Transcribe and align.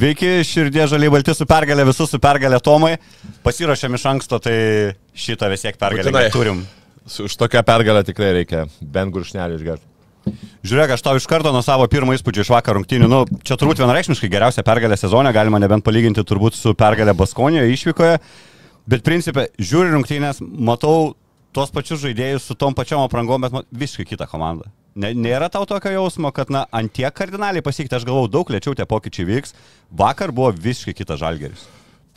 Sveiki, 0.00 0.28
širdie 0.48 0.86
žaliai 0.88 1.12
balti 1.12 1.34
su 1.36 1.44
pergalė, 1.44 1.84
visus 1.84 2.08
su 2.08 2.16
pergalė 2.22 2.56
Tomai. 2.64 2.94
Pasirašėm 3.44 3.98
iš 3.98 4.06
anksto, 4.08 4.38
tai 4.40 4.54
šitą 5.12 5.50
vis 5.52 5.60
tiek 5.66 5.76
pergalę 5.76 6.22
turim. 6.32 6.62
Už 7.04 7.34
tokią 7.36 7.60
pergalę 7.68 8.00
tikrai 8.08 8.30
reikia 8.38 8.62
bent 8.80 9.12
guršnelį 9.12 9.58
išgerti. 9.58 9.84
Žiūrėk, 10.64 10.94
aš 10.96 11.04
tau 11.04 11.20
iš 11.20 11.28
karto 11.28 11.52
nuo 11.52 11.60
savo 11.66 11.84
pirmo 11.92 12.16
įspūdžio 12.16 12.46
iš 12.46 12.52
vakar 12.54 12.78
rungtynių, 12.78 13.10
nu, 13.12 13.20
čia 13.44 13.60
turbūt 13.60 13.84
vienareikšmiškai 13.84 14.32
geriausia 14.32 14.64
pergalė 14.64 14.96
sezone, 14.96 15.34
galima 15.36 15.60
nebent 15.60 15.84
palyginti 15.84 16.24
turbūt 16.24 16.56
su 16.56 16.72
pergalė 16.72 17.12
Baskonijoje 17.20 17.76
išvykoje, 17.76 18.16
bet 18.88 19.04
principė, 19.04 19.50
žiūri 19.60 19.92
rungtynės, 19.98 20.40
matau 20.40 21.10
tuos 21.52 21.76
pačius 21.76 22.00
žaidėjus 22.06 22.48
su 22.48 22.56
tom 22.56 22.72
pačiom 22.72 23.04
aprangom, 23.04 23.44
bet 23.44 23.68
visiškai 23.68 24.14
kita 24.14 24.32
komanda. 24.32 24.72
Nėra 24.98 25.46
tau 25.52 25.66
tokio 25.70 25.92
jausmo, 25.94 26.32
kad, 26.34 26.50
na, 26.50 26.64
ant 26.74 26.90
tiek 26.92 27.14
kardinaliai 27.14 27.62
pasikeitė, 27.62 28.00
aš 28.00 28.06
galvau, 28.08 28.26
daug 28.30 28.48
lėčiau 28.50 28.74
tie 28.74 28.86
pokyčiai 28.90 29.28
vyks, 29.28 29.54
vakar 29.94 30.32
buvo 30.34 30.50
visiškai 30.50 30.96
kitas 30.98 31.20
žalgeris. 31.22 31.68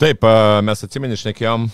Taip, 0.02 0.24
mes 0.66 0.80
atsimenį 0.82 1.16
šnekėjom 1.20 1.68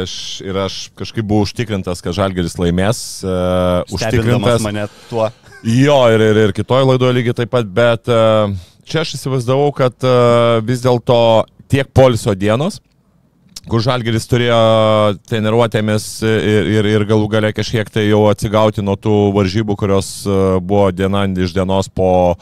aš, 0.00 0.12
ir 0.40 0.56
aš 0.62 0.76
kažkaip 0.96 1.26
buvau 1.28 1.44
užtikrintas, 1.44 2.00
kad 2.00 2.16
Žalgeris 2.16 2.56
laimės. 2.56 3.02
Stebindamas 3.20 3.92
Užtikrintas. 3.92 4.64
mane 4.64 4.86
tuo. 5.10 5.28
Jo, 5.60 5.98
ir, 6.14 6.24
ir, 6.24 6.40
ir 6.46 6.54
kitoje 6.56 6.86
laidoje 6.88 7.18
lygiai 7.18 7.36
taip 7.36 7.52
pat, 7.52 7.68
bet 7.76 8.08
a, 8.08 8.48
čia 8.88 9.02
aš 9.04 9.12
įsivaizdavau, 9.18 9.68
kad 9.76 10.08
vis 10.64 10.80
dėlto 10.84 11.18
tiek 11.68 11.92
poliso 11.92 12.32
dienos, 12.32 12.80
kur 13.66 13.82
Žalgeris 13.82 14.28
turėjo 14.30 14.58
treniruotėmis 15.26 16.06
ir, 16.26 16.70
ir, 16.76 16.88
ir 16.92 17.04
galų 17.08 17.28
gale 17.32 17.52
kažkiek 17.56 17.90
tai 17.90 18.06
jau 18.06 18.26
atsigauti 18.30 18.84
nuo 18.84 18.94
tų 19.00 19.16
varžybų, 19.36 19.76
kurios 19.78 20.10
a, 20.26 20.56
buvo 20.62 20.90
diena 20.94 21.26
iš 21.26 21.54
dienos 21.56 21.90
po 21.90 22.36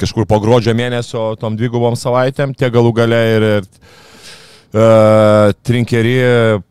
kažkur 0.00 0.24
po 0.26 0.40
gruodžio 0.40 0.72
mėnesio 0.74 1.34
tom 1.40 1.58
dvigubom 1.60 1.98
savaitėm, 1.98 2.54
tie 2.56 2.70
galų 2.72 2.94
gale 3.02 3.24
ir, 3.36 3.50
ir 3.58 3.68
Uh, 4.70 5.50
Trinkerį 5.66 6.12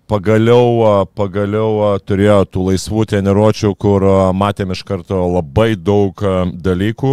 pagaliau, 0.07 0.67
a, 0.87 0.91
pagaliau 1.03 1.81
a, 1.83 1.89
turėjo 1.99 2.37
tų 2.47 2.61
laisvų 2.69 3.03
treniruočių, 3.11 3.73
kur 3.75 4.05
matėm 4.31 4.71
iš 4.71 4.85
karto 4.87 5.19
labai 5.33 5.73
daug 5.75 6.23
dalykų, 6.55 7.11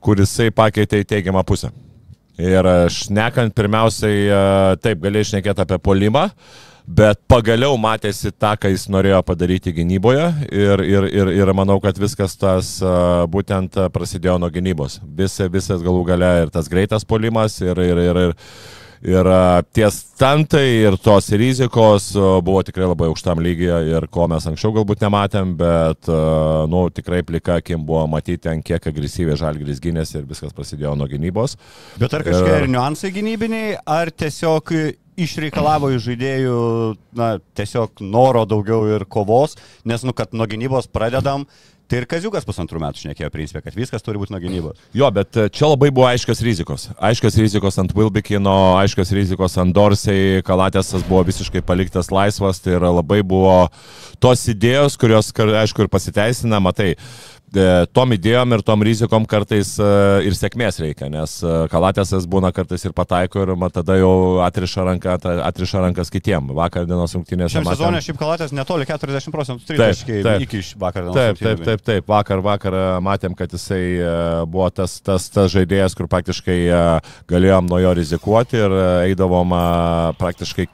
kur 0.00 0.24
jisai 0.24 0.48
pakeitė 0.48 1.02
į 1.04 1.08
teigiamą 1.12 1.44
pusę. 1.44 1.68
Ir 2.38 2.66
aš 2.70 3.08
nekant 3.10 3.54
pirmiausiai, 3.56 4.24
a, 4.30 4.40
taip, 4.78 5.00
galėjai 5.02 5.26
išnekėti 5.26 5.64
apie 5.64 5.78
polimą, 5.82 6.28
bet 6.86 7.18
pagaliau 7.28 7.76
matėsi 7.80 8.30
tą, 8.30 8.52
ką 8.56 8.70
jis 8.70 8.86
norėjo 8.94 9.18
padaryti 9.26 9.74
gynyboje 9.76 10.28
ir, 10.46 10.82
ir, 10.86 11.08
ir, 11.10 11.32
ir 11.34 11.52
manau, 11.58 11.80
kad 11.82 11.98
viskas 11.98 12.38
tas 12.38 12.76
a, 12.78 13.26
būtent 13.26 13.80
prasidėjo 13.94 14.38
nuo 14.38 14.52
gynybos. 14.54 15.00
Visi, 15.18 15.50
visas 15.50 15.82
galų 15.84 16.06
gale 16.12 16.30
ir 16.44 16.54
tas 16.54 16.70
greitas 16.70 17.04
polimas 17.04 17.58
ir, 17.64 17.82
ir, 17.82 18.04
ir, 18.06 18.22
ir 18.28 18.36
Ir 19.06 19.28
tie 19.76 19.86
stantai 19.94 20.64
ir 20.82 20.96
tos 20.98 21.28
rizikos 21.38 22.10
buvo 22.16 22.62
tikrai 22.66 22.88
labai 22.88 23.06
aukštam 23.12 23.38
lygiai 23.44 23.92
ir 23.92 24.08
ko 24.10 24.26
mes 24.30 24.46
anksčiau 24.50 24.74
galbūt 24.74 25.04
nematėm, 25.04 25.52
bet, 25.60 26.10
nu, 26.72 26.80
tikrai 26.90 27.22
plika 27.26 27.60
akim 27.62 27.84
buvo 27.86 28.06
matyti, 28.10 28.50
ant 28.50 28.66
kiek 28.66 28.90
agresyviai 28.90 29.38
žalgris 29.38 29.78
gynėsi 29.84 30.18
ir 30.18 30.26
viskas 30.26 30.56
prasidėjo 30.56 30.96
nuo 30.98 31.06
gynybos. 31.10 31.54
Bet 32.00 32.16
ar 32.18 32.26
kažkokie 32.26 32.64
ir 32.64 32.70
niuansai 32.74 33.12
gynybiniai, 33.14 33.76
ar 33.86 34.10
tiesiog 34.10 34.74
išreikalavo 35.18 35.90
iš 35.94 36.04
žaidėjų, 36.10 36.58
na, 37.18 37.32
tiesiog 37.58 38.02
noro 38.02 38.44
daugiau 38.50 38.86
ir 38.96 39.06
kovos, 39.10 39.56
nes, 39.86 40.02
nu, 40.06 40.14
kad 40.16 40.34
nuo 40.34 40.46
gynybos 40.50 40.90
pradedam, 40.90 41.46
tai 41.88 42.02
ir 42.02 42.06
Kaziukas 42.08 42.44
pusantrų 42.46 42.82
metų 42.82 43.02
šnekėjo 43.02 43.30
principė, 43.32 43.62
kad 43.64 43.76
viskas 43.76 44.04
turi 44.04 44.20
būti 44.20 44.34
nuo 44.34 44.40
gynybos. 44.42 44.82
Jo, 44.96 45.08
bet 45.14 45.38
e, 45.40 45.46
čia 45.52 45.70
labai 45.70 45.88
buvo 45.94 46.06
aiškios 46.10 46.42
rizikos. 46.44 46.88
Aiškios 47.08 47.38
rizikos 47.40 47.80
ant 47.80 47.94
Wilbekino, 47.96 48.58
aiškios 48.82 49.14
rizikos 49.16 49.56
ant 49.60 49.74
Dorsey, 49.76 50.42
Kalatėsas 50.46 51.06
buvo 51.08 51.24
visiškai 51.30 51.64
paliktas 51.64 52.12
laisvas, 52.12 52.60
tai 52.64 52.76
yra 52.76 52.92
labai 53.00 53.22
buvo 53.26 53.56
tos 54.20 54.44
idėjos, 54.52 54.98
kurios, 55.00 55.32
aišku, 55.32 55.86
ir 55.86 55.92
pasiteisina, 55.92 56.60
matai. 56.62 56.94
E, 57.54 57.86
Tom 57.96 58.12
idėjom 58.16 58.54
ir 58.56 58.62
tom 58.66 58.82
rizikom 58.84 59.26
kartais 59.28 59.74
e, 59.80 59.88
ir 60.28 60.36
sėkmės 60.36 60.80
reikia, 60.82 61.08
nes 61.12 61.38
e, 61.42 61.54
Kalatėsas 61.72 62.26
būna 62.30 62.50
kartais 62.56 62.84
ir 62.84 62.94
pataiko 62.96 63.44
ir 63.44 63.54
tada 63.74 63.98
jau 63.98 64.40
atriša, 64.44 64.84
ranką, 64.88 65.14
ata- 65.18 65.36
atriša 65.46 65.82
rankas 65.86 66.12
kitiem. 66.12 66.50
Vakar 66.56 66.88
dienos 66.88 67.14
rungtynėse. 67.16 67.54
Šiam 67.56 67.66
matėm- 67.66 67.78
sezonė 67.78 68.02
šiaip 68.04 68.20
kalatės 68.20 68.54
netoli 68.56 68.88
40 68.88 69.34
procentų 69.34 69.64
Taip, 69.64 69.76
tritaškai 69.76 70.20
taip. 70.26 70.46
iki 70.46 70.62
iš 70.62 70.72
vakar 70.80 71.06
dienos. 71.06 71.18
Taip, 71.18 71.42
taip, 71.42 71.64
taip, 71.64 71.84
taip. 71.86 72.08
Vakar, 72.08 72.42
vakar 72.44 72.78
matėm, 73.04 73.36
kad 73.38 73.52
jisai 73.54 73.82
buvo 74.48 74.68
tas, 74.74 74.98
tas, 75.04 75.28
tas 75.32 75.50
žaidėjas, 75.52 75.96
kur 75.98 76.08
praktiškai 76.10 76.58
galėjom 77.30 77.68
nuo 77.70 77.80
jo 77.82 77.94
rizikuoti 77.98 78.58
ir 78.60 78.76
eidavom 79.08 79.54
praktiškai 80.18 80.68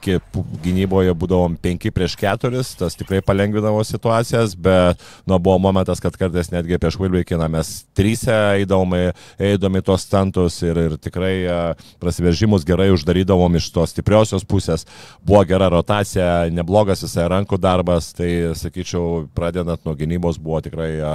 gynyboje, 0.64 1.14
būdavom 1.18 1.56
5 1.60 1.90
prieš 1.94 2.16
4, 2.20 2.62
tas 2.78 2.98
tikrai 2.98 3.20
palengvinavo 3.24 3.82
situacijas, 3.86 4.54
bet 4.56 5.02
nu, 5.28 5.38
buvo 5.38 5.58
momentas, 5.68 6.02
kad 6.02 6.16
kartais 6.18 6.50
netgi 6.64 6.78
prieš 6.80 6.96
Vilveikiną 6.98 7.48
mes 7.48 7.84
trysia 7.94 8.56
eidavom, 8.56 8.94
eidavom 9.38 9.76
į 9.76 9.82
tos 9.84 10.04
stantus 10.06 10.62
ir, 10.64 10.78
ir 10.78 10.96
tikrai 10.96 11.34
e, 11.44 11.58
prasiveržimus 12.00 12.64
gerai 12.64 12.90
uždarydavom 12.94 13.56
iš 13.56 13.70
tos 13.74 13.92
stipriosios 13.92 14.44
pusės. 14.44 14.86
Buvo 15.24 15.44
gera 15.44 15.68
rotacija, 15.68 16.48
neblogas 16.50 17.04
visai 17.04 17.28
rankų 17.28 17.58
darbas, 17.60 18.12
tai 18.16 18.54
sakyčiau, 18.56 19.28
pradedant 19.34 19.84
nuo 19.84 19.94
gynybos 19.94 20.40
buvo 20.40 20.62
tikrai 20.64 20.96
a, 21.04 21.14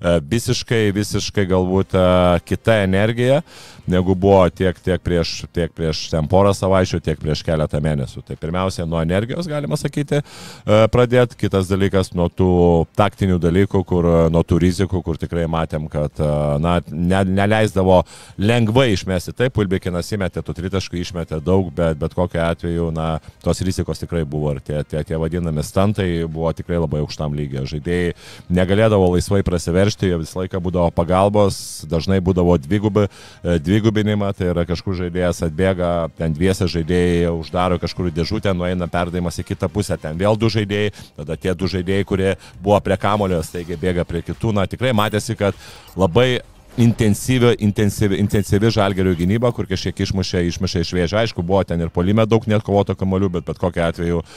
visiškai, 0.00 0.90
visiškai 0.96 1.46
galbūt 1.50 1.96
a, 1.98 2.06
kita 2.46 2.80
energija, 2.84 3.42
negu 3.86 4.16
buvo 4.18 4.40
tiek, 4.50 4.78
tiek, 4.82 5.00
prieš, 5.02 5.44
tiek 5.54 5.70
prieš 5.74 6.06
ten 6.10 6.26
porą 6.30 6.50
savaičių, 6.56 7.00
tiek 7.04 7.20
prieš 7.22 7.44
keletą 7.46 7.80
mėnesių. 7.82 8.24
Tai 8.26 8.36
pirmiausia, 8.40 8.86
nuo 8.88 8.98
energijos 9.02 9.46
galima 9.46 9.78
sakyti 9.78 10.22
pradėti, 10.66 11.38
kitas 11.38 11.70
dalykas 11.70 12.10
nuo 12.18 12.26
tų 12.26 12.50
taktinių 12.98 13.38
dalykų, 13.42 13.82
kur, 13.86 14.08
nuo 14.32 14.42
tų 14.42 14.58
rizikų, 14.64 15.02
kur 15.06 15.20
tikrai 15.20 15.46
matėm, 15.50 15.86
kad 15.92 16.18
na, 16.62 16.80
ne, 16.90 17.22
neleisdavo 17.30 18.00
lengvai 18.42 18.88
išmesti. 18.96 19.36
Taip, 19.38 19.62
Ulbekinas 19.62 20.10
įmetė, 20.16 20.42
tų 20.42 20.56
tritaškų 20.58 20.98
išmetė 21.04 21.38
daug, 21.44 21.70
bet 21.76 21.96
bet 22.06 22.14
kokiu 22.14 22.40
atveju, 22.42 22.90
na, 22.94 23.18
tos 23.42 23.60
rizikos 23.62 24.00
tikrai 24.02 24.24
buvo 24.28 24.54
ir 24.54 24.60
tie, 24.64 24.82
tie, 24.84 25.02
tie 25.06 25.18
vadinami 25.20 25.62
stantai 25.66 26.08
buvo 26.26 26.52
tikrai 26.56 26.80
labai 26.82 27.02
aukštam 27.04 27.34
lygiai. 27.36 27.66
Žaidėjai 27.70 28.14
negalėdavo 28.50 29.12
laisvai 29.14 29.42
prasiveršti, 29.46 29.85
jie 29.94 30.16
visą 30.18 30.40
laiką 30.42 30.58
būdavo 30.62 30.90
pagalbos, 30.96 31.84
dažnai 31.86 32.18
būdavo 32.24 32.56
dvigubi, 32.58 33.06
e, 33.06 33.58
dvigubinimą, 33.62 34.32
tai 34.36 34.50
yra 34.50 34.66
kažkur 34.66 34.96
žaidėjas 34.98 35.44
atbėga, 35.46 35.92
ten 36.18 36.34
dviese 36.34 36.66
žaidėjai 36.72 37.30
uždaro 37.30 37.78
kažkur 37.82 38.10
dėžutę, 38.10 38.54
nueina 38.56 38.90
perdavimas 38.90 39.38
į 39.38 39.46
kitą 39.52 39.70
pusę, 39.70 39.98
ten 40.00 40.18
vėl 40.18 40.38
du 40.40 40.50
žaidėjai, 40.50 40.92
tada 41.20 41.38
tie 41.38 41.54
du 41.54 41.70
žaidėjai, 41.70 42.08
kurie 42.08 42.34
buvo 42.58 42.80
prie 42.82 42.98
kamulio, 42.98 43.42
staigiai 43.46 43.78
bėga 43.80 44.04
prie 44.08 44.24
kitų, 44.26 44.54
na 44.56 44.66
tikrai 44.66 44.94
matėsi, 44.96 45.38
kad 45.38 45.54
labai 45.94 46.40
intensyvi, 46.76 47.54
intensyvi, 47.64 48.18
intensyvi 48.20 48.70
žalgerio 48.70 49.14
gynyba, 49.16 49.50
kur 49.56 49.68
kažkiek 49.68 50.04
išmušė, 50.04 50.42
išmušė 50.50 50.82
iš 50.84 50.92
vėžio. 50.96 51.18
Aišku, 51.22 51.44
buvo 51.46 51.62
ten 51.64 51.80
ir 51.80 51.92
polime 51.94 52.26
daug 52.28 52.44
net 52.50 52.64
kovoto 52.66 52.96
kamolių, 52.98 53.30
bet 53.38 53.48
bet 53.48 53.60
kokiu 53.60 53.84
atveju 53.86 54.20
uh, 54.20 54.28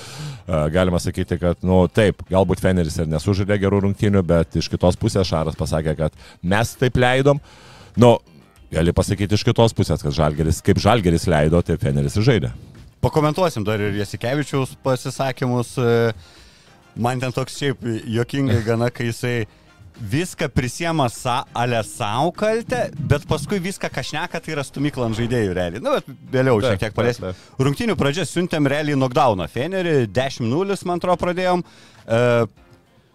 galima 0.73 1.01
sakyti, 1.03 1.39
kad, 1.41 1.59
na, 1.63 1.69
nu, 1.71 1.81
taip, 1.91 2.23
galbūt 2.31 2.63
Feneris 2.63 2.97
ir 2.99 3.11
nesužaidė 3.11 3.59
gerų 3.61 3.83
rungtynių, 3.87 4.23
bet 4.23 4.59
iš 4.61 4.71
kitos 4.71 4.99
pusės 4.99 5.27
Šaras 5.29 5.59
pasakė, 5.59 5.97
kad 5.99 6.17
mes 6.41 6.73
taip 6.79 6.99
leidom. 6.99 7.43
Nu, 7.99 8.15
gali 8.71 8.95
pasakyti 8.95 9.35
iš 9.35 9.45
kitos 9.47 9.75
pusės, 9.75 10.03
kad 10.05 10.15
žalgeris, 10.15 10.63
kaip 10.65 10.79
žalgeris 10.81 11.27
leido, 11.29 11.61
taip 11.65 11.83
Feneris 11.83 12.17
ir 12.19 12.27
žaidė. 12.27 12.53
Pakomentuosim 13.03 13.63
dar 13.67 13.79
ir 13.79 13.95
Jasikevičiaus 14.01 14.75
pasisakymus. 14.83 15.77
e, 15.79 16.11
Man 16.99 17.19
ten 17.21 17.31
toks 17.31 17.55
šiaip 17.55 17.83
jokingai 18.11 18.59
gana, 18.65 18.89
kai 18.91 19.05
jisai 19.07 19.45
viską 19.99 20.47
prisiema 20.55 21.09
sa, 21.11 21.41
ale 21.53 21.81
savo 21.83 22.31
kaltę, 22.35 22.85
bet 23.09 23.25
paskui 23.27 23.59
viską 23.63 23.89
kažneka 23.91 24.39
tai 24.39 24.53
yra 24.55 24.63
stumykla 24.63 25.09
ant 25.09 25.17
žaidėjų 25.19 25.57
realiai. 25.57 25.83
Na, 25.83 25.97
bet 25.99 26.07
vėliau 26.33 26.61
Taip, 26.61 26.71
šiek 26.71 26.85
tiek 26.85 26.95
paliesim. 26.95 27.27
taip, 27.29 27.59
Rungtinių 27.67 27.97
pradžia 27.99 28.25
siuntėm 28.29 28.69
realiai 28.71 28.95
knockdowną. 28.97 29.49
Fenerį 29.51 30.07
10-0, 30.15 30.79
man 30.87 31.01
atrodo, 31.03 31.19
pradėjom. 31.25 31.63
E, 32.07 32.23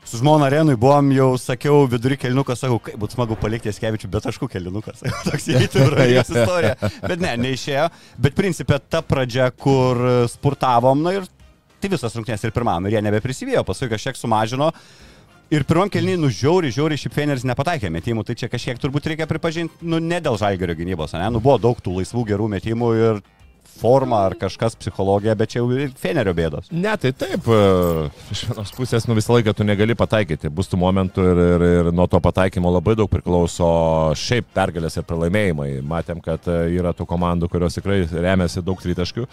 Su 0.05 0.19
žmona 0.21 0.51
Renui 0.53 0.75
buvom 0.77 1.07
jau, 1.17 1.31
sakiau, 1.41 1.87
vidury 1.89 2.19
kelniukas, 2.21 2.61
sakau, 2.61 2.77
kaip 2.77 2.99
būtų 3.01 3.17
smagu 3.17 3.39
palikti 3.41 3.71
Eskevičių, 3.71 4.11
bet 4.13 4.27
taškų 4.27 4.51
kelniukas. 4.53 5.01
Toks 5.31 5.47
įvykimas 5.49 6.29
istorija. 6.35 6.75
Bet 7.09 7.23
ne, 7.25 7.31
neišėjo. 7.41 7.87
Bet 8.21 8.37
principė 8.37 8.77
ta 8.85 9.01
pradžia, 9.01 9.47
kur 9.57 9.97
spurtavom, 10.29 11.01
na 11.07 11.15
ir 11.17 11.25
tai 11.81 11.89
visas 11.97 12.13
rungtynės 12.17 12.45
ir 12.45 12.53
pirmam, 12.53 12.85
ir 12.85 12.99
jie 12.99 13.03
nebeprisivėjo, 13.09 13.65
paskui 13.65 13.89
kažkiek 13.95 14.21
sumažino. 14.21 14.69
Ir 15.53 15.65
pirmam 15.69 15.91
kelniui, 15.93 16.17
nu, 16.17 16.31
žiauri, 16.33 16.71
žiauri, 16.73 16.97
šiaip 16.99 17.15
Feneris 17.15 17.45
nepataikė 17.45 17.91
metimų, 17.93 18.25
tai 18.25 18.37
čia 18.41 18.49
kažkiek 18.49 18.81
turbūt 18.81 19.11
reikia 19.11 19.29
pripažinti, 19.29 19.85
nu, 19.85 20.01
ne 20.01 20.21
dėl 20.25 20.39
žalgerio 20.41 20.77
gynybos, 20.79 21.13
ne, 21.19 21.27
nu, 21.35 21.43
buvo 21.45 21.59
daug 21.61 21.83
tų 21.85 21.99
laisvų 21.99 22.25
gerų 22.33 22.49
metimų 22.57 22.93
ir 22.97 23.21
forma 23.75 24.21
ar 24.27 24.37
kažkas 24.39 24.77
psichologija, 24.79 25.35
bet 25.37 25.53
čia 25.53 25.61
jau 25.61 25.67
ir 25.75 25.93
Fenerio 25.99 26.33
bėdos. 26.37 26.71
Ne, 26.73 26.95
tai 27.01 27.11
taip, 27.17 27.49
e, 27.51 28.07
iš 28.33 28.45
vienos 28.49 28.73
pusės, 28.77 29.09
nu 29.09 29.17
visą 29.19 29.35
laiką 29.35 29.55
tu 29.57 29.67
negali 29.67 29.97
pataikyti, 29.99 30.53
bus 30.55 30.71
tų 30.71 30.79
momentų 30.81 31.27
ir, 31.33 31.43
ir, 31.57 31.67
ir 31.81 31.91
nuo 31.93 32.07
to 32.11 32.21
pataikymo 32.25 32.73
labai 32.77 32.97
daug 32.99 33.11
priklauso 33.11 33.69
šiaip 34.19 34.49
pergalės 34.55 34.97
ir 34.97 35.07
pralaimėjimai. 35.09 35.69
Matėm, 35.91 36.23
kad 36.25 36.49
e, 36.49 36.61
yra 36.79 36.95
tų 36.97 37.09
komandų, 37.11 37.51
kurios 37.53 37.77
tikrai 37.81 38.05
remiasi 38.13 38.65
daug 38.65 38.81
tritaškių. 38.81 39.27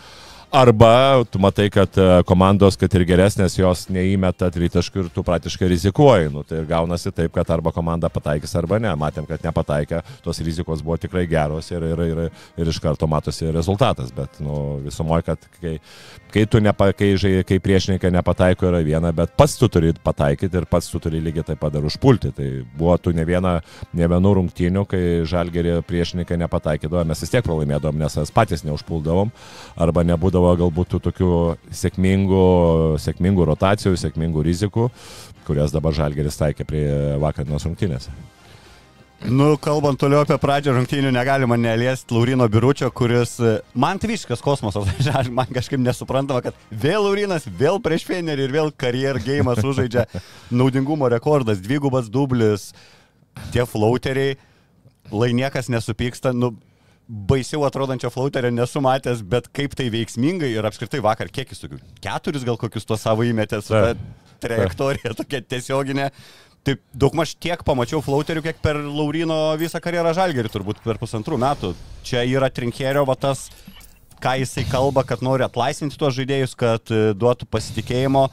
Arba 0.51 1.23
tu 1.31 1.39
matai, 1.39 1.69
kad 1.71 1.97
e, 1.97 2.05
komandos, 2.27 2.75
kad 2.75 2.91
ir 2.97 3.05
geresnės, 3.07 3.53
jos 3.55 3.85
neįmeta 3.87 4.49
tritaškių 4.51 5.05
ir 5.05 5.07
tu 5.15 5.23
praktiškai 5.23 5.69
rizikuoji. 5.71 6.27
Nu, 6.33 6.43
tai 6.43 6.59
ir 6.59 6.65
gaunasi 6.67 7.13
taip, 7.15 7.31
kad 7.37 7.53
arba 7.55 7.71
komanda 7.71 8.09
pataikys, 8.11 8.51
arba 8.59 8.75
ne. 8.83 8.91
Matėm, 8.99 9.23
kad 9.29 9.45
nepataikė, 9.47 10.01
tos 10.25 10.43
rizikos 10.43 10.83
buvo 10.83 10.97
tikrai 10.99 11.23
geros 11.31 11.71
ir, 11.71 11.85
ir, 11.93 12.03
ir, 12.03 12.19
ir 12.59 12.71
iš 12.73 12.81
karto 12.83 13.07
matosi 13.07 13.47
rezultatas. 13.55 14.11
Bet 14.11 14.41
nu, 14.43 14.57
visumoje, 14.83 15.29
kad 15.29 15.47
kai, 15.61 15.77
kai, 16.33 16.45
nepa, 16.63 16.91
kai, 16.97 17.11
kai 17.47 17.59
priešininkai 17.63 18.11
nepataiko 18.15 18.67
yra 18.69 18.81
viena, 18.85 19.11
bet 19.15 19.35
pats 19.37 19.57
tu 19.59 19.69
turi 19.71 19.91
pataikyti 19.93 20.61
ir 20.61 20.67
pats 20.69 20.89
tu 20.91 20.99
turi 21.03 21.21
lygiai 21.23 21.45
taip 21.51 21.61
pat 21.61 21.75
dar 21.75 21.85
užpulti. 21.87 22.31
Tai 22.35 22.49
buvo 22.77 22.97
tu 22.97 23.13
ne, 23.15 23.25
viena, 23.27 23.57
ne 23.93 24.09
vienų 24.11 24.33
rungtynių, 24.39 24.85
kai 24.89 25.03
žalgerį 25.29 25.79
priešininkai 25.87 26.39
nepataikydavo, 26.41 27.05
mes 27.07 27.23
vis 27.23 27.33
tiek 27.33 27.45
pralaimėdavom, 27.45 28.01
nes 28.01 28.17
mes 28.21 28.33
patys 28.35 28.65
neužpuldavom 28.67 29.31
arba 29.81 30.05
nebūdavo 30.07 30.55
galbūt 30.65 30.95
tų 30.95 31.03
tokių 31.09 31.31
sėkmingų, 31.83 32.43
sėkmingų 33.01 33.47
rotacijų, 33.53 33.95
sėkmingų 33.99 34.45
rizikų, 34.49 34.89
kurias 35.47 35.73
dabar 35.75 35.95
žalgeris 35.95 36.39
taikė 36.39 36.67
prie 36.67 36.85
vakarienos 37.21 37.67
rungtynės. 37.67 38.11
Nu, 39.21 39.53
kalbant 39.61 39.99
toliau 40.01 40.23
apie 40.23 40.33
pradžią 40.41 40.73
rungtynių, 40.73 41.11
negalima 41.13 41.53
neliesti 41.59 42.15
Laurino 42.15 42.47
Biručio, 42.49 42.87
kuris, 42.89 43.35
e, 43.37 43.51
man 43.77 43.99
tai 44.01 44.09
visiškas 44.09 44.41
kosmosas, 44.41 44.87
man 45.37 45.51
kažkaip 45.53 45.81
nesuprantama, 45.83 46.41
kad 46.41 46.57
vėl 46.71 47.05
Laurinas, 47.05 47.45
vėl 47.45 47.77
prieš 47.83 48.07
Fenerį 48.09 48.47
ir 48.47 48.55
vėl 48.55 48.73
karjer 48.73 49.21
gėjimas 49.21 49.61
užžaidžia 49.61 50.07
naudingumo 50.61 51.09
rekordas, 51.13 51.61
dvigubas 51.61 52.09
dublis, 52.09 52.71
tie 53.53 53.67
flauteriai, 53.69 54.39
lai 55.13 55.29
niekas 55.37 55.69
nesupyksta, 55.69 56.33
nu, 56.33 56.55
baisiau 57.11 57.67
atrodančio 57.67 58.09
flauterio 58.09 58.49
nesu 58.55 58.81
matęs, 58.81 59.21
bet 59.21 59.51
kaip 59.53 59.77
tai 59.77 59.91
veiksmingai 59.93 60.49
ir 60.55 60.65
apskritai 60.65 61.01
vakar 61.03 61.29
kiek 61.29 61.53
jis 61.53 61.61
tokių, 61.61 61.81
keturis 62.01 62.45
gal 62.47 62.57
kokius 62.57 62.87
tuos 62.89 63.03
savo 63.05 63.25
Taip. 63.93 64.05
trajektorija 64.41 65.13
tokia 65.19 65.41
tiesioginė. 65.45 66.09
Taip, 66.61 66.77
daugmaž 66.93 67.31
tiek 67.41 67.63
pamačiau 67.65 68.03
flauterių, 68.05 68.43
kiek 68.45 68.59
per 68.61 68.77
Laurino 68.85 69.55
visą 69.57 69.79
karjerą 69.81 70.11
žalgerį, 70.13 70.49
turbūt 70.53 70.83
per 70.83 70.99
pusantrų 71.01 71.39
metų. 71.41 71.71
Čia 72.05 72.21
yra 72.29 72.51
trinkėrio 72.53 73.01
va 73.09 73.15
tas, 73.17 73.47
ką 74.21 74.35
jisai 74.43 74.67
kalba, 74.69 75.01
kad 75.07 75.23
nori 75.25 75.41
atlaisvinti 75.47 75.97
tuos 75.97 76.13
žaidėjus, 76.19 76.53
kad 76.53 76.93
e, 76.93 77.15
duotų 77.17 77.47
pasitikėjimo. 77.49 78.27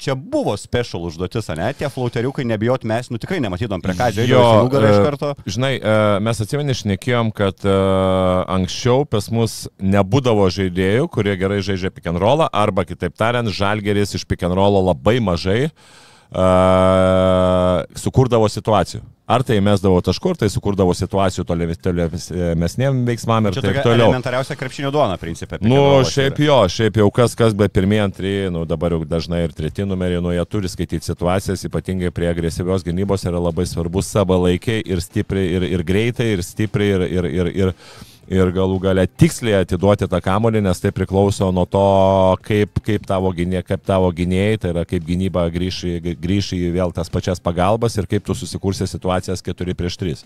Čia 0.00 0.12
buvo 0.16 0.52
special 0.60 1.06
užduotis, 1.08 1.48
ne? 1.56 1.70
Tie 1.76 1.88
flauteriukai, 1.92 2.44
nebijot 2.48 2.84
mes, 2.88 3.08
nu 3.12 3.20
tikrai 3.20 3.40
nematytom 3.44 3.80
prie 3.84 3.96
ką, 3.96 4.10
žiūrėjau, 4.16 4.44
nugarą 4.66 4.92
iš 4.92 4.98
e, 4.98 5.06
karto. 5.08 5.32
Žinai, 5.48 5.72
e, 5.80 5.96
mes 6.28 6.44
atsimeni 6.44 6.76
šnekėjom, 6.76 7.32
kad 7.36 7.64
anksčiau 7.64 9.08
pas 9.08 9.30
mus 9.32 9.56
nebūdavo 9.80 10.50
žaidėjų, 10.52 11.08
kurie 11.16 11.38
gerai 11.40 11.62
žaidžia 11.64 11.92
pick 11.96 12.12
and 12.12 12.20
rollą, 12.20 12.52
arba 12.52 12.84
kitaip 12.88 13.16
tariant, 13.16 13.48
žalgeris 13.48 14.16
iš 14.20 14.28
pick 14.28 14.44
and 14.44 14.56
rollo 14.56 14.84
labai 14.88 15.16
mažai 15.24 15.62
uh, 15.68 15.98
sukurdavo 18.00 18.48
situacijų. 18.50 19.02
Ar 19.30 19.44
tai 19.46 19.60
mesdavo 19.62 20.00
taškur, 20.02 20.34
tai 20.40 20.48
sukurdavo 20.50 20.90
situacijų 20.96 21.44
tolimesniem 21.46 23.04
veiksmam 23.06 23.46
ir 23.46 23.54
Čia 23.54 23.62
taip 23.62 23.76
toliau. 23.84 24.08
elementariausia 24.08 24.56
krepšinio 24.58 24.90
duona, 24.90 25.14
principė. 25.22 25.60
Nu, 25.62 26.02
šiaip 26.02 26.40
jo, 26.42 26.56
šiaip 26.66 26.98
jau 26.98 27.06
kas, 27.14 27.36
kas, 27.38 27.54
bet 27.54 27.70
pirmieji, 27.76 28.02
antrieji, 28.08 28.50
nu 28.50 28.64
dabar 28.66 28.96
jau 28.96 29.04
dažnai 29.06 29.44
ir 29.46 29.54
treti 29.54 29.86
numeriai, 29.86 30.22
nu 30.24 30.34
jie 30.34 30.42
turi 30.50 30.70
skaityti 30.72 31.06
situacijas, 31.06 31.62
ypatingai 31.68 32.10
prie 32.14 32.26
agresyvios 32.32 32.82
gynybos 32.86 33.26
yra 33.30 33.38
labai 33.38 33.68
svarbus 33.70 34.10
savalaikiai 34.10 34.82
ir 34.82 34.98
stipriai, 35.04 35.46
ir, 35.60 35.68
ir 35.78 35.86
greitai, 35.86 36.32
ir 36.34 36.42
stipriai, 36.42 36.96
ir, 36.96 37.06
ir, 37.06 37.30
ir, 37.30 37.52
ir, 37.54 37.74
ir 38.30 38.52
galų 38.54 38.78
gale 38.84 39.04
tiksliai 39.08 39.64
atiduoti 39.64 40.06
tą 40.10 40.20
kamolį, 40.22 40.62
nes 40.62 40.80
tai 40.82 40.92
priklauso 40.94 41.50
nuo 41.54 41.66
to, 41.66 41.86
kaip, 42.46 42.78
kaip, 42.86 43.06
tavo, 43.08 43.32
gynė, 43.34 43.64
kaip 43.66 43.82
tavo 43.86 44.10
gynėjai, 44.14 44.60
tai 44.62 44.74
yra 44.74 44.84
kaip 44.88 45.06
gynyba 45.06 45.48
grįš, 45.50 45.80
grįš 46.22 46.52
į 46.56 46.60
vėl 46.76 46.94
tas 46.94 47.10
pačias 47.10 47.42
pagalbas 47.42 47.98
ir 47.98 48.06
kaip 48.10 48.26
tu 48.26 48.36
susikursi 48.38 48.86
situacijas 48.86 49.42
4 49.46 49.74
prieš 49.78 49.98
3. 50.02 50.22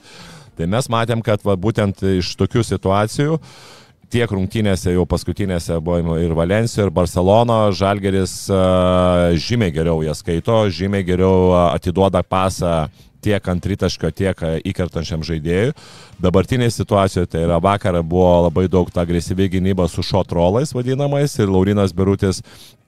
Tai 0.59 0.69
mes 0.71 0.91
matėm, 0.93 1.25
kad 1.25 1.43
va, 1.47 1.56
būtent 1.56 2.05
iš 2.19 2.35
tokių 2.39 2.67
situacijų 2.69 3.41
tiek 4.12 4.31
rungtynėse 4.31 4.93
jau 4.93 5.06
paskutinėse 5.11 5.81
buvo 5.83 6.19
ir 6.23 6.37
Valencijoje, 6.37 6.87
ir 6.87 6.93
Barcelono, 6.95 7.59
Žalgeris 7.75 8.37
žymiai 9.43 9.75
geriau 9.75 10.05
jas 10.06 10.21
skaito, 10.23 10.61
žymiai 10.71 11.06
geriau 11.06 11.55
atiduoda 11.73 12.23
pasą 12.23 12.84
tiek 13.24 13.50
ant 13.50 13.64
tritaškio, 13.64 14.12
tiek 14.14 14.44
a, 14.44 14.54
įkertančiam 14.60 15.24
žaidėjui. 15.26 15.74
Dabartinėje 16.22 16.76
situacijoje 16.78 17.32
tai 17.32 17.44
yra 17.46 17.58
vakar 17.62 17.98
buvo 18.02 18.46
labai 18.46 18.69
daug 18.70 18.90
ta 18.93 19.02
agresyvi 19.04 19.50
gynyba 19.56 19.88
su 19.90 20.04
šotrolais 20.04 20.74
vadinamais 20.76 21.38
ir 21.40 21.52
Laurinas 21.52 21.96
Birutis 21.96 22.43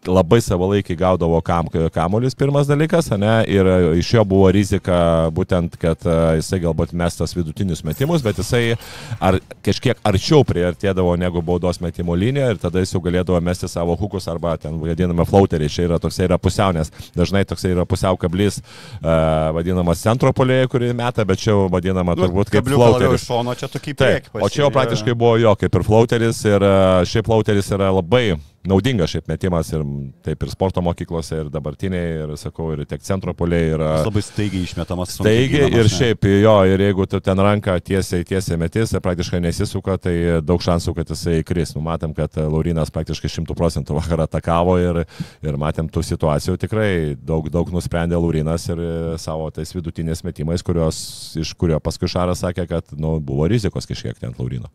labai 0.07 0.41
savalaikiai 0.41 0.99
gaudavo 0.99 1.41
kam, 1.45 1.69
kamuolis 1.93 2.37
pirmas 2.39 2.69
dalykas, 2.69 3.11
ne, 3.19 3.35
ir 3.51 3.67
iš 3.99 4.13
jo 4.15 4.25
buvo 4.29 4.51
rizika 4.55 5.29
būtent, 5.35 5.77
kad 5.81 6.07
a, 6.07 6.37
jisai 6.39 6.61
galbūt 6.63 6.95
mestas 6.97 7.35
vidutinius 7.37 7.83
metimus, 7.87 8.23
bet 8.25 8.39
jisai 8.41 8.77
ar 9.21 9.41
kažkiek 9.67 9.99
arčiau 10.07 10.45
priartėdavo 10.47 11.17
negu 11.21 11.43
baudos 11.43 11.81
metimo 11.83 12.15
linija 12.15 12.53
ir 12.55 12.61
tada 12.63 12.83
jis 12.85 12.95
jau 12.95 13.03
galėdavo 13.05 13.41
mesti 13.43 13.71
savo 13.71 13.97
hukus 13.99 14.29
arba 14.31 14.57
ten 14.61 14.79
vadiname 14.83 15.27
flauteriai, 15.27 15.73
čia 15.73 15.89
yra 15.89 16.01
toksai 16.03 16.29
yra 16.29 16.39
pusiau, 16.39 16.75
nes 16.77 16.93
dažnai 17.17 17.45
toksai 17.49 17.75
yra 17.75 17.87
pusiau 17.89 18.19
kablys, 18.21 18.61
uh, 19.03 19.51
vadinamas 19.57 20.03
centro 20.05 20.33
polėje, 20.37 20.71
kurį 20.73 20.93
meta, 20.97 21.27
bet 21.27 21.43
čia 21.43 21.57
vadinama 21.73 22.17
turbūt 22.19 22.53
kaip 22.55 22.71
flauteris. 22.71 23.27
šono, 23.27 23.57
čia 23.59 23.71
Taip, 23.77 24.31
o 24.35 24.49
čia 24.53 24.65
jau 24.65 24.73
praktiškai 24.75 25.15
buvo 25.19 25.37
jo, 25.41 25.55
kaip 25.59 25.75
ir 25.79 25.85
flauteris 25.87 26.43
ir 26.49 26.65
e, 26.65 26.75
šiaip 27.09 27.29
flauteris 27.29 27.71
yra 27.75 27.91
labai 27.95 28.37
naudingas 28.71 29.13
šiaip 29.13 29.29
metimas 29.31 29.71
ir 29.75 29.85
taip 30.27 30.43
ir 30.43 30.51
sporto 30.53 30.83
mokyklose 30.85 31.41
ir 31.43 31.51
dabartiniai 31.53 32.25
ir 32.25 32.35
sakau 32.41 32.73
ir 32.75 32.85
tiek 32.89 33.03
centro 33.07 33.35
poliai 33.37 33.71
yra 33.75 33.91
Labai 34.07 34.23
staigiai 34.25 34.67
išmetamas. 34.67 35.17
Staigiai 35.19 35.71
ir 35.73 35.91
šiaip 35.91 36.27
jo, 36.43 36.55
ir 36.69 36.85
jeigu 36.87 37.07
tu 37.11 37.21
ten 37.25 37.41
ranką 37.43 37.77
tiesiai, 37.85 38.27
tiesiai 38.27 38.59
metys 38.61 38.95
ir 38.95 39.03
praktiškai 39.05 39.41
nesisuka, 39.45 39.97
tai 40.03 40.15
daug 40.45 40.63
šansų, 40.63 40.97
kad 40.99 41.13
jisai 41.15 41.41
kris. 41.47 41.75
Nu, 41.77 41.83
matėm, 41.87 42.15
kad 42.17 42.37
Laurinas 42.41 42.93
praktiškai 42.95 43.31
100 43.39 43.57
procentų 43.59 43.97
vakar 43.99 44.25
atakavo 44.27 44.77
ir, 44.83 45.03
ir 45.47 45.59
matėm 45.61 45.91
tų 45.93 46.05
situacijų 46.11 46.59
tikrai 46.67 46.91
daug, 47.17 47.51
daug 47.53 47.73
nusprendė 47.75 48.19
Laurinas 48.21 48.69
ir 48.73 48.83
savo 49.23 49.49
tais 49.55 49.75
vidutinės 49.77 50.25
metimais, 50.27 50.65
kurios, 50.67 51.01
iš 51.39 51.55
kurio 51.59 51.81
paskui 51.83 52.11
Šaras 52.11 52.45
sakė, 52.45 52.69
kad 52.71 52.95
nu, 52.97 53.17
buvo 53.21 53.49
rizikos 53.51 53.89
kažkiek 53.89 54.19
ten 54.21 54.37
Laurino. 54.39 54.73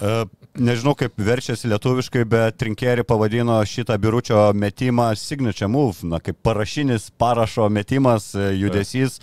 E, 0.00 0.16
Nežinau, 0.56 0.94
kaip 0.96 1.18
verčiasi 1.20 1.68
lietuviškai, 1.68 2.22
bet 2.32 2.56
Trinkerį 2.56 3.02
pavadino 3.04 3.58
šitą 3.68 3.98
biuručio 4.00 4.54
metimą 4.56 5.10
signature 5.20 5.68
move, 5.68 6.00
na, 6.08 6.16
kaip 6.16 6.38
parašinis 6.46 7.10
parašo 7.20 7.68
metimas, 7.68 8.30
e, 8.34 8.54
judesys. 8.56 9.18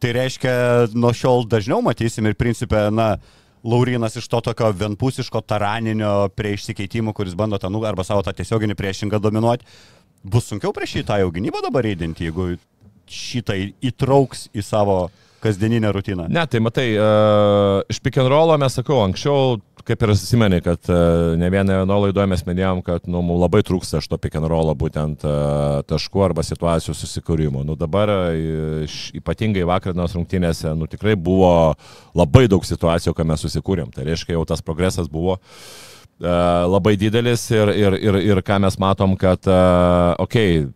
Tai 0.00 0.14
reiškia, 0.14 0.52
nuo 0.94 1.10
šiol 1.10 1.42
dažniau 1.50 1.82
matysim 1.82 2.28
ir 2.30 2.38
principė, 2.38 2.86
na, 2.94 3.16
Laurinas 3.66 4.14
iš 4.16 4.28
to 4.32 4.38
tokio 4.40 4.70
vienpusiško 4.72 5.42
taraninio 5.44 6.30
prie 6.32 6.54
išsikeitimų, 6.56 7.12
kuris 7.12 7.34
bando 7.36 7.58
tą 7.60 7.68
nugarą 7.68 7.92
arba 7.92 8.06
savo 8.08 8.22
tą 8.24 8.32
tiesioginį 8.38 8.76
priešingą 8.78 9.20
dominuoti. 9.20 9.66
Bus 10.24 10.48
sunkiau 10.48 10.72
prieš 10.72 11.00
šitą 11.00 11.18
jau 11.20 11.28
gynybą 11.34 11.60
dabar 11.66 11.84
įdinti, 11.90 12.30
jeigu 12.30 12.54
šitą 13.10 13.58
įtrauks 13.90 14.46
į 14.56 14.64
savo 14.64 15.10
kasdieninę 15.40 15.92
rutiną. 15.92 16.28
Ne, 16.28 16.46
tai 16.46 16.60
matai, 16.60 16.86
uh, 16.96 17.80
iš 17.90 18.00
pick 18.04 18.20
and 18.20 18.28
rollo 18.32 18.56
mes 18.60 18.76
sakau, 18.76 19.00
anksčiau 19.04 19.58
kaip 19.86 20.02
ir 20.02 20.12
atsimeni, 20.12 20.60
kad 20.64 20.88
e, 20.90 20.96
ne 21.40 21.50
vieną 21.52 21.82
nuo 21.88 21.98
laidoje 22.04 22.28
mes 22.30 22.42
minėjom, 22.46 22.82
kad 22.86 23.06
nu, 23.10 23.22
mums 23.26 23.42
labai 23.42 23.60
trūksta 23.66 24.00
šito 24.02 24.18
pick 24.20 24.38
and 24.38 24.48
roll 24.50 24.72
būtent 24.78 25.24
e, 25.26 25.34
taškų 25.90 26.24
arba 26.26 26.44
situacijų 26.46 26.94
susikūrimo. 26.96 27.62
Nu, 27.66 27.76
dabar 27.80 28.12
e, 28.30 28.88
ypatingai 29.20 29.66
vakarienos 29.68 30.16
rungtynėse 30.18 30.74
nu, 30.78 30.88
tikrai 30.90 31.16
buvo 31.18 31.52
labai 32.18 32.46
daug 32.50 32.66
situacijų, 32.66 33.14
ką 33.16 33.28
mes 33.32 33.46
susikūrėm. 33.46 33.94
Tai 33.94 34.08
reiškia, 34.08 34.36
jau 34.38 34.44
tas 34.48 34.64
progresas 34.64 35.10
buvo 35.10 35.40
labai 36.20 36.98
didelis 37.00 37.46
ir, 37.48 37.70
ir, 37.72 37.94
ir, 37.96 38.16
ir 38.28 38.40
ką 38.44 38.58
mes 38.60 38.74
matom, 38.76 39.14
kad, 39.16 39.46
okei, 40.20 40.58
okay, 40.60 40.66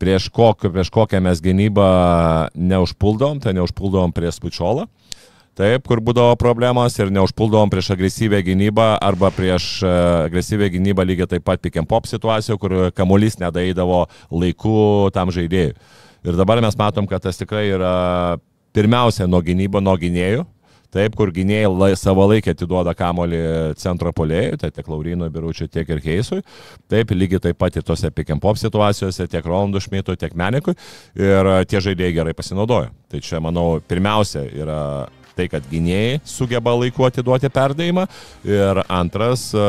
prieš, 0.00 0.30
kok, 0.32 0.64
prieš 0.72 0.90
kokią 0.92 1.20
mes 1.24 1.42
gynybą 1.44 1.88
neužpuldom, 2.56 3.42
tai 3.44 3.52
neužpuldom 3.56 4.14
prieš 4.16 4.40
Pučiolą. 4.40 4.86
Taip, 5.54 5.84
kur 5.86 6.00
būdavo 6.02 6.34
problemos 6.34 6.96
ir 6.98 7.12
neužpuldavom 7.14 7.70
prieš 7.70 7.92
agresyvę 7.94 8.40
gynybą 8.42 8.88
arba 8.98 9.28
prieš 9.30 9.84
e, 9.86 9.90
agresyvę 10.24 10.66
gynybą 10.74 11.04
lygiai 11.06 11.30
taip 11.30 11.44
pat 11.46 11.62
pick 11.62 11.78
and 11.78 11.86
pop 11.86 12.08
situacijų, 12.10 12.56
kur 12.58 12.74
kamuolys 12.90 13.38
nedaidavo 13.38 14.00
laiku 14.34 15.12
tam 15.14 15.30
žaidėjui. 15.30 15.76
Ir 16.26 16.40
dabar 16.40 16.58
mes 16.64 16.74
matom, 16.80 17.06
kad 17.06 17.22
tas 17.22 17.38
tikrai 17.38 17.68
yra 17.70 17.94
pirmiausia 18.74 19.28
nuo 19.30 19.38
gynybo, 19.46 19.78
nuo 19.84 19.94
gynėjų. 20.00 20.42
Taip, 20.94 21.14
kur 21.18 21.30
gynėjai 21.34 21.70
lai, 21.70 21.92
savo 21.98 22.26
laikę 22.30 22.52
atiduoda 22.54 22.92
kamolį 22.94 23.40
centro 23.78 24.10
polėjui, 24.14 24.58
tai 24.62 24.70
tiek 24.74 24.86
Laurinui 24.90 25.30
Biručiui, 25.34 25.66
tiek 25.70 25.88
ir 25.90 26.02
Keisui. 26.02 26.42
Taip, 26.90 27.10
lygiai 27.14 27.42
taip 27.42 27.58
pat 27.58 27.78
ir 27.78 27.86
tose 27.86 28.10
pick 28.14 28.30
and 28.30 28.42
pop 28.42 28.58
situacijose, 28.58 29.26
tiek 29.30 29.46
Rolandų 29.46 29.82
Šmitui, 29.86 30.18
tiek 30.18 30.34
Menikui. 30.38 30.74
Ir 31.18 31.50
tie 31.70 31.82
žaidėjai 31.82 32.14
gerai 32.20 32.34
pasinaudojo. 32.38 32.94
Tai 33.10 33.22
čia, 33.26 33.42
manau, 33.42 33.82
pirmiausia 33.90 34.46
yra 34.54 34.80
tai, 35.36 35.48
kad 35.52 35.64
gynėjai 35.70 36.20
sugeba 36.28 36.74
laiku 36.78 37.06
atiduoti 37.06 37.50
perdavimą 37.52 38.06
ir 38.48 38.82
antras 38.88 39.48
e, 39.54 39.64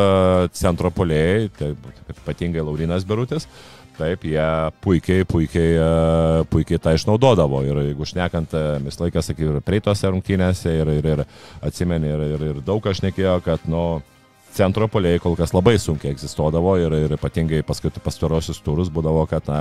centro 0.57 0.91
polėjai, 0.93 1.50
tai 1.57 1.72
ypatingai 2.15 2.65
Laurinas 2.65 3.07
Berutis, 3.07 3.50
Taip, 3.95 4.25
jie 4.27 4.45
puikiai, 4.84 5.24
puikiai, 5.24 5.75
e, 5.79 6.48
puikiai 6.51 6.81
tą 6.84 6.91
išnaudodavo. 6.98 7.62
Ir 7.63 7.77
jeigu 7.79 8.07
šnekant, 8.10 8.51
e, 8.51 8.63
visą 8.84 9.05
laiką, 9.05 9.24
sakyčiau, 9.24 9.53
ir 9.55 9.63
praeitose 9.63 10.12
rungtynėse, 10.12 10.74
ir, 10.81 10.91
ir, 10.98 11.07
ir 11.13 11.24
atsimeni, 11.63 12.12
ir, 12.12 12.25
ir, 12.36 12.43
ir 12.50 12.60
daug 12.67 12.84
kas 12.84 13.00
šnekėjo, 13.00 13.38
kad, 13.45 13.63
nu, 13.72 13.86
centro 14.55 14.88
poliai 14.91 15.19
kol 15.21 15.35
kas 15.38 15.53
labai 15.55 15.75
sunkiai 15.81 16.13
egzistuodavo 16.15 16.75
ir, 16.81 16.95
ir 17.05 17.15
ypatingai 17.17 17.62
pastarosius 17.67 18.62
turus 18.65 18.91
būdavo, 18.93 19.25
kad 19.29 19.47
na, 19.51 19.59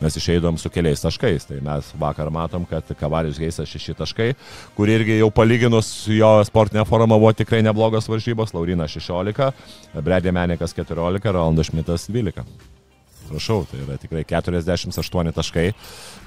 mes 0.00 0.16
išeidom 0.16 0.58
su 0.60 0.72
keliais 0.72 1.04
taškais. 1.04 1.48
Tai 1.50 1.60
mes 1.66 1.92
vakar 2.00 2.32
matom, 2.34 2.66
kad 2.70 2.90
Kavarius 3.00 3.40
Geisas 3.40 3.70
6 3.70 3.98
taškai, 4.00 4.32
kur 4.76 4.90
irgi 4.90 5.20
jau 5.20 5.30
palyginus 5.34 5.92
jo 6.10 6.32
sportinę 6.48 6.86
formą 6.88 7.18
buvo 7.20 7.32
tikrai 7.36 7.62
neblogos 7.66 8.10
varžybos, 8.10 8.54
Laurina 8.56 8.88
16, 8.90 9.52
Bredė 10.00 10.34
Menikas 10.34 10.76
14, 10.76 11.32
Rolandas 11.32 11.72
Šmitas 11.72 12.10
12 12.10 12.69
prašau, 13.30 13.64
tai 13.70 13.80
yra 13.84 13.96
tikrai 14.00 14.26
48 14.28 15.34
taškai, 15.36 15.66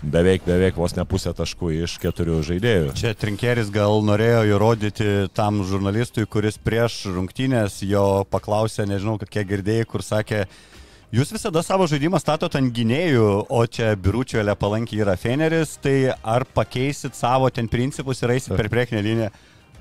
beveik, 0.01 0.47
beveik 0.47 0.79
vos 0.79 0.95
ne 0.97 1.05
pusę 1.05 1.35
taškų 1.37 1.73
iš 1.83 1.99
keturių 2.03 2.41
žaidėjų. 2.49 2.91
Čia 2.99 3.13
Trinkeris 3.19 3.71
gal 3.73 4.01
norėjo 4.07 4.43
įrodyti 4.55 5.09
tam 5.35 5.61
žurnalistui, 5.67 6.25
kuris 6.25 6.57
prieš 6.57 7.03
rungtynės 7.13 7.81
jo 7.85 8.23
paklausė, 8.31 8.87
nežinau, 8.89 9.19
kokie 9.21 9.45
girdėjai, 9.53 9.89
kur 9.89 10.05
sakė, 10.05 10.45
Jūs 11.13 11.29
visada 11.29 11.61
savo 11.61 11.85
žaidimą 11.85 12.17
statot 12.17 12.55
ant 12.57 12.71
gynėjų, 12.73 13.25
o 13.53 13.59
čia 13.69 13.91
biručiuelė 14.01 14.55
palankiai 14.57 15.03
yra 15.03 15.13
Feneris, 15.13 15.75
tai 15.77 16.07
ar 16.09 16.41
pakeisit 16.57 17.13
savo 17.13 17.51
ten 17.53 17.69
principus 17.69 18.23
ir 18.23 18.33
eisit 18.33 18.55
per 18.57 18.65
priekinę 18.73 19.03
liniją? 19.05 19.27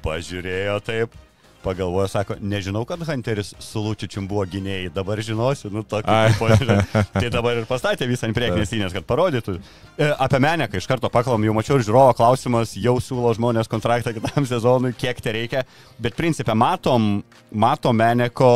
Pažiūrėjo 0.04 0.74
taip, 0.84 1.16
pagalvojo, 1.62 2.08
sako, 2.10 2.36
nežinau, 2.40 2.84
kad 2.88 3.02
Hunteris 3.06 3.52
su 3.62 3.82
Lučičium 3.82 4.26
buvo 4.30 4.44
gynėjai, 4.50 4.90
dabar 4.94 5.20
žinosiu, 5.24 5.70
nu 5.74 5.84
tokį 5.88 6.18
požiūrį. 6.40 6.78
tai 7.16 7.30
dabar 7.32 7.60
ir 7.60 7.68
pastatė 7.70 8.08
visą 8.10 8.28
ant 8.28 8.36
priekinės 8.36 8.74
linijos, 8.74 8.96
kad 8.96 9.06
parodytų. 9.08 9.58
E, 9.96 10.10
apie 10.12 10.40
Meneką 10.42 10.80
iš 10.80 10.88
karto 10.90 11.10
pakalom, 11.12 11.44
jau 11.46 11.54
mačiau 11.56 11.78
ir 11.78 11.86
žiūrovo 11.86 12.16
klausimas, 12.18 12.74
jau 12.78 12.96
siūlo 13.02 13.34
žmonės 13.38 13.70
kontraktą 13.70 14.14
kitam 14.16 14.48
sezonui, 14.52 14.94
kiek 14.98 15.22
tai 15.22 15.36
reikia, 15.38 15.66
bet 16.02 16.18
principė 16.18 16.56
matom, 16.58 17.22
matom 17.50 17.98
Meneko 18.02 18.52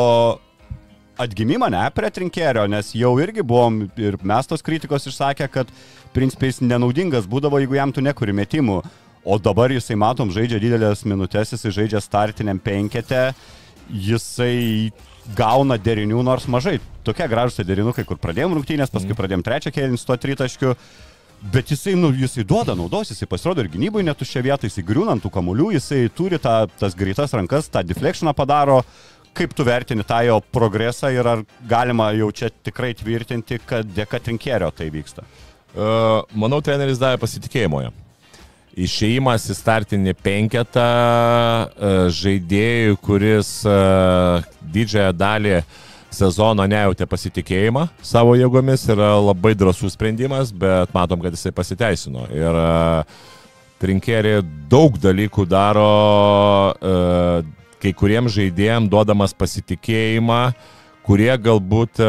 atgimimą, 1.17 1.69
ne, 1.73 1.83
prie 1.95 2.09
trinkėrio, 2.13 2.67
nes 2.69 2.93
jau 2.97 3.15
irgi 3.21 3.45
buvom 3.45 3.85
ir 3.97 4.17
mes 4.21 4.49
tos 4.49 4.63
kritikos 4.65 5.07
išsakę, 5.09 5.49
kad 5.53 5.71
principiai 6.15 6.51
jis 6.51 6.61
nenaudingas 6.65 7.27
būdavo, 7.29 7.59
jeigu 7.61 7.77
jam 7.77 7.93
tu 7.93 8.03
nekuri 8.05 8.35
metimų. 8.37 8.81
O 9.27 9.35
dabar 9.43 9.73
jisai, 9.75 9.97
matom, 9.99 10.29
žaidžia 10.31 10.55
didelės 10.63 11.01
minutės, 11.03 11.49
jisai 11.51 11.73
žaidžia 11.75 11.99
startiniam 11.99 12.61
penkete, 12.63 13.33
jisai 13.91 14.93
gauna 15.35 15.75
derinių 15.75 16.21
nors 16.23 16.45
mažai. 16.47 16.77
Tokie 17.03 17.27
gražus 17.27 17.59
derinukai, 17.67 18.05
kur 18.07 18.15
pradėjom 18.23 18.55
rungtynės, 18.55 18.93
paskui 18.93 19.11
mm. 19.11 19.19
pradėjom 19.19 19.43
trečią 19.43 19.73
kėlinį 19.75 19.99
su 19.99 20.07
to 20.07 20.17
tritaškiu. 20.23 20.71
Bet 21.51 21.73
jisai, 21.75 21.97
nu, 21.99 22.13
jisai 22.15 22.47
duoda 22.47 22.77
naudos, 22.79 23.11
jisai 23.11 23.27
pasirodo 23.27 23.65
ir 23.65 23.69
gynybai 23.75 24.05
netuščia 24.07 24.45
vietą, 24.47 24.71
jisai 24.71 24.85
griūnant 24.87 25.25
tų 25.25 25.33
kamuolių, 25.35 25.73
jisai 25.75 26.05
turi 26.15 26.39
tą, 26.39 26.55
tas 26.79 26.95
greitas 26.95 27.35
rankas, 27.35 27.67
tą 27.67 27.83
deflectioną 27.83 28.31
padaro. 28.37 28.79
Kaip 29.35 29.51
tu 29.53 29.67
vertini 29.67 30.07
tą 30.07 30.23
jo 30.23 30.39
progresą 30.55 31.11
ir 31.11 31.27
ar 31.35 31.43
galima 31.67 32.13
jau 32.15 32.31
čia 32.31 32.47
tikrai 32.49 32.95
tvirtinti, 32.95 33.59
kad 33.67 33.91
dėka 33.91 34.23
trinkėrio 34.23 34.71
tai 34.71 34.87
vyksta? 34.95 35.27
Uh, 35.75 36.23
manau, 36.31 36.63
treneris 36.63 36.97
davė 36.97 37.19
pasitikėjimo 37.27 37.83
jam 37.83 38.03
išėjimas 38.77 39.47
į 39.49 39.55
startinį 39.57 40.13
penketą 40.21 40.85
e, 40.85 41.91
žaidėjų, 42.13 42.97
kuris 43.03 43.51
e, 43.65 43.77
didžiąją 44.73 45.13
dalį 45.17 45.57
sezono 46.13 46.65
nejautė 46.69 47.07
pasitikėjimą 47.09 47.87
savo 48.05 48.37
jėgomis, 48.39 48.85
yra 48.93 49.15
labai 49.19 49.53
drasus 49.57 49.97
sprendimas, 49.97 50.53
bet 50.53 50.93
matom, 50.95 51.21
kad 51.23 51.35
jisai 51.35 51.53
pasiteisino. 51.55 52.29
Ir 52.33 52.61
e, 52.61 52.69
Trinkėri 53.77 54.39
daug 54.71 54.95
dalykų 54.97 55.43
daro 55.45 55.89
kai 57.77 57.91
kuriems 57.93 58.33
žaidėjams 58.33 58.89
duodamas 58.89 59.35
pasitikėjimą, 59.37 60.39
uh, 60.49 60.76
kurie 61.07 61.31
galbūt 61.39 62.01
e, 62.03 62.07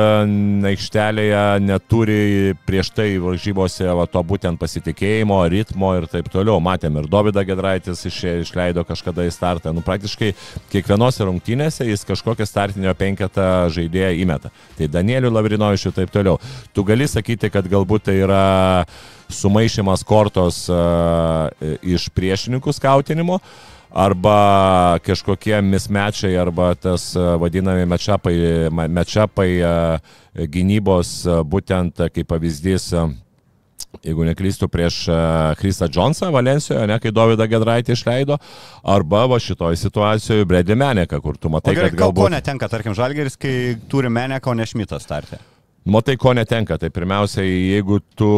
aikštelėje 0.73 1.43
neturi 1.63 2.55
prieš 2.67 2.91
tai 2.97 3.07
varžybose 3.23 3.87
va, 3.95 4.07
to 4.11 4.23
būtent 4.27 4.59
pasitikėjimo, 4.59 5.39
ritmo 5.53 5.93
ir 5.99 6.09
taip 6.11 6.31
toliau. 6.33 6.59
Matėm 6.63 6.99
ir 6.99 7.07
Dovydą 7.11 7.45
Gedraitis 7.47 8.03
iš, 8.11 8.19
išleido 8.43 8.83
kažkada 8.89 9.27
į 9.29 9.33
startą. 9.35 9.73
Nu, 9.77 9.85
praktiškai 9.87 10.33
kiekvienose 10.73 11.29
rungtynėse 11.29 11.87
jis 11.87 12.03
kažkokią 12.09 12.49
startinio 12.49 12.95
penketą 12.99 13.69
žaidėją 13.75 14.11
įmeta. 14.25 14.53
Tai 14.79 14.91
Danieliu 14.99 15.31
Lavrinovičiu 15.31 15.93
ir 15.93 15.99
taip 16.01 16.13
toliau. 16.15 16.39
Tu 16.75 16.87
gali 16.89 17.07
sakyti, 17.11 17.53
kad 17.55 17.71
galbūt 17.71 18.11
tai 18.11 18.19
yra 18.25 18.45
sumaišymas 19.29 20.03
kortos 20.09 20.65
uh, 20.73 21.51
iš 21.85 22.09
priešininkų 22.17 22.73
skautinimo. 22.73 23.39
Uh, 23.39 23.78
arba 23.91 24.99
kažkokie 25.05 25.61
mismečiai, 25.63 26.37
arba 26.37 26.75
tas 26.75 27.15
e, 27.17 27.23
vadinami 27.41 27.87
mečapai, 27.89 28.35
mečapai 28.71 29.49
e, 29.57 29.73
gynybos, 30.53 31.15
e, 31.25 31.41
būtent 31.45 32.05
kaip 32.13 32.29
pavyzdys 32.29 32.93
jeigu 34.05 34.25
neklystu, 34.29 34.69
prieš 34.69 34.99
Kristą 35.59 35.89
Džonsą 35.89 36.29
Valencijoje, 36.31 36.87
ne, 36.87 36.99
kai 37.01 37.13
Davidą 37.15 37.47
Gedraitį 37.49 37.97
išleido, 37.97 38.37
arba 38.85 39.25
va 39.33 39.39
šitoj 39.41 39.79
situacijoje 39.81 40.47
Bredį 40.47 40.77
Meneką, 40.79 41.23
kur 41.25 41.41
tu 41.41 41.51
matai, 41.51 41.75
gerai, 41.75 41.95
kad 41.95 42.03
galbūt... 42.05 42.29
Ko 42.29 42.35
netenka, 42.37 42.69
tarkim, 42.69 42.95
Žalgeris, 42.95 43.41
kai 43.41 43.55
turi 43.89 44.13
Meneką, 44.13 44.53
o 44.53 44.59
ne 44.59 44.69
Šmitą 44.69 45.01
startę? 45.03 45.41
Matai, 45.87 46.17
ko 46.21 46.35
netenka. 46.37 46.77
Tai 46.79 46.91
pirmiausia, 46.93 47.45
jeigu 47.47 48.01
tu 48.19 48.29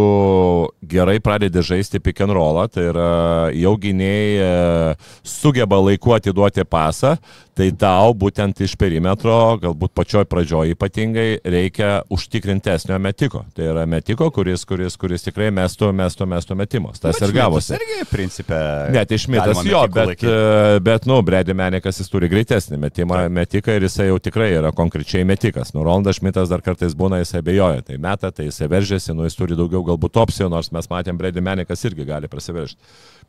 gerai 0.86 1.18
pradedi 1.24 1.62
žaisti 1.64 1.98
pick 2.02 2.20
and 2.20 2.34
rollą, 2.36 2.66
tai 2.70 2.88
yra 2.92 3.08
jau 3.56 3.72
gynėjai 3.80 4.94
sugeba 5.26 5.80
laiku 5.82 6.14
atiduoti 6.14 6.66
pasą, 6.68 7.16
tai 7.60 7.68
tau 7.76 8.14
būtent 8.16 8.62
iš 8.64 8.74
perimetro, 8.80 9.36
galbūt 9.60 9.92
pačioj 9.96 10.24
pradžioj 10.30 10.72
ypatingai, 10.74 11.26
reikia 11.44 11.90
užtikrintesnio 12.12 12.96
metiko. 13.02 13.42
Tai 13.56 13.66
yra 13.74 13.84
metiko, 13.90 14.30
kuris, 14.32 14.64
kuris, 14.68 14.96
kuris 15.00 15.26
tikrai 15.26 15.50
mestų, 15.54 15.90
mestų, 15.96 16.28
mestų 16.30 16.56
metimus. 16.56 17.02
Tas 17.02 17.18
bet 17.18 17.26
ir 17.28 17.34
gavosi. 17.36 17.74
Irgi, 17.76 17.98
principė. 18.08 18.60
Ne, 18.94 19.04
tai 19.08 19.18
šmitas 19.20 19.60
jo, 19.66 19.82
bet, 19.92 20.12
laikyti. 20.12 20.32
E, 20.32 20.80
bet, 20.86 21.08
nu, 21.10 21.20
Bredi 21.26 21.56
Menikas 21.56 22.00
jis 22.00 22.08
turi 22.12 22.30
greitesnį 22.32 22.80
metimą, 22.80 23.22
metiką 23.40 23.76
ir 23.76 23.88
jisai 23.88 24.08
jau 24.08 24.16
tikrai 24.22 24.52
yra 24.56 24.72
konkrečiai 24.76 25.26
metikas. 25.28 25.74
Nu, 25.76 25.84
Ronaldas 25.84 26.20
Šmitas 26.20 26.48
dar 26.52 26.64
kartais 26.64 26.96
būna, 26.96 27.20
jisai 27.20 27.42
abejoja, 27.44 27.84
tai 27.86 28.00
meta, 28.00 28.32
tai 28.32 28.48
jisai 28.48 28.70
veržėsi, 28.72 29.12
nu, 29.16 29.28
jis 29.28 29.36
turi 29.36 29.58
daugiau 29.58 29.84
galbūt 29.92 30.16
opcijų, 30.24 30.48
nors 30.52 30.72
mes 30.72 30.88
matėm, 30.90 31.20
Bredi 31.20 31.44
Menikas 31.44 31.84
irgi 31.88 32.08
gali 32.08 32.30
prasiveržti. 32.30 32.80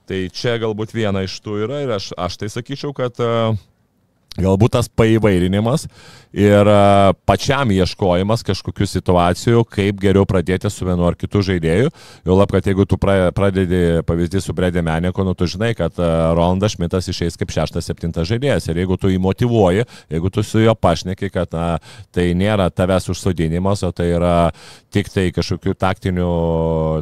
Tai 0.08 0.22
čia 0.34 0.56
galbūt 0.62 0.96
viena 0.96 1.22
iš 1.24 1.38
tų 1.44 1.60
yra 1.68 1.84
ir 1.84 1.92
aš, 1.96 2.10
aš 2.20 2.40
tai 2.42 2.50
sakyčiau, 2.52 2.92
kad 2.96 3.20
uh, 3.22 3.54
Galbūt 4.40 4.78
tas 4.78 4.88
paįvairinimas 4.88 5.90
ir 6.32 6.70
a, 6.72 7.12
pačiam 7.28 7.68
ieškojimas 7.76 8.46
kažkokių 8.48 8.86
situacijų, 8.88 9.64
kaip 9.68 9.98
geriau 10.00 10.24
pradėti 10.24 10.70
su 10.72 10.86
vienu 10.88 11.04
ar 11.04 11.18
kitu 11.20 11.42
žaidėju. 11.44 11.90
Jau 12.24 12.38
lab, 12.40 12.54
kad 12.54 12.64
jeigu 12.64 12.86
tu 12.88 12.96
pra- 12.96 13.34
pradedi 13.36 14.00
pavyzdį 14.08 14.40
su 14.40 14.56
Bredė 14.56 14.80
Meneko, 14.88 15.26
nu 15.28 15.34
tu 15.36 15.50
žinai, 15.52 15.74
kad 15.76 16.00
a, 16.00 16.32
Rolandas 16.38 16.78
Šmitas 16.78 17.12
išeis 17.12 17.36
kaip 17.36 17.52
šeštas, 17.52 17.90
septintas 17.92 18.30
žaidėjas. 18.32 18.70
Ir 18.72 18.80
jeigu 18.80 18.96
tu 18.96 19.12
jį 19.12 19.20
motivuoji, 19.20 19.84
jeigu 20.16 20.32
tu 20.32 20.46
su 20.48 20.64
juo 20.64 20.78
pašneki, 20.80 21.28
kad 21.36 21.52
na, 21.52 21.68
tai 22.16 22.30
nėra 22.32 22.70
tavęs 22.72 23.12
užsodinimas, 23.12 23.84
o 23.84 23.92
tai 23.92 24.14
yra 24.16 24.38
tik 24.96 25.12
tai 25.12 25.28
kažkokių 25.36 25.76
taktinių, 25.76 26.32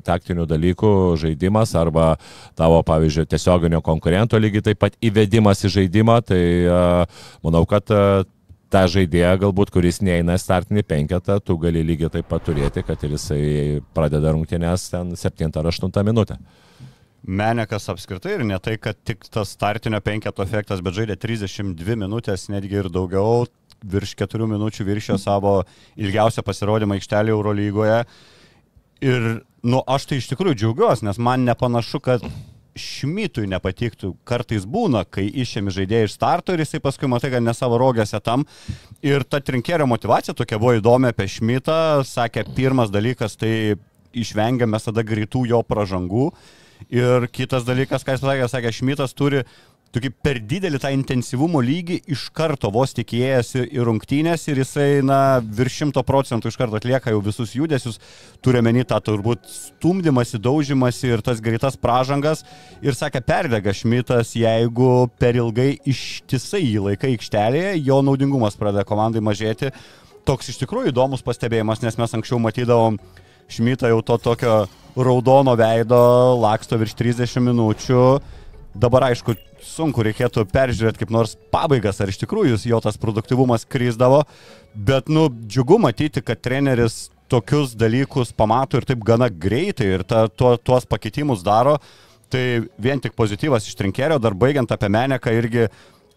taktinių 0.02 0.50
dalykų 0.50 0.96
žaidimas 1.22 1.78
arba 1.78 2.16
tavo, 2.58 2.82
pavyzdžiui, 2.90 3.30
tiesioginio 3.30 3.86
konkurento 3.86 4.42
lygiai 4.42 4.66
taip 4.72 4.82
pat 4.82 4.98
įvedimas 4.98 5.62
į 5.70 5.76
žaidimą, 5.78 6.20
tai 6.26 6.44
a, 6.66 6.84
manau, 7.46 7.66
kad 7.70 7.92
a, 7.94 8.24
tą 8.74 8.86
žaidėją 8.94 9.36
galbūt, 9.44 9.72
kuris 9.74 10.02
neina 10.06 10.38
startinį 10.40 10.84
penketą, 10.88 11.40
tu 11.42 11.58
gali 11.62 11.84
lygiai 11.86 12.12
taip 12.14 12.30
pat 12.30 12.46
turėti, 12.46 12.84
kad 12.86 13.04
ir 13.06 13.16
jisai 13.18 13.44
pradeda 13.98 14.34
rungtynės 14.36 14.90
ten 14.94 15.16
7 15.18 15.50
ar 15.58 15.72
8 15.72 16.04
minutę. 16.06 16.38
Menekas 17.30 17.90
apskritai 17.92 18.38
ir 18.38 18.46
ne 18.48 18.58
tai, 18.64 18.78
kad 18.80 18.98
tik 19.06 19.26
tas 19.28 19.52
startinio 19.56 20.00
penketo 20.02 20.46
efektas, 20.46 20.84
bet 20.86 20.96
žaidė 20.96 21.18
32 21.20 21.98
minutės, 22.00 22.48
netgi 22.54 22.80
ir 22.80 22.92
daugiau, 22.94 23.44
virš 23.84 24.16
4 24.22 24.48
minučių 24.54 24.86
viršio 24.88 25.18
savo 25.20 25.60
ilgiausią 26.00 26.44
pasirodymą 26.46 26.98
aikštelėje 26.98 27.36
Eurolygoje. 27.36 28.00
Ir, 29.04 29.28
nu, 29.64 29.82
aš 29.88 30.08
tai 30.10 30.20
iš 30.20 30.30
tikrųjų 30.32 30.58
džiaugiuosi, 30.62 31.08
nes 31.08 31.20
man 31.20 31.46
nepanašu, 31.48 32.02
kad 32.04 32.24
Šmitui 32.80 33.48
nepatiktų. 33.52 34.14
Kartais 34.28 34.66
būna, 34.70 35.04
kai 35.06 35.28
išėmi 35.28 35.74
žaidėjai 35.76 36.08
iš 36.08 36.16
starto 36.16 36.56
ir 36.56 36.64
jisai 36.64 36.82
paskui 36.84 37.10
matai, 37.12 37.32
kad 37.34 37.44
ne 37.46 37.54
savo 37.58 37.80
rogėse 37.82 38.20
tam. 38.24 38.46
Ir 39.06 39.26
ta 39.28 39.42
trinkerio 39.44 39.88
motivacija 39.90 40.36
tokia 40.38 40.60
buvo 40.62 40.78
įdomi 40.80 41.12
apie 41.12 41.28
Šmitą. 41.30 41.80
Sakė, 42.08 42.48
pirmas 42.56 42.94
dalykas, 42.94 43.38
tai 43.40 43.76
išvengiame 44.16 44.80
tada 44.84 45.06
greitų 45.06 45.46
jo 45.52 45.62
pražangų. 45.68 46.32
Ir 46.96 47.28
kitas 47.36 47.66
dalykas, 47.68 48.06
ką 48.08 48.16
jis 48.16 48.24
pasakė, 48.24 48.48
sakė, 48.48 48.72
Šmitas 48.74 49.14
turi 49.18 49.44
tokį 49.96 50.10
per 50.22 50.38
didelį 50.46 50.80
tą 50.82 50.92
intensyvumo 50.94 51.62
lygį 51.66 52.00
iš 52.14 52.28
karto 52.36 52.70
vos 52.74 52.94
tikėjęsi 52.98 53.64
į 53.74 53.86
rungtynės 53.88 54.46
ir 54.52 54.62
jisai, 54.62 54.88
na, 55.06 55.40
virš 55.42 55.80
šimto 55.82 56.04
procentų 56.06 56.52
iš 56.52 56.58
karto 56.60 56.78
atlieka 56.78 57.14
jau 57.14 57.22
visus 57.26 57.56
judesius, 57.58 57.98
turi 58.46 58.62
menį 58.66 58.86
tą 58.90 59.00
turbūt 59.08 59.48
stumdymasi, 59.50 60.42
daužymasi 60.46 61.14
ir 61.16 61.24
tas 61.26 61.42
greitas 61.42 61.80
pražangas. 61.80 62.46
Ir 62.86 62.98
sakė, 62.98 63.24
perdega 63.26 63.74
Šmitas, 63.74 64.36
jeigu 64.38 65.10
per 65.22 65.40
ilgai 65.40 65.72
ištisai 65.90 66.62
jį 66.68 66.86
laikai 66.92 67.16
aikštelėje, 67.16 67.80
jo 67.82 68.02
naudingumas 68.06 68.60
pradeda 68.60 68.86
komandai 68.86 69.24
mažėti. 69.26 69.74
Toks 70.28 70.52
iš 70.52 70.62
tikrųjų 70.62 70.94
įdomus 70.94 71.26
pastebėjimas, 71.26 71.82
nes 71.82 71.98
mes 71.98 72.14
anksčiau 72.20 72.38
matydavom 72.44 73.00
Šmitą 73.50 73.90
jau 73.90 74.04
to 74.06 74.20
tokio 74.22 74.56
raudono 74.94 75.56
veido, 75.58 75.98
laksto 76.38 76.78
virš 76.78 76.94
30 77.00 77.42
minučių. 77.48 78.04
Dabar 78.78 79.08
aišku, 79.10 79.34
sunku 79.66 80.04
reikėtų 80.06 80.44
peržiūrėti 80.52 81.02
kaip 81.02 81.14
nors 81.14 81.34
pabaigas, 81.54 81.98
ar 82.02 82.12
iš 82.12 82.20
tikrųjų 82.22 82.60
jo 82.70 82.80
tas 82.84 83.00
produktivumas 83.02 83.66
kryzdavo, 83.66 84.22
bet, 84.76 85.10
nu, 85.10 85.28
džiugu 85.30 85.80
matyti, 85.82 86.22
kad 86.22 86.42
treneris 86.46 87.08
tokius 87.30 87.74
dalykus 87.78 88.34
pamato 88.34 88.78
ir 88.78 88.86
taip 88.90 89.02
gana 89.06 89.30
greitai 89.30 89.90
ir 89.98 90.06
ta, 90.06 90.28
tuo, 90.30 90.56
tuos 90.58 90.86
pakeitimus 90.90 91.44
daro. 91.46 91.78
Tai 92.30 92.44
vien 92.78 93.00
tik 93.02 93.16
pozityvas 93.18 93.66
iš 93.66 93.74
trinkerio, 93.74 94.20
dar 94.22 94.36
baigiant 94.38 94.70
apie 94.70 94.86
Meneką 94.94 95.34
irgi 95.34 95.66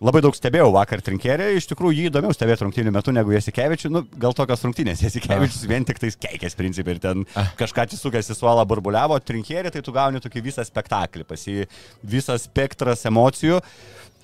labai 0.02 0.22
daug 0.24 0.36
stebėjau 0.36 0.70
vakar 0.74 1.02
trinkerį, 1.04 1.48
iš 1.58 1.68
tikrųjų 1.70 1.96
jį 1.98 2.08
įdomiau 2.10 2.34
stebėti 2.34 2.66
rungtynių 2.66 2.92
metu 2.94 3.14
negu 3.14 3.34
Jasikevičių, 3.36 3.90
nu, 3.92 4.02
gal 4.20 4.34
tokios 4.36 4.64
rungtynės, 4.66 5.04
Jasikevičius 5.06 5.64
vien 5.70 5.86
tik 5.88 6.00
tais 6.02 6.18
keikės 6.18 6.58
principai 6.58 6.96
ir 6.96 7.02
ten 7.02 7.24
kažką 7.60 7.86
atsisukęs 7.86 8.32
į 8.34 8.38
suolą 8.38 8.66
burbuliavo, 8.68 9.20
trinkerį 9.22 9.72
tai 9.74 9.84
tu 9.84 9.94
gauni 9.94 10.22
tokį 10.22 10.44
visą 10.48 10.66
spektaklį, 10.66 11.26
pasi 11.28 11.62
visas 12.02 12.48
spektras 12.48 13.06
emocijų. 13.08 13.62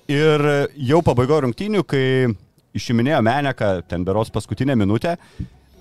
Ir 0.09 0.45
jau 0.89 1.03
pabaigo 1.05 1.43
rungtynių, 1.45 1.83
kai 1.87 2.05
išiminėjo 2.75 3.19
Meneką, 3.25 3.73
ten 3.89 4.05
beros 4.07 4.31
paskutinę 4.33 4.75
minutę, 4.77 5.15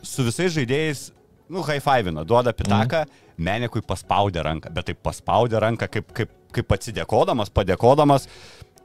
su 0.05 0.25
visais 0.27 0.53
žaidėjais, 0.55 1.09
nu, 1.49 1.63
high 1.65 1.83
five'ina, 1.83 2.27
duoda 2.29 2.53
pitaką, 2.57 3.07
mm. 3.07 3.25
Menekui 3.39 3.85
paspaudė 3.87 4.43
ranką, 4.43 4.73
bet 4.75 4.89
taip 4.91 4.99
paspaudė 5.07 5.61
ranką 5.63 5.87
kaip, 5.95 6.09
kaip, 6.17 6.31
kaip 6.55 6.73
atsidėkodamas, 6.75 7.53
padėkodamas. 7.55 8.27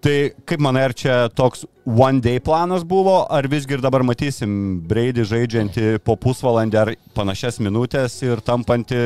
Tai 0.03 0.15
kaip 0.43 0.59
manai, 0.59 0.81
ar 0.89 0.93
čia 0.99 1.13
toks 1.31 1.61
one 1.87 2.19
day 2.19 2.41
planas 2.43 2.83
buvo, 2.83 3.21
ar 3.31 3.47
visgi 3.47 3.77
ir 3.77 3.83
dabar 3.83 4.03
matysim 4.03 4.81
Breidį 4.89 5.23
žaidžiantį 5.29 5.85
po 6.03 6.17
pusvalandį 6.19 6.79
ar 6.81 6.91
panašias 7.15 7.61
minutės 7.63 8.17
ir 8.25 8.41
tampantį 8.43 8.99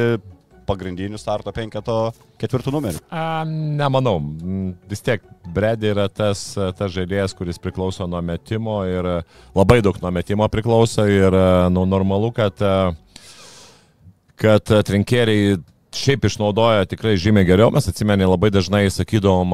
pagrindinių 0.68 1.20
starto 1.22 1.54
penketo 1.54 2.00
ketvirtų 2.42 2.74
numerių? 2.74 3.04
A, 3.14 3.46
nemanau. 3.48 4.18
Mm, 4.20 4.74
Vis 4.90 5.06
tiek 5.06 5.22
Bredė 5.54 5.94
yra 5.94 6.08
tas, 6.10 6.42
tas 6.58 6.92
žaidėjas, 6.96 7.38
kuris 7.38 7.62
priklauso 7.62 8.10
nuo 8.10 8.24
metimo 8.26 8.82
ir 8.90 9.08
labai 9.56 9.80
daug 9.86 10.02
nuo 10.02 10.12
metimo 10.18 10.50
priklauso 10.52 11.06
ir 11.06 11.38
nu, 11.72 11.86
normalu, 11.86 12.34
kad, 12.36 12.58
kad 14.42 14.78
trinkeriai 14.90 15.60
šiaip 15.96 16.26
išnaudoja 16.28 16.86
tikrai 16.90 17.16
žymiai 17.20 17.48
geriau. 17.48 17.72
Mes 17.74 17.88
atsimenė 17.90 18.28
labai 18.28 18.50
dažnai 18.54 18.84
sakydavom 18.92 19.54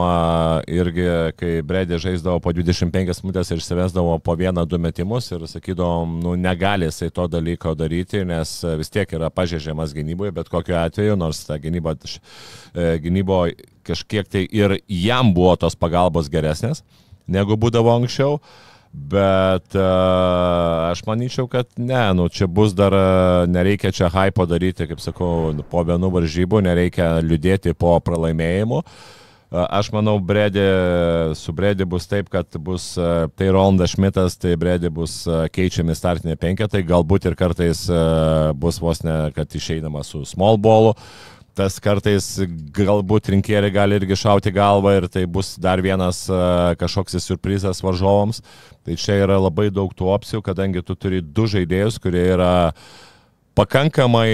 irgi, 0.72 1.06
kai 1.38 1.52
Bredė 1.66 2.00
žaisdavo 2.02 2.42
po 2.44 2.54
25 2.56 3.22
minutės 3.24 3.52
ir 3.54 3.62
išsivesdavo 3.62 4.18
po 4.24 4.36
vieną, 4.40 4.66
du 4.70 4.80
metimus 4.82 5.30
ir 5.32 5.46
sakydavom, 5.50 6.18
nu 6.24 6.36
negali 6.40 6.90
jisai 6.90 7.12
to 7.14 7.28
dalyko 7.32 7.76
daryti, 7.78 8.24
nes 8.28 8.56
vis 8.80 8.94
tiek 8.94 9.14
yra 9.18 9.30
pažeidžiamas 9.34 9.94
gynyboje, 9.96 10.34
bet 10.36 10.52
kokiu 10.52 10.78
atveju, 10.82 11.18
nors 11.20 11.44
ta 11.48 11.60
gynyba, 11.62 11.96
e, 12.74 12.98
gynybo 13.04 13.46
kažkiek 13.88 14.30
tai 14.30 14.48
ir 14.50 14.80
jam 14.88 15.34
buvo 15.36 15.56
tos 15.60 15.78
pagalbos 15.78 16.32
geresnės 16.34 16.84
negu 17.28 17.58
būdavo 17.60 17.94
anksčiau. 17.94 18.40
Bet 18.94 19.74
uh, 19.74 20.92
aš 20.92 21.00
manyčiau, 21.08 21.48
kad 21.50 21.66
ne, 21.82 22.04
nu 22.14 22.28
čia 22.30 22.46
bus 22.46 22.76
dar, 22.78 22.94
uh, 22.94 23.50
nereikia 23.50 23.90
čia 23.90 24.12
hypo 24.14 24.46
daryti, 24.46 24.86
kaip 24.86 25.02
sakau, 25.02 25.50
po 25.66 25.82
vienų 25.82 26.12
varžybų, 26.14 26.62
nereikia 26.62 27.08
liūdėti 27.26 27.74
po 27.74 27.96
pralaimėjimų. 28.06 28.84
Uh, 28.84 29.66
aš 29.66 29.90
manau, 29.96 30.20
Bredė, 30.22 30.68
su 31.34 31.56
Bredė 31.58 31.90
bus 31.90 32.06
taip, 32.06 32.30
kad 32.30 32.54
bus 32.62 32.92
uh, 33.02 33.26
tai 33.34 33.50
Rolandas 33.50 33.96
Šmitas, 33.96 34.38
tai 34.38 34.54
Bredė 34.62 34.94
bus 34.94 35.24
uh, 35.26 35.48
keičiami 35.50 35.98
startinė 35.98 36.38
penketai, 36.38 36.86
galbūt 36.86 37.26
ir 37.32 37.38
kartais 37.40 37.88
bus 38.62 38.78
vos 38.78 39.02
ne, 39.02 39.18
kad 39.34 39.58
išeidama 39.58 40.06
su 40.06 40.22
small 40.30 40.62
ballu. 40.62 40.94
Tas 41.54 41.76
kartais 41.78 42.26
galbūt 42.74 43.30
rinkėjai 43.30 43.70
gali 43.74 43.98
irgi 44.00 44.18
šauti 44.18 44.50
galvą 44.54 44.96
ir 44.98 45.06
tai 45.14 45.28
bus 45.30 45.54
dar 45.62 45.82
vienas 45.86 46.24
uh, 46.32 46.74
kažkoks 46.80 47.20
surprizas 47.22 47.84
varžovams. 47.86 48.42
Tai 48.84 48.98
čia 48.98 49.20
yra 49.22 49.38
labai 49.38 49.70
daug 49.70 49.94
tų 49.94 50.10
opcijų, 50.16 50.42
kadangi 50.46 50.82
tu 50.82 50.98
turi 50.98 51.22
du 51.22 51.46
žaidėjus, 51.48 52.02
kurie 52.02 52.26
yra 52.34 52.54
pakankamai 53.58 54.30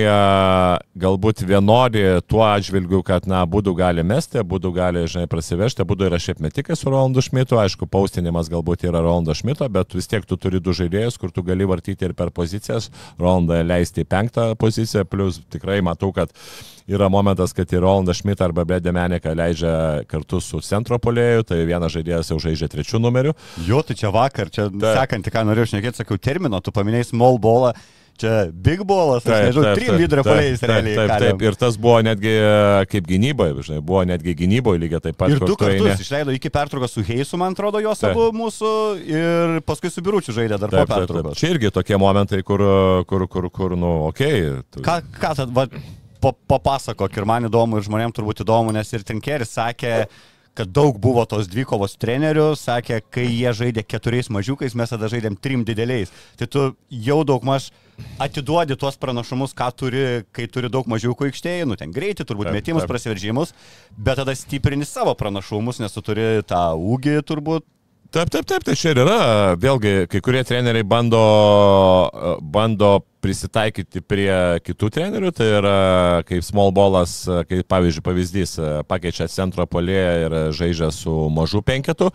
galbūt 1.00 1.44
vienodi 1.48 2.04
tuo 2.30 2.44
atžvilgiu, 2.48 3.02
kad, 3.06 3.28
na, 3.30 3.42
būdų 3.50 3.74
gali 3.78 4.04
mesti, 4.06 4.42
būdų 4.48 4.72
gali, 4.76 5.04
žinai, 5.12 5.28
prasivežti, 5.32 5.86
būdų 5.88 6.08
yra 6.08 6.20
šiaip 6.22 6.42
metikai 6.44 6.78
su 6.80 6.92
Rolandu 6.92 7.24
Šmitu, 7.24 7.60
aišku, 7.60 7.88
paustinimas 7.92 8.52
galbūt 8.52 8.88
yra 8.88 9.04
Rolando 9.04 9.36
Šmito, 9.36 9.68
bet 9.72 9.96
vis 9.98 10.08
tiek 10.10 10.26
tu 10.28 10.40
turi 10.40 10.62
du 10.64 10.76
žaidėjus, 10.76 11.20
kur 11.20 11.34
tu 11.36 11.44
gali 11.48 11.68
vartyti 11.68 12.08
ir 12.08 12.16
per 12.18 12.32
pozicijas, 12.36 12.90
Rolandą 13.20 13.60
leisti 13.66 14.06
į 14.06 14.10
penktą 14.10 14.50
poziciją, 14.60 15.06
plus 15.10 15.42
tikrai 15.52 15.82
matau, 15.86 16.14
kad 16.16 16.32
yra 16.90 17.12
momentas, 17.12 17.54
kad 17.54 17.70
ir 17.76 17.84
Rolandą 17.84 18.16
Šmitą 18.18 18.48
arba 18.48 18.66
Bredė 18.68 18.96
Meneką 18.96 19.36
leidžia 19.36 19.76
kartu 20.10 20.40
su 20.42 20.64
centro 20.66 20.98
polėju, 21.02 21.46
tai 21.52 21.62
vienas 21.68 21.94
žaidėjas 21.94 22.32
jau 22.32 22.40
žaidžia 22.42 22.72
trečių 22.72 23.04
numerių. 23.04 23.36
Jo, 23.68 23.84
tai 23.86 24.00
čia 24.00 24.16
vakar, 24.16 24.50
čia 24.54 24.72
sekantį, 24.72 25.36
ką 25.36 25.46
norėjau 25.52 25.76
šnekėti, 25.76 26.02
sakiau, 26.02 26.18
termino, 26.18 26.64
tu 26.64 26.74
paminėjai 26.76 27.12
small 27.12 27.42
ballą. 27.42 27.76
Čia 28.20 28.32
big 28.52 28.82
ballas, 28.84 29.24
aš 29.24 29.46
nežinau, 29.48 29.74
trim 29.80 29.96
vidurio 29.96 30.24
polėjais 30.28 30.64
realiai. 30.68 30.96
Taip, 30.98 31.12
taip, 31.12 31.22
taip, 31.24 31.44
ir 31.48 31.58
tas 31.60 31.78
buvo 31.80 32.02
netgi 32.04 32.34
e, 32.36 32.50
kaip 32.92 33.06
gynyboje, 33.08 33.54
žinai, 33.70 33.84
buvo 33.86 34.02
netgi 34.10 34.34
gynyboje 34.42 34.82
lygiai 34.82 35.04
taip 35.06 35.16
pat. 35.22 35.32
Ir 35.32 35.40
du 35.40 35.56
kartus 35.60 35.88
eini. 35.94 36.04
išleido 36.04 36.36
iki 36.36 36.52
pertraukos 36.52 36.98
su 36.98 37.04
Heisu, 37.08 37.40
man 37.40 37.56
atrodo, 37.56 37.80
jos 37.84 38.04
abu 38.10 38.26
mūsų 38.36 38.74
ir 39.08 39.56
paskui 39.68 39.92
su 39.94 40.04
Biručiu 40.04 40.36
žaidė 40.36 40.58
dar 40.60 40.68
po 40.68 40.82
Taip, 40.82 40.92
taip, 40.92 40.98
taip. 40.98 41.08
pertraukos. 41.08 41.40
Čia 41.40 41.54
irgi 41.56 41.72
tokie 41.80 42.00
momentai, 42.02 42.42
kur, 42.44 42.66
kur, 43.08 43.28
kur, 43.32 43.48
kur 43.56 43.78
nu, 43.80 43.94
okei. 44.10 44.44
Okay, 44.68 44.84
Ką, 44.84 45.00
ką 45.16 45.34
tad, 45.40 45.56
va, 45.56 45.70
pa- 46.20 46.36
papasakok 46.52 47.18
ir 47.22 47.28
man 47.32 47.48
įdomu, 47.48 47.80
ir 47.80 47.88
žmonėms 47.88 48.20
turbūt 48.20 48.44
įdomu, 48.44 48.76
nes 48.76 48.92
ir 48.96 49.08
Trinkeris 49.08 49.56
sakė, 49.56 49.94
kad 50.60 50.72
daug 50.76 50.98
buvo 51.00 51.24
tos 51.30 51.48
dvikovos 51.48 51.96
trenerių, 52.00 52.52
sakė, 52.60 53.00
kai 53.08 53.30
jie 53.30 53.52
žaidė 53.56 53.88
keturiais 53.88 54.28
mažiukais, 54.28 54.76
mes 54.76 54.92
tada 54.92 55.08
žaidėm 55.08 55.40
trim 55.40 55.64
dideliais. 55.64 56.12
Tai 56.40 56.50
tu 56.52 56.66
jau 56.92 57.22
daug 57.24 57.48
maž 57.48 57.70
atiduodi 58.22 58.78
tuos 58.80 59.00
pranašumus, 59.00 59.56
ką 59.58 59.70
turi, 59.76 60.06
kai 60.36 60.48
turi 60.52 60.72
daug 60.72 60.88
mažiukų 60.92 61.30
aikštėje, 61.30 61.68
nu 61.70 61.80
ten 61.80 61.94
greitį, 61.96 62.28
turbūt 62.28 62.50
Taip, 62.50 62.60
metimus, 62.60 62.86
taip. 62.86 62.94
prasiveržimus, 62.94 63.56
bet 63.98 64.22
tada 64.22 64.36
stiprini 64.38 64.88
savo 64.88 65.16
pranašumus, 65.20 65.82
nes 65.84 65.96
tu 65.96 66.04
turi 66.06 66.30
tą 66.48 66.64
ūgį 66.76 67.20
turbūt 67.28 67.68
Taip, 68.10 68.30
taip, 68.34 68.46
taip, 68.50 68.64
tai 68.66 68.74
čia 68.74 68.96
ir 68.96 69.04
yra. 69.04 69.20
Vėlgi, 69.62 70.08
kai 70.10 70.20
kurie 70.26 70.42
treneriai 70.42 70.86
bando, 70.88 71.20
bando 72.42 72.96
prisitaikyti 73.22 74.02
prie 74.02 74.32
kitų 74.64 74.90
trenerių, 74.96 75.30
tai 75.36 75.48
yra 75.60 75.74
kaip 76.28 76.42
small 76.48 76.72
ballas, 76.74 77.20
kaip 77.50 77.68
pavyzdžiui 77.70 78.04
pavyzdys, 78.06 78.54
pakeičia 78.90 79.28
centro 79.30 79.66
polėje 79.70 80.14
ir 80.24 80.36
žaidžia 80.56 80.90
su 80.96 81.14
mažu 81.36 81.62
penketu, 81.66 82.10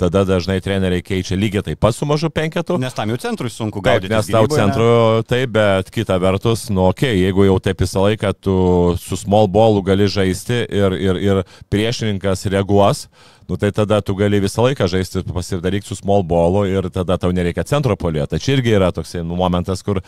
tada 0.00 0.22
dažnai 0.28 0.60
treneriai 0.64 1.04
keičia 1.04 1.36
lygiai 1.36 1.66
taip 1.66 1.82
pat 1.82 1.98
su 1.98 2.08
mažu 2.08 2.30
penketu. 2.32 2.78
Nes 2.80 2.94
tam 2.96 3.12
jau 3.12 3.18
centrui 3.26 3.52
sunku 3.52 3.82
Taip, 3.82 4.06
gaudyti. 4.06 4.14
nes 4.14 4.30
tau 4.30 4.48
centru 4.48 4.88
taip, 5.28 5.52
bet 5.58 5.90
kita 5.92 6.16
vertus, 6.22 6.68
nu 6.72 6.88
ok, 6.92 7.04
jeigu 7.10 7.48
jau 7.50 7.58
taip 7.68 7.84
visą 7.84 8.06
laiką 8.06 8.32
tu 8.38 8.56
su 9.02 9.18
small 9.20 9.50
ballu 9.50 9.82
gali 9.84 10.08
žaisti 10.08 10.64
ir, 10.70 10.96
ir, 10.96 11.20
ir 11.20 11.44
priešininkas 11.68 12.46
reaguos, 12.54 13.08
nu 13.48 13.58
tai 13.60 13.70
tada 13.76 14.00
tu 14.00 14.16
gali 14.18 14.40
visą 14.42 14.64
laiką 14.64 14.88
žaisti, 14.90 15.24
pasidaryti 15.34 15.90
su 15.90 15.98
small 15.98 16.24
ballu 16.26 16.64
ir 16.70 16.88
tada 16.94 17.18
tau 17.20 17.32
nereikia 17.34 17.66
centro 17.68 17.96
polėje. 17.96 18.32
Tai 18.32 18.42
čia 18.42 18.56
irgi 18.56 18.74
yra 18.76 18.90
toksai 18.94 19.24
nu, 19.26 19.38
momentas, 19.40 19.84
kur 19.84 20.02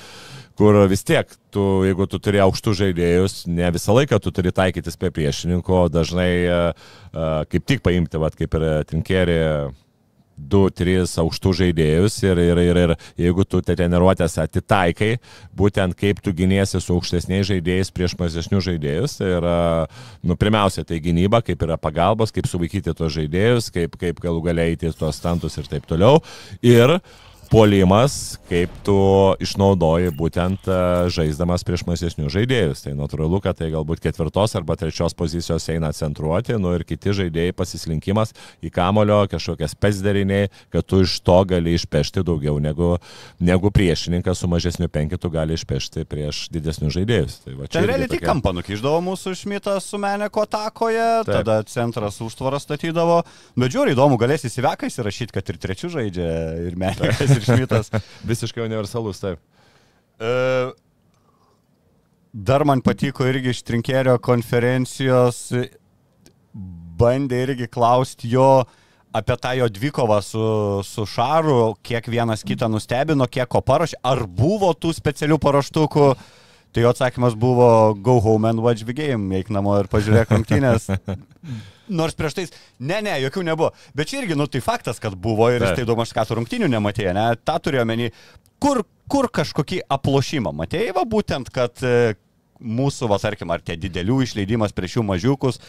kur 0.57 0.79
vis 0.89 1.05
tiek, 1.05 1.29
tu, 1.53 1.63
jeigu 1.85 2.07
tu 2.09 2.17
turi 2.23 2.41
aukštus 2.41 2.79
žaidėjus, 2.79 3.35
ne 3.53 3.69
visą 3.75 3.93
laiką 3.93 4.17
tu 4.25 4.33
turi 4.33 4.55
taikytis 4.57 4.97
prie 4.97 5.11
priešininko, 5.13 5.83
dažnai 5.93 6.31
uh, 6.49 6.87
kaip 7.53 7.67
tik 7.69 7.83
paimti, 7.85 8.17
vat, 8.23 8.39
kaip 8.39 8.57
ir 8.57 8.65
trinkerį, 8.89 9.37
du, 10.37 10.67
tris 10.71 11.17
aukštų 11.21 11.53
žaidėjus 11.61 12.19
ir, 12.27 12.41
ir, 12.45 12.61
ir, 12.61 12.81
ir 12.85 12.95
jeigu 13.27 13.47
tu 13.49 13.63
treniruotės 13.65 14.39
atitaikai, 14.45 15.17
būtent 15.57 15.97
kaip 15.99 16.21
tu 16.25 16.35
gynėsi 16.37 16.81
su 16.83 16.97
aukštesniais 16.97 17.49
žaidėjais 17.51 17.93
prieš 17.97 18.17
mažesnius 18.21 18.67
žaidėjus, 18.69 19.19
tai 19.21 19.33
yra, 19.39 19.59
nu, 20.23 20.39
pirmiausia, 20.39 20.85
tai 20.87 21.01
gynyba, 21.05 21.43
kaip 21.45 21.63
yra 21.67 21.79
pagalbos, 21.81 22.35
kaip 22.35 22.49
suvaikyti 22.51 22.95
tos 22.97 23.15
žaidėjus, 23.17 23.71
kaip, 23.75 23.97
kaip 24.01 24.21
galų 24.23 24.45
galiai 24.51 24.77
eiti 24.77 24.93
tuos 24.97 25.19
stantus 25.21 25.57
ir 25.61 25.71
taip 25.71 25.89
toliau. 25.89 26.21
Ir 26.65 26.99
uh, 26.99 27.26
puolimas, 27.51 28.37
kaip 28.51 28.73
tu 28.87 28.97
išnaudoji 29.43 30.13
būtent 30.17 30.67
e, 30.69 30.77
žaisdamas 31.13 31.65
prieš 31.67 31.85
mažesnius 31.87 32.35
žaidėjus. 32.35 32.83
Tai 32.85 32.95
natūralu, 32.99 33.41
kad 33.45 33.59
tai 33.59 33.69
galbūt 33.73 34.03
ketvirtos 34.05 34.57
arba 34.59 34.77
trečios 34.79 35.15
pozicijos 35.17 35.67
eina 35.73 35.93
centruoti, 35.97 36.57
nu 36.61 36.75
ir 36.77 36.85
kiti 36.87 37.15
žaidėjai 37.17 37.55
pasislinkimas 37.57 38.35
į 38.65 38.73
kamulio, 38.75 39.19
kažkokie 39.31 39.69
spesderiniai, 39.71 40.51
kad 40.75 40.87
tu 40.89 41.03
iš 41.07 41.19
to 41.27 41.39
gali 41.49 41.77
išpešti 41.79 42.25
daugiau 42.27 42.59
negu, 42.63 42.97
negu 43.39 43.73
priešininkas 43.75 44.43
su 44.43 44.51
mažesniu 44.51 44.91
penkitu 44.93 45.31
gali 45.33 45.57
išpešti 45.59 46.07
prieš 46.11 46.47
didesnius 46.55 46.97
žaidėjus. 46.99 47.39
Tai 47.45 47.57
va, 47.61 47.71
Ten 47.71 47.89
realiai 47.89 48.11
tik 48.11 48.25
kampą 48.27 48.55
nukiždavo 48.57 49.03
mūsų 49.07 49.37
šmitas 49.43 49.87
su 49.91 50.01
Meneko 50.03 50.47
takoje, 50.51 51.07
Taip. 51.27 51.33
tada 51.41 51.61
centras 51.71 52.19
užtvarą 52.25 52.61
statydavo, 52.63 53.23
bet 53.59 53.75
žiūri 53.75 53.95
įdomu, 53.95 54.19
galės 54.21 54.47
įsivekai 54.49 54.91
įsirašyti, 54.91 55.35
kad 55.37 55.55
ir 55.55 55.61
trečių 55.63 55.93
žaidžia 55.99 56.31
ir 56.67 56.79
Menekas 56.81 57.36
ir 57.39 57.47
Šmitas. 57.47 57.93
Visiškai 58.27 58.65
universalus, 58.65 59.21
taip. 59.23 59.41
E, 60.19 60.33
dar 62.33 62.65
man 62.69 62.83
patiko 62.85 63.27
irgi 63.29 63.53
iš 63.55 63.63
Trinkerio 63.67 64.17
konferencijos, 64.23 65.51
bandė 66.97 67.43
irgi 67.47 67.69
klausti 67.73 68.31
jo 68.33 68.65
apie 69.17 69.37
tą 69.41 69.53
jo 69.57 69.69
dvikovą 69.73 70.19
su, 70.25 70.47
su 70.85 71.07
Šaru, 71.09 71.77
kiek 71.85 72.09
vienas 72.13 72.45
kitą 72.45 72.69
nustebino, 72.73 73.29
kiek 73.29 73.49
ko 73.49 73.63
parašė, 73.65 74.01
ar 74.05 74.27
buvo 74.29 74.73
tų 74.77 74.93
specialių 74.97 75.39
paraštukų. 75.41 76.11
Tai 76.77 76.83
jo 76.85 76.91
atsakymas 76.93 77.37
buvo 77.41 77.95
go 78.05 78.19
home 78.21 78.51
and 78.51 78.61
watch 78.61 78.85
the 78.85 78.93
game, 78.93 79.31
eik 79.39 79.49
namo 79.55 79.79
ir 79.81 79.89
pažiūrėk 79.89 80.35
rungtynės. 80.35 80.91
Nors 81.89 82.17
prieš 82.19 82.37
tai, 82.39 82.45
ne, 82.81 83.01
ne, 83.07 83.15
jokių 83.27 83.45
nebuvo. 83.47 83.71
Bet 83.97 84.11
čia 84.11 84.23
irgi, 84.23 84.37
nu 84.39 84.49
tai 84.51 84.63
faktas, 84.65 85.01
kad 85.03 85.15
buvo 85.15 85.49
ir 85.53 85.63
jis 85.63 85.77
tai 85.79 85.87
daug 85.89 86.01
maž 86.01 86.13
ką 86.17 86.27
tų 86.27 86.41
rungtinių 86.41 86.71
nematėjo, 86.73 87.15
ne, 87.17 87.27
tą 87.47 87.59
turėjo 87.63 87.87
menį. 87.89 88.13
Kur, 88.63 88.83
kur 89.13 89.29
kažkokį 89.31 89.83
aplošimą 89.97 90.55
matėjai, 90.57 90.95
va 90.97 91.05
būtent, 91.09 91.51
kad 91.55 91.83
e, 91.85 92.15
mūsų, 92.61 93.11
va 93.13 93.21
tarkim, 93.23 93.53
ar 93.53 93.63
tie 93.65 93.77
didelių 93.81 94.23
išleidimas 94.25 94.75
prieš 94.77 94.99
jų 94.99 95.05
mažiukus, 95.11 95.61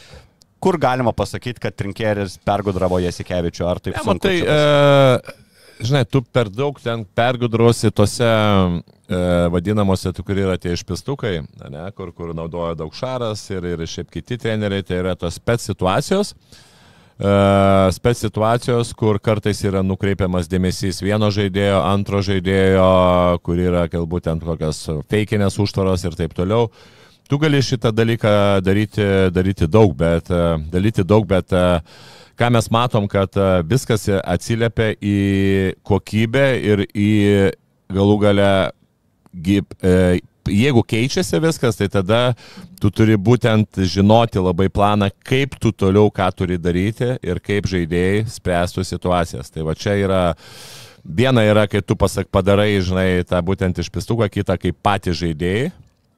kur 0.63 0.80
galima 0.82 1.13
pasakyti, 1.13 1.62
kad 1.62 1.75
trinkeris 1.77 2.39
pergudravo 2.47 3.01
Jasikevičiu, 3.03 3.67
ar 3.69 3.84
taip? 3.84 3.99
Ne, 3.99 4.06
matai, 4.08 4.38
e, 4.41 5.38
žinai, 5.80 6.06
tu 6.06 6.22
per 6.22 6.50
daug 6.50 6.78
ten 6.82 7.04
pergudrosi 7.16 7.92
tose 7.92 8.28
e, 8.28 9.20
vadinamosi, 9.54 10.12
tu 10.16 10.24
kur 10.26 10.40
yra 10.40 10.58
tie 10.62 10.74
išpistukai, 10.76 11.42
ne, 11.70 11.84
kur, 11.98 12.12
kur 12.16 12.34
naudoja 12.38 12.76
daug 12.78 12.96
šaras 12.96 13.44
ir, 13.52 13.66
ir 13.74 13.86
šiaip 13.88 14.12
kiti 14.13 14.40
treneriai, 14.42 14.86
tai 14.86 15.02
yra 15.04 15.16
tos 15.20 15.38
spec 15.40 15.63
situacijos. 15.63 16.34
E, 17.18 17.32
spec 17.96 18.20
situacijos, 18.20 18.94
kur 18.98 19.22
kartais 19.24 19.63
yra 19.66 19.84
nukreipiamas 19.86 20.50
dėmesys 20.52 21.02
vieno 21.06 21.32
žaidėjo, 21.34 21.82
antro 21.86 22.22
žaidėjo, 22.26 22.92
kur 23.46 23.63
yra 23.70 23.88
galbūt 23.92 24.30
ten 24.30 24.44
kokios 24.44 24.86
feikinės 25.12 25.60
užtvaros 25.62 26.06
ir 26.08 26.18
taip 26.20 26.38
toliau. 26.38 26.70
Tu 27.28 27.36
gali 27.42 27.60
šitą 27.60 27.92
dalyką 27.92 28.30
daryti, 28.63 29.04
daryti 29.36 29.68
daug, 29.68 29.92
bet, 29.98 30.32
e, 30.32 30.46
daryti 30.72 31.04
daug, 31.04 31.26
bet 31.28 31.52
uh, 31.52 31.82
ką 32.38 32.52
mes 32.54 32.69
matom, 32.73 33.08
kad 33.12 33.34
e, 33.38 33.50
viskas 33.67 34.08
atsiliepia 34.21 34.93
į 35.02 35.17
kokybę 35.88 36.47
ir 36.62 36.86
į 36.93 37.12
galų 37.93 38.17
galę, 38.21 38.50
e, 39.43 39.93
jeigu 40.47 40.84
keičiasi 40.88 41.41
viskas, 41.43 41.80
tai 41.80 41.89
tada 41.91 42.21
tu 42.82 42.91
turi 42.93 43.17
būtent 43.19 43.82
žinoti 43.84 44.41
labai 44.43 44.69
planą, 44.73 45.10
kaip 45.28 45.58
tu 45.62 45.73
toliau 45.73 46.12
ką 46.13 46.30
turi 46.36 46.60
daryti 46.62 47.15
ir 47.21 47.41
kaip 47.43 47.69
žaidėjai 47.69 48.28
spręstų 48.32 48.86
situacijas. 48.88 49.52
Tai 49.52 49.67
va 49.67 49.78
čia 49.78 49.97
yra 50.04 50.26
Viena 51.08 51.39
yra, 51.47 51.63
kai 51.71 51.80
tu 51.80 51.95
pasak 51.95 52.28
padarai, 52.28 52.82
žinai, 52.84 53.23
tą 53.23 53.39
būtent 53.45 53.78
iš 53.80 53.88
pistuką, 53.95 54.28
kita 54.28 54.58
kaip 54.60 54.76
patys 54.84 55.15
žaidėjai, 55.21 55.69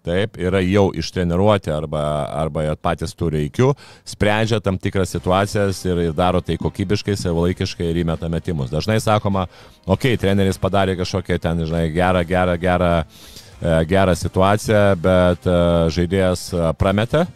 taip, 0.10 0.38
yra 0.42 0.62
jau 0.66 0.90
ištreniruoti 0.98 1.72
arba, 1.74 2.04
arba 2.42 2.66
patys 2.82 3.14
turi 3.18 3.46
įkių, 3.48 3.72
sprendžia 4.10 4.62
tam 4.64 4.80
tikras 4.82 5.14
situacijas 5.16 5.84
ir, 5.88 6.06
ir 6.10 6.16
daro 6.18 6.42
tai 6.46 6.58
kokybiškai, 6.62 7.18
savalaikiškai 7.20 7.92
ir 7.92 8.02
įmeta 8.04 8.30
metimus. 8.32 8.72
Dažnai 8.74 9.00
sakoma, 9.04 9.46
okei, 9.86 10.16
okay, 10.16 10.22
treneris 10.22 10.62
padarė 10.62 10.98
kažkokią 11.00 11.40
ten, 11.44 11.66
žinai, 11.70 11.86
gerą, 11.94 12.26
gerą, 12.28 12.58
gerą, 12.62 12.94
e, 13.04 13.76
gerą 13.90 14.18
situaciją, 14.18 14.84
bet 15.04 15.46
e, 15.46 15.60
žaidėjas 15.96 16.50
e, 16.54 16.66
prametė 16.80 17.28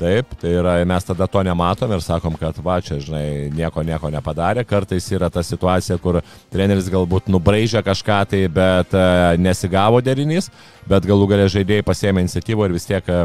Taip, 0.00 0.30
tai 0.40 0.54
yra, 0.56 0.78
mes 0.88 1.04
tada 1.04 1.26
to 1.28 1.42
nematom 1.44 1.90
ir 1.92 2.00
sakom, 2.00 2.32
kad 2.40 2.56
va, 2.64 2.78
čia, 2.80 2.96
žinai, 3.04 3.50
nieko, 3.52 3.82
nieko 3.84 4.08
nepadarė. 4.08 4.62
Kartais 4.64 5.04
yra 5.12 5.28
ta 5.28 5.42
situacija, 5.44 5.98
kur 6.00 6.22
treneris 6.52 6.88
galbūt 6.88 7.28
nubraižė 7.28 7.82
kažką 7.84 8.20
tai, 8.30 8.40
bet 8.48 8.96
e, 8.96 9.02
nesigavo 9.44 10.00
derinys, 10.00 10.48
bet 10.88 11.04
galų 11.04 11.28
galę 11.34 11.50
žaidėjai 11.52 11.84
pasėmė 11.84 12.24
iniciatyvą 12.24 12.70
ir 12.70 12.76
vis 12.78 12.88
tiek 12.88 13.12
e, 13.12 13.20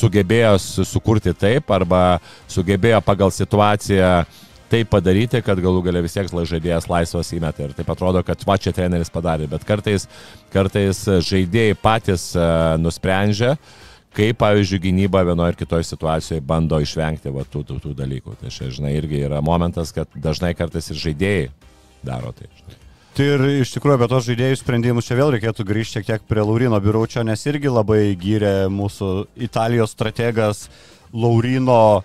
sugebėjo 0.00 0.52
sukurti 0.84 1.32
taip 1.32 1.72
arba 1.72 2.02
sugebėjo 2.44 3.00
pagal 3.08 3.32
situaciją 3.32 4.12
tai 4.68 4.84
padaryti, 4.84 5.40
kad 5.40 5.64
galų 5.64 5.80
galę 5.88 6.04
vis 6.04 6.12
tiek 6.18 6.28
žaidėjas 6.28 6.92
laisvas 6.92 7.32
įmeta. 7.32 7.64
Ir 7.64 7.76
taip 7.78 7.88
atrodo, 7.88 8.20
kad 8.20 8.44
va 8.44 8.60
čia 8.60 8.76
treneris 8.76 9.08
padarė, 9.08 9.48
bet 9.48 9.64
kartais, 9.64 10.04
kartais 10.52 11.06
žaidėjai 11.24 11.78
patys 11.80 12.34
uh, 12.36 12.76
nusprendžia, 12.76 13.54
uh, 13.56 13.87
kaip, 14.18 14.40
pavyzdžiui, 14.40 14.82
gynyba 14.88 15.22
vienoje 15.26 15.54
ir 15.54 15.60
kitoje 15.60 15.86
situacijoje 15.86 16.42
bando 16.44 16.80
išvengti 16.82 17.30
va, 17.34 17.46
tų, 17.46 17.62
tų, 17.68 17.78
tų 17.84 17.94
dalykų. 18.02 18.34
Tai 18.40 18.52
čia, 18.54 18.72
žinai, 18.74 18.96
irgi 18.98 19.22
yra 19.28 19.40
momentas, 19.44 19.94
kad 19.94 20.10
dažnai 20.18 20.54
kartais 20.58 20.90
ir 20.90 20.98
žaidėjai 20.98 21.48
daro 22.06 22.34
tai. 22.34 22.50
Žinai. 22.58 22.78
Tai 23.18 23.24
ir 23.26 23.42
iš 23.64 23.72
tikrųjų 23.74 23.98
apie 23.98 24.06
tos 24.10 24.26
žaidėjų 24.28 24.60
sprendimus 24.60 25.08
čia 25.08 25.16
vėl 25.18 25.32
reikėtų 25.34 25.64
grįžti 25.66 25.98
šiek 25.98 26.06
tiek 26.06 26.26
prie 26.30 26.42
Laurino 26.44 26.78
biuraučio, 26.82 27.24
nes 27.26 27.40
irgi 27.50 27.70
labai 27.72 28.12
gyrė 28.18 28.68
mūsų 28.70 29.08
Italijos 29.48 29.94
strategas 29.96 30.68
Laurino 31.10 32.04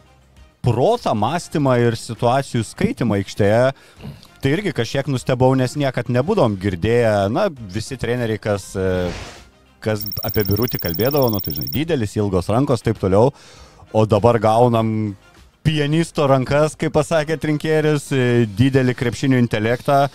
protą, 0.66 1.14
mąstymą 1.14 1.76
ir 1.84 1.98
situacijų 2.00 2.64
skaitimą 2.66 3.20
aikštėje. 3.20 3.62
Tai 4.42 4.52
irgi 4.52 4.74
kažkiek 4.76 5.08
nustebau, 5.12 5.54
nes 5.56 5.78
niekad 5.80 6.10
nebūdom 6.12 6.58
girdėję, 6.60 7.30
na, 7.32 7.46
visi 7.52 7.96
treneriai, 8.00 8.42
kas 8.42 8.72
kas 9.84 10.08
apie 10.26 10.46
birutį 10.48 10.80
kalbėdavo, 10.82 11.30
nu 11.34 11.42
tai 11.44 11.56
žinai, 11.58 11.70
didelis, 11.74 12.16
ilgos 12.20 12.50
rankos, 12.54 12.84
taip 12.86 13.02
toliau, 13.02 13.32
o 13.94 14.06
dabar 14.10 14.40
gaunam 14.42 15.14
pianisto 15.64 16.28
rankas, 16.28 16.76
kaip 16.80 16.94
pasakė 16.96 17.38
Trinkėris, 17.40 18.10
didelį 18.58 18.96
krepšinio 19.00 19.40
intelektą. 19.42 20.06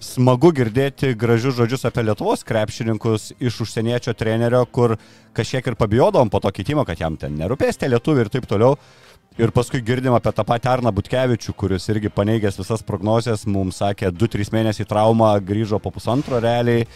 Smagu 0.00 0.52
girdėti 0.54 1.10
gražius 1.18 1.58
žodžius 1.58 1.82
apie 1.88 2.04
Lietuvos 2.06 2.44
krepšininkus 2.46 3.32
iš 3.42 3.58
užsieniečio 3.66 4.14
trenerio, 4.16 4.62
kur 4.70 4.94
kažkiek 5.36 5.66
ir 5.66 5.76
pabijodom 5.76 6.30
po 6.32 6.40
to 6.40 6.52
keitimo, 6.54 6.86
kad 6.88 7.02
jam 7.02 7.18
ten 7.20 7.34
nerūpės 7.36 7.80
tie 7.80 7.90
lietuviai 7.90 8.24
ir 8.24 8.32
taip 8.32 8.46
toliau. 8.48 8.78
Ir 9.34 9.50
paskui 9.50 9.80
girdim 9.82 10.14
apie 10.14 10.30
tą 10.30 10.44
patį 10.46 10.70
Arną 10.70 10.92
Butkevičių, 10.94 11.56
kuris 11.58 11.88
irgi 11.90 12.12
paneigęs 12.14 12.60
visas 12.60 12.86
prognozes, 12.86 13.42
mums 13.50 13.80
sakė, 13.82 14.12
2-3 14.14 14.52
mėnesiai 14.54 14.86
traumą, 14.86 15.32
grįžo 15.42 15.82
po 15.82 15.90
pusantro 15.90 16.38
realiai 16.38 16.86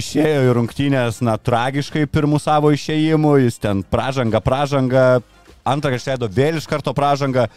išėjo 0.00 0.44
į 0.46 0.52
rungtynės, 0.56 1.20
na, 1.24 1.36
tragiškai 1.38 2.06
pirmų 2.10 2.40
savo 2.42 2.72
išėjimų, 2.74 3.36
jis 3.44 3.58
ten 3.62 3.82
pražanga, 3.82 4.40
pražanga, 4.44 5.06
antrą 5.66 5.96
išleido 5.96 6.28
vėl 6.32 6.60
iš 6.60 6.68
karto 6.70 6.94
pražanga. 6.96 7.48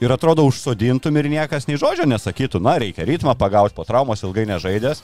ir 0.00 0.10
atrodo 0.12 0.42
užsodintum 0.44 1.16
ir 1.16 1.28
niekas 1.30 1.68
nei 1.68 1.78
žodžio 1.80 2.04
nesakytų, 2.04 2.60
na, 2.60 2.74
reikia 2.82 3.06
ritmą 3.06 3.32
pagauti 3.38 3.74
po 3.74 3.84
traumos 3.86 4.22
ilgai 4.26 4.44
nežaidęs, 4.44 5.00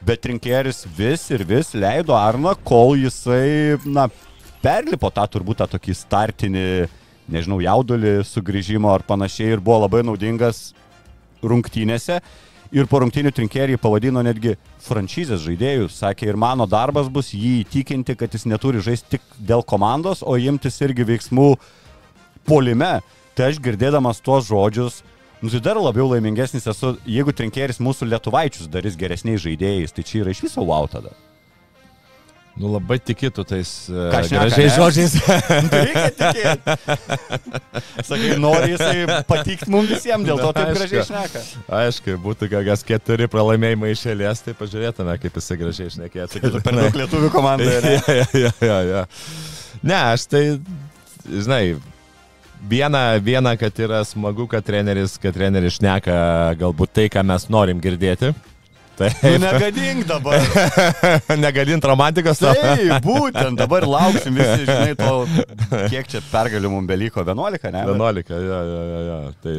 bet 0.00 0.22
Trinkieris 0.22 0.84
vis 0.96 1.26
ir 1.34 1.44
vis 1.44 1.74
leido 1.74 2.14
Arną, 2.16 2.54
kol 2.64 2.94
jisai, 2.96 3.76
na, 3.84 4.06
perlipo 4.62 5.10
tą 5.12 5.26
turbūt 5.28 5.60
tą 5.60 5.68
tokį 5.74 5.96
startinį, 5.98 6.64
nežinau, 7.28 7.60
jaudulį 7.64 8.22
sugrįžimo 8.28 8.92
ar 8.92 9.04
panašiai 9.04 9.56
ir 9.56 9.64
buvo 9.64 9.82
labai 9.84 10.04
naudingas 10.06 10.72
rungtynėse. 11.44 12.20
Ir 12.74 12.88
po 12.90 12.98
rungtynių 12.98 13.30
trinkerį 13.30 13.76
pavadino 13.78 14.18
netgi 14.26 14.56
franšizės 14.82 15.44
žaidėjų. 15.44 15.86
Sakė, 15.94 16.26
ir 16.32 16.38
mano 16.40 16.66
darbas 16.66 17.06
bus 17.06 17.28
jį 17.30 17.60
įtikinti, 17.60 18.16
kad 18.18 18.34
jis 18.34 18.48
neturi 18.50 18.82
žaisti 18.82 19.14
tik 19.14 19.36
dėl 19.38 19.62
komandos, 19.62 20.24
o 20.26 20.34
imtis 20.34 20.80
irgi 20.82 21.06
veiksmų 21.06 21.52
polime. 22.50 22.96
Tai 23.38 23.52
aš 23.52 23.60
girdėdamas 23.62 24.18
tuos 24.22 24.48
žodžius, 24.50 25.04
nu 25.42 25.52
tai 25.54 25.60
dar 25.62 25.78
labiau 25.78 26.08
laimingesnis 26.10 26.66
esu, 26.70 26.96
jeigu 27.06 27.34
trinkeris 27.34 27.78
mūsų 27.82 28.10
lietuvaičius 28.10 28.70
darys 28.70 28.98
geresniais 28.98 29.42
žaidėjais, 29.46 29.94
tai 29.94 30.06
čia 30.06 30.24
yra 30.24 30.34
iš 30.34 30.42
viso 30.48 30.66
wow 30.66 30.90
tada. 30.90 31.14
Nu 32.54 32.68
labai 32.70 33.00
tikėtų 33.02 33.42
tais 33.50 33.70
uh, 33.90 34.12
Ką 34.12 34.20
gražiais 34.30 34.76
žodžiais. 34.76 35.14
Nu, 35.18 35.70
tai 35.72 35.80
reikia 35.88 36.10
tikėti. 36.20 36.74
Sakai, 38.06 38.28
nori 38.38 38.68
jisai 38.76 39.16
patikti 39.26 39.66
mums 39.74 39.90
visiems, 39.90 40.22
dėl 40.28 40.38
to 40.38 40.52
taip 40.54 40.70
Aišku. 40.70 40.78
gražiai 40.78 41.06
šneka. 41.08 41.42
Aišku, 41.80 42.14
būtų 42.22 42.48
kokias 42.52 42.86
keturi 42.86 43.26
pralaimėjimai 43.32 43.90
iš 43.96 44.04
eilės, 44.12 44.44
tai 44.46 44.54
pažiūrėtume, 44.60 45.16
kaip 45.24 45.40
jisai 45.40 45.58
gražiai 45.64 45.96
šnekėtų. 45.96 46.44
Per 46.54 46.78
daug 46.78 47.00
lietuvių 47.02 47.32
komandoje. 47.34 47.82
ne? 47.82 47.98
ja, 48.20 48.30
ja, 48.44 48.54
ja, 48.62 48.78
ja. 48.92 49.02
Ne, 49.82 49.98
aš 50.14 50.28
tai, 50.30 50.44
žinai, 51.26 51.62
viena, 52.70 53.04
viena, 53.18 53.58
kad 53.58 53.82
yra 53.82 54.04
smagu, 54.06 54.46
kad 54.46 54.62
treneris, 54.62 55.18
kad 55.18 55.34
treneris 55.34 55.80
šneka 55.80 56.16
galbūt 56.62 56.94
tai, 57.00 57.10
ką 57.10 57.26
mes 57.26 57.50
norim 57.50 57.82
girdėti. 57.82 58.30
Tai 58.94 59.10
Nu, 59.22 59.38
negadink 59.42 60.06
dabar. 60.06 60.38
negadint 61.44 61.84
romantikos. 61.84 62.38
tau. 62.38 62.54
Tai 62.54 63.00
būtent 63.02 63.58
dabar 63.58 63.86
lauksim 63.90 64.36
visi, 64.38 64.66
žinai, 64.70 64.94
to, 64.98 65.26
kiek 65.90 66.06
čia 66.10 66.22
pergalių 66.30 66.70
mums 66.76 66.88
beliko, 66.90 67.24
11, 67.26 67.72
ne? 67.74 67.82
11, 67.90 68.30
ja, 68.30 68.60
ja, 68.62 68.82
ja, 68.92 69.00
ja. 69.08 69.18
Tai... 69.42 69.56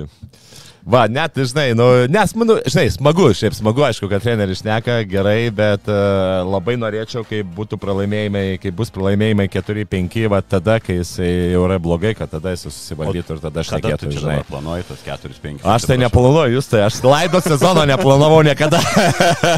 Va, 0.85 1.07
net, 1.09 1.33
žinai, 1.33 1.71
nu, 1.73 1.85
nes, 2.13 2.29
nu, 2.37 2.59
žinai, 2.69 2.91
smagu, 2.93 3.31
šiaip 3.33 3.55
smagu, 3.57 3.81
aišku, 3.87 4.05
kad 4.05 4.21
treneris 4.21 4.59
šneka 4.61 4.99
gerai, 5.09 5.49
bet 5.49 5.87
uh, 5.89 6.43
labai 6.45 6.75
norėčiau, 6.77 7.23
kai 7.25 7.39
būtų 7.41 7.79
pralaimėjimai, 7.81 8.43
kai 8.61 8.69
bus 8.69 8.93
pralaimėjimai 8.93 9.47
4-5, 9.49 10.17
va 10.29 10.43
tada, 10.45 10.75
kai 10.85 10.99
jisai 10.99 11.31
jau 11.55 11.63
yra 11.65 11.79
blogai, 11.81 12.11
kad 12.19 12.29
tada 12.29 12.53
jis 12.53 12.67
susivaldytų 12.67 13.33
ir 13.33 13.41
tada 13.47 13.63
aš 13.63 13.71
Kada 13.73 13.81
tu 13.81 13.89
nekėtų, 13.95 14.11
čia 14.13 14.21
žinai. 14.21 14.35
dabar 14.35 14.51
planuoji 14.51 14.85
tos 14.91 15.01
4-5? 15.07 15.65
Aš 15.73 15.87
tai 15.89 15.97
neplanuoju, 16.03 16.53
jūs 16.59 16.69
tai, 16.69 16.83
aš 16.85 16.99
laido 17.01 17.41
sezono 17.47 17.87
neplanavau 17.89 18.43
niekada. 18.45 18.83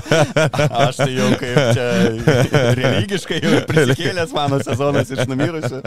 Aš 0.87 1.01
tai 1.01 1.09
jau 1.11 1.27
kaip 1.41 1.59
čia 1.75 1.85
religiškai 2.79 3.41
jau 3.43 3.59
prisikėlęs 3.67 4.31
mano 4.35 4.61
sezonas 4.63 5.11
iš 5.11 5.27
numirusių. 5.27 5.83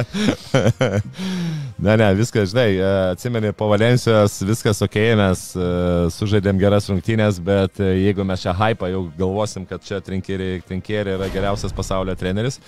Ne, 1.81 1.97
ne, 1.97 2.11
viskas, 2.15 2.51
žinai, 2.53 2.75
e, 2.77 2.89
atsimeni, 3.15 3.55
po 3.57 3.71
Valencijos 3.71 4.35
viskas 4.45 4.83
ok, 4.85 4.99
mes 5.31 5.45
e, 5.57 5.67
sužaidėm 6.15 6.61
geras 6.61 6.91
rungtynės, 6.91 7.41
bet 7.43 7.81
e, 7.81 7.93
jeigu 8.05 8.27
mes 8.27 8.45
čia 8.45 8.55
hypą 8.57 8.91
jau 8.93 9.05
galvosim, 9.19 9.67
kad 9.69 9.85
čia 9.87 10.03
trinkėri 10.05 11.15
yra 11.17 11.31
geriausias 11.33 11.75
pasaulio 11.77 12.17
treneris, 12.19 12.61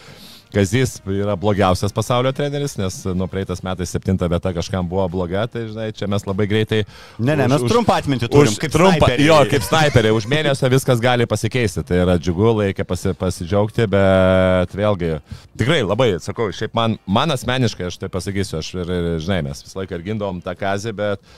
Kazys 0.52 0.98
yra 1.08 1.32
blogiausias 1.40 1.94
pasaulio 1.96 2.28
treneris, 2.36 2.74
nes 2.76 2.98
nuo 3.16 3.26
praeitas 3.30 3.62
metais 3.64 3.92
septinta 3.94 4.28
vieta 4.28 4.52
kažkam 4.52 4.88
buvo 4.88 5.06
bloga, 5.08 5.46
tai 5.48 5.64
žinai, 5.70 5.86
čia 5.96 6.08
mes 6.12 6.26
labai 6.28 6.46
greitai... 6.50 6.82
Ne, 7.16 7.36
ne, 7.38 7.46
už- 7.46 7.64
mes 7.64 7.72
trumpą 7.72 7.96
atmintį 8.02 8.28
turim, 8.28 8.52
Už 8.52 8.58
kaip 8.60 8.74
trumpą, 8.74 9.08
jo, 9.22 9.38
kaip 9.48 9.64
snaiperiai, 9.64 10.12
už 10.16 10.26
mėnesio 10.28 10.68
viskas 10.72 11.00
gali 11.00 11.24
pasikeisti, 11.30 11.84
tai 11.88 12.02
yra 12.02 12.18
džiugu, 12.20 12.50
reikia 12.60 12.84
pasi, 12.88 13.14
pasidžiaugti, 13.16 13.88
bet 13.92 14.76
vėlgi, 14.76 15.14
tikrai 15.56 15.80
labai, 15.86 16.10
sakau, 16.20 16.50
šiaip 16.52 16.76
man, 16.76 16.98
man 17.08 17.32
asmeniškai, 17.32 17.88
aš 17.88 18.02
tai 18.02 18.12
pasakysiu, 18.12 18.60
aš 18.60 18.74
ir, 18.76 18.92
ir 18.92 19.10
žinai, 19.24 19.40
mes 19.48 19.64
visą 19.64 19.80
laiką 19.80 19.96
ir 19.96 20.06
gindom 20.12 20.44
tą 20.44 20.52
kazį, 20.58 20.92
bet 21.00 21.32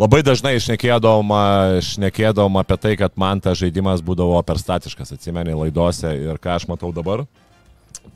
labai 0.00 0.22
dažnai 0.24 0.56
išnekėdom, 0.56 1.34
išnekėdom 1.80 2.58
apie 2.62 2.80
tai, 2.80 2.96
kad 3.00 3.14
man 3.20 3.42
tas 3.44 3.60
žaidimas 3.60 4.02
būdavo 4.04 4.40
per 4.46 4.60
statiškas, 4.60 5.14
atsimeni 5.16 5.56
laidose 5.56 6.14
ir 6.16 6.40
ką 6.40 6.56
aš 6.56 6.68
matau 6.70 6.92
dabar. 6.96 7.26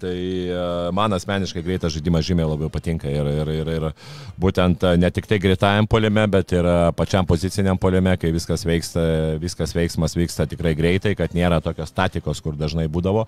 Tai 0.00 0.14
e, 0.14 0.54
man 0.96 1.12
asmeniškai 1.14 1.62
greitas 1.62 1.92
žaidimas 1.94 2.24
žymiai 2.26 2.46
labiau 2.48 2.70
patinka 2.72 3.08
ir, 3.10 3.28
ir, 3.30 3.50
ir, 3.52 3.70
ir 3.76 3.84
būtent 4.40 4.82
e, 4.86 4.94
ne 4.98 5.10
tik 5.12 5.28
tai 5.30 5.38
greitajam 5.42 5.86
poliame, 5.90 6.24
bet 6.32 6.54
ir 6.56 6.66
e, 6.66 6.74
pačiam 6.96 7.26
poziciniam 7.28 7.78
poliame, 7.80 8.16
kai 8.20 8.32
viskas, 8.34 8.64
veiksta, 8.66 9.04
viskas 9.42 9.74
veiksmas 9.76 10.16
vyksta 10.16 10.48
tikrai 10.50 10.74
greitai, 10.78 11.14
kad 11.18 11.36
nėra 11.36 11.60
tokios 11.62 11.92
statikos, 11.92 12.42
kur 12.42 12.56
dažnai 12.58 12.88
būdavo. 12.90 13.26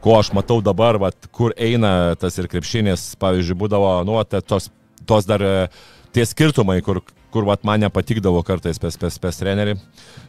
Ko 0.00 0.16
aš 0.16 0.32
matau 0.36 0.60
dabar, 0.64 0.96
vat, 1.02 1.28
kur 1.36 1.52
eina 1.58 2.14
tas 2.20 2.38
ir 2.40 2.48
krepšinis, 2.48 3.10
pavyzdžiui, 3.20 3.58
būdavo, 3.64 3.92
nu, 4.08 4.16
tos, 4.46 4.70
tos 5.10 5.28
dar 5.28 5.44
e, 5.44 5.54
tie 6.16 6.26
skirtumai, 6.26 6.80
kur, 6.84 7.02
kur 7.34 7.48
vat, 7.48 7.64
man 7.66 7.82
nepatikdavo 7.84 8.42
kartais 8.46 8.80
pes, 8.82 8.98
pes, 9.00 9.18
pes 9.22 9.42
trenerių, 9.42 9.76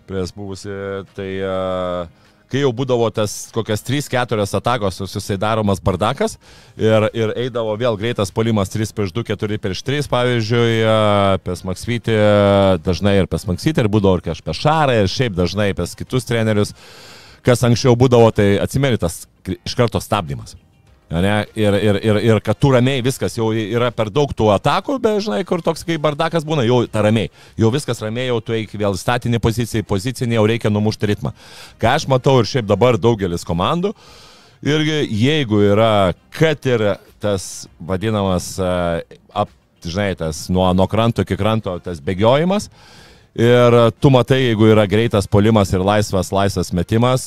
prieš 0.09 0.33
buvusi, 0.37 0.73
tai 1.17 1.29
uh, 1.45 2.21
kai 2.51 2.63
jau 2.65 2.71
būdavo 2.75 3.07
tas 3.15 3.33
kokias 3.55 3.83
3-4 3.87 4.43
atakos 4.59 4.99
susidaromas 5.07 5.79
bardakas 5.83 6.37
ir, 6.75 7.07
ir 7.15 7.33
eidavo 7.45 7.77
vėl 7.79 7.97
greitas 7.99 8.33
polimas 8.35 8.73
3 8.73 8.91
prieš 8.97 9.13
2, 9.15 9.25
4 9.31 9.59
prieš 9.63 9.83
3, 9.87 10.09
pavyzdžiui, 10.11 10.73
e, 10.83 10.95
pes 11.45 11.63
Maksvitį, 11.67 12.17
dažnai 12.83 13.17
ir 13.21 13.31
pes 13.31 13.47
Maksvitį, 13.47 13.85
ir 13.85 13.91
būdavo 13.93 14.19
ir 14.19 14.25
kažkas 14.31 14.59
Šarą, 14.59 14.97
ir 14.99 15.11
šiaip 15.11 15.37
dažnai 15.37 15.71
pes 15.77 15.95
kitus 15.99 16.27
trenerius, 16.27 16.75
kas 17.47 17.63
anksčiau 17.67 17.95
būdavo, 17.99 18.33
tai 18.35 18.53
atsimeni 18.61 18.99
tas 19.01 19.23
iš 19.47 19.77
karto 19.79 20.03
stabdymas. 20.03 20.59
Ne, 21.11 21.45
ir, 21.59 21.75
ir, 21.75 21.97
ir, 21.99 22.17
ir 22.23 22.37
kad 22.39 22.55
tu 22.55 22.69
ramiai 22.71 23.01
viskas, 23.03 23.33
jau 23.35 23.49
yra 23.51 23.89
per 23.91 24.07
daug 24.13 24.31
tų 24.31 24.47
atakų, 24.53 24.95
bet 25.03 25.19
žinai, 25.25 25.41
kur 25.47 25.59
toks 25.63 25.83
kaip 25.83 25.99
bardakas 25.99 26.45
būna, 26.47 26.63
jau 26.63 26.85
ta 26.87 27.03
ramiai. 27.03 27.27
Jau 27.59 27.71
viskas 27.73 27.99
ramiai, 27.99 28.29
jau 28.29 28.37
tu 28.39 28.55
eik 28.55 28.71
vėl 28.79 28.95
statinį 28.95 29.41
poziciją, 29.43 29.83
pozicinį, 29.89 30.37
jau 30.39 30.45
reikia 30.47 30.71
numušti 30.71 31.11
ritmą. 31.11 31.33
Ką 31.81 31.97
aš 31.97 32.07
matau 32.11 32.37
ir 32.39 32.47
šiaip 32.47 32.69
dabar 32.69 32.95
daugelis 32.95 33.43
komandų. 33.47 33.91
Irgi 34.63 35.01
jeigu 35.09 35.59
yra, 35.73 36.13
kad 36.31 36.63
ir 36.69 36.85
tas 37.19 37.67
vadinamas, 37.83 38.53
e, 38.61 39.19
ap, 39.35 39.51
žinai, 39.83 40.13
tas 40.15 40.45
nuo, 40.53 40.69
nuo 40.77 40.87
kranto 40.87 41.25
iki 41.27 41.35
kranto 41.35 41.75
tas 41.83 41.99
bėgiojimas. 41.99 42.69
Ir 43.35 43.75
tu 43.99 44.11
matai, 44.15 44.45
jeigu 44.45 44.71
yra 44.71 44.87
greitas 44.87 45.27
polimas 45.27 45.75
ir 45.75 45.83
laisvas, 45.83 46.31
laisvas 46.35 46.71
metimas, 46.75 47.25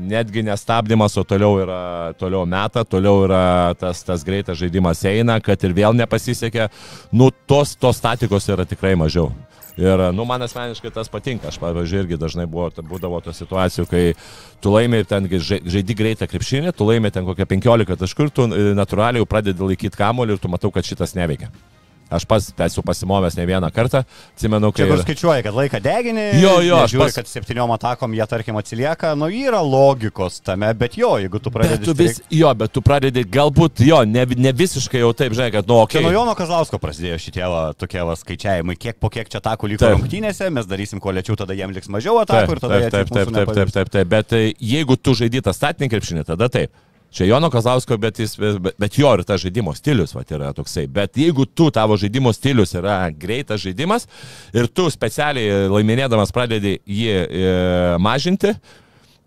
netgi 0.00 0.42
nestabdymas, 0.46 1.16
o 1.20 1.24
toliau 1.28 1.58
yra, 1.62 1.80
toliau 2.20 2.46
meta, 2.48 2.84
toliau 2.88 3.26
yra 3.26 3.42
tas, 3.78 4.02
tas 4.06 4.24
greitas 4.26 4.58
žaidimas 4.60 5.04
eina, 5.08 5.38
kad 5.44 5.60
ir 5.66 5.76
vėl 5.76 5.96
nepasisekė, 6.00 6.70
nu 7.12 7.30
tos, 7.46 7.76
tos 7.76 8.00
statikos 8.00 8.48
yra 8.50 8.66
tikrai 8.68 8.96
mažiau. 8.98 9.30
Ir, 9.80 10.02
nu, 10.12 10.26
man 10.28 10.42
asmeniškai 10.44 10.90
tas 10.92 11.08
patinka. 11.08 11.48
Aš, 11.48 11.56
pavyzdžiui, 11.62 12.02
irgi 12.02 12.18
dažnai 12.20 12.44
buvo, 12.50 12.68
būdavo 12.84 13.20
tos 13.24 13.38
situacijų, 13.40 13.86
kai 13.88 14.02
tu 14.60 14.72
laimi 14.74 15.00
ten 15.08 15.28
žai- 15.40 15.62
žaidi 15.64 15.96
greitą 15.96 16.28
krepšinį, 16.28 16.74
tu 16.76 16.88
laimi 16.88 17.12
ten 17.14 17.24
kokią 17.24 17.46
15 17.48 17.96
taškų 18.02 18.26
ir 18.26 18.32
tu 18.34 18.48
e, 18.50 18.70
natūraliai 18.76 19.28
pradedi 19.30 19.64
laikyti 19.64 19.96
kamolį 19.96 20.36
ir 20.36 20.42
tu 20.42 20.50
matau, 20.52 20.72
kad 20.74 20.84
šitas 20.84 21.14
neveikia. 21.16 21.48
Aš 22.10 22.24
pats 22.26 22.48
esu 22.66 22.82
pasimovęs 22.82 23.36
ne 23.38 23.44
vieną 23.46 23.68
kartą, 23.70 24.00
atsimenu, 24.34 24.72
kai... 24.74 24.82
Čia 24.82 24.88
kur 24.90 25.02
skaičiuoji, 25.04 25.44
kad 25.46 25.54
laiką 25.54 25.78
degini. 25.84 26.24
Jo, 26.42 26.56
jo, 26.66 26.80
aš 26.82 26.94
žiūri, 26.96 27.04
pas- 27.04 27.18
kad 27.20 27.28
septyniom 27.30 27.70
atakom 27.76 28.16
jie, 28.18 28.26
tarkim, 28.26 28.58
atsilieka. 28.58 29.12
Nu, 29.14 29.28
yra 29.30 29.60
logikos 29.62 30.40
tame, 30.42 30.72
bet 30.74 30.98
jo, 30.98 31.12
jeigu 31.22 31.38
tu 31.38 31.52
Bet 31.54 31.60
pradedi... 31.60 31.86
tu 31.86 31.94
vis, 31.94 32.16
strikt- 32.18 32.34
jo, 32.40 32.50
bet 32.58 32.74
tu 32.74 32.82
pradedi 32.82 33.22
galbūt, 33.38 33.84
jo, 33.86 34.00
ne, 34.10 34.26
ne 34.26 34.52
visiškai 34.58 35.04
jau 35.04 35.12
taip, 35.14 35.38
žinai, 35.38 35.52
kad, 35.54 35.70
nu, 35.70 35.78
okei. 35.84 36.02
nuo 36.02 36.10
Jono 36.16 36.34
Kazlausko 36.34 36.82
prasidėjo 36.82 37.20
šitie 37.22 37.46
va, 37.46 37.62
tokie 37.78 38.02
va, 38.02 38.18
skaičiavimai, 38.18 38.74
kiek 38.74 38.98
po 38.98 39.12
kiek 39.14 39.30
čia 39.30 39.38
atakų 39.38 39.70
liko 39.76 39.94
rungtynėse, 39.94 40.50
mes 40.50 40.66
darysim 40.66 40.98
kuo 40.98 41.14
lėčiau, 41.14 41.38
tada 41.38 41.54
jiem 41.54 41.70
liks 41.78 41.86
mažiau 41.94 42.18
atakų 42.24 42.42
Taip, 42.42 42.56
ir 42.58 42.64
tada 42.66 42.82
taip, 42.82 42.90
taip, 42.90 43.14
taip, 43.14 43.34
taip, 43.38 43.54
taip, 43.54 43.74
taip, 43.78 43.94
taip, 43.94 44.10
bet 44.18 44.34
e, 44.34 44.44
jeigu 44.58 44.98
tu 44.98 45.14
žaidži 45.14 45.46
tą 45.46 45.54
statinį 45.54 45.94
krepšinį, 45.94 46.26
tada 46.34 46.50
taip. 46.50 46.74
Čia 47.10 47.26
Jono 47.26 47.50
Kazausko, 47.50 47.96
bet, 47.98 48.20
jis, 48.22 48.36
bet, 48.38 48.76
bet 48.78 48.98
jo 48.98 49.10
ir 49.18 49.24
tas 49.26 49.42
žaidimo 49.42 49.72
stilius 49.74 50.14
va, 50.14 50.22
yra 50.30 50.52
toksai. 50.54 50.84
Bet 50.86 51.18
jeigu 51.18 51.46
tu, 51.46 51.66
tavo 51.74 51.96
žaidimo 51.98 52.30
stilius 52.34 52.76
yra 52.78 53.00
greitas 53.10 53.64
žaidimas 53.64 54.06
ir 54.54 54.70
tu 54.70 54.86
specialiai 54.94 55.66
laiminėdamas 55.72 56.30
pradedi 56.34 56.76
jį 56.86 57.16
e, 57.16 57.50
mažinti, 57.98 58.54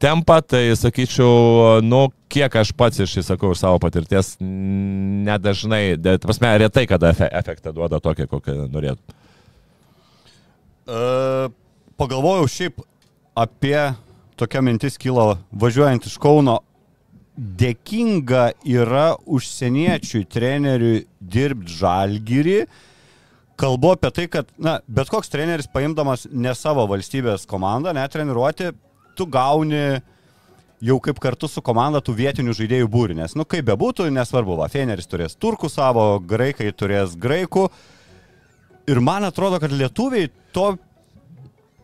tempą, 0.04 0.40
tai 0.48 0.64
sakyčiau, 0.80 1.82
nu, 1.84 2.06
kiek 2.32 2.56
aš 2.60 2.74
pats 2.76 3.04
iš, 3.04 3.18
sakau, 3.28 3.52
iš 3.56 3.64
savo 3.64 3.80
patirties, 3.84 4.34
nedažnai, 4.40 5.98
bet, 6.00 6.24
prasme, 6.24 6.52
retai 6.64 6.86
kada 6.90 7.12
efe, 7.14 7.28
efektą 7.32 7.76
duoda 7.76 8.00
tokia, 8.04 8.28
kokią 8.32 8.68
norėtų. 8.72 9.20
Uh, 10.84 11.48
pagalvojau 12.00 12.48
šiaip 12.52 12.84
apie 13.40 13.78
tokia 14.40 14.64
mintis 14.66 15.00
kilo 15.00 15.38
važiuojant 15.52 16.10
iš 16.10 16.18
Kauno. 16.20 16.60
Dėkinga 17.34 18.52
yra 18.70 19.14
užsieniečiui 19.26 20.28
treneriui 20.30 21.06
dirbti 21.18 21.80
žalgyrį, 21.80 22.58
kalbu 23.58 23.94
apie 23.96 24.12
tai, 24.14 24.26
kad, 24.30 24.50
na, 24.62 24.78
bet 24.86 25.10
koks 25.10 25.32
treneris 25.34 25.70
paimdamas 25.72 26.28
ne 26.30 26.54
savo 26.58 26.86
valstybės 26.92 27.48
komandą, 27.50 27.94
netreniruoti, 27.98 28.70
tu 29.18 29.26
gauni 29.30 30.02
jau 30.84 31.00
kaip 31.02 31.20
kartu 31.24 31.48
su 31.50 31.64
komanda 31.66 32.02
tų 32.04 32.16
vietinių 32.18 32.54
žaidėjų 32.58 32.90
būrį, 32.92 33.18
nes, 33.22 33.34
nu, 33.40 33.48
kaip 33.50 33.66
bebūtų, 33.70 34.10
nesvarbu, 34.14 34.58
va, 34.60 34.70
Feneris 34.72 35.10
turės 35.10 35.38
turkų 35.40 35.72
savo, 35.72 36.06
graikai 36.20 36.70
turės 36.76 37.16
graikų. 37.16 37.70
Ir 38.92 39.00
man 39.00 39.24
atrodo, 39.24 39.62
kad 39.64 39.72
lietuviai 39.72 40.28
to 40.54 40.74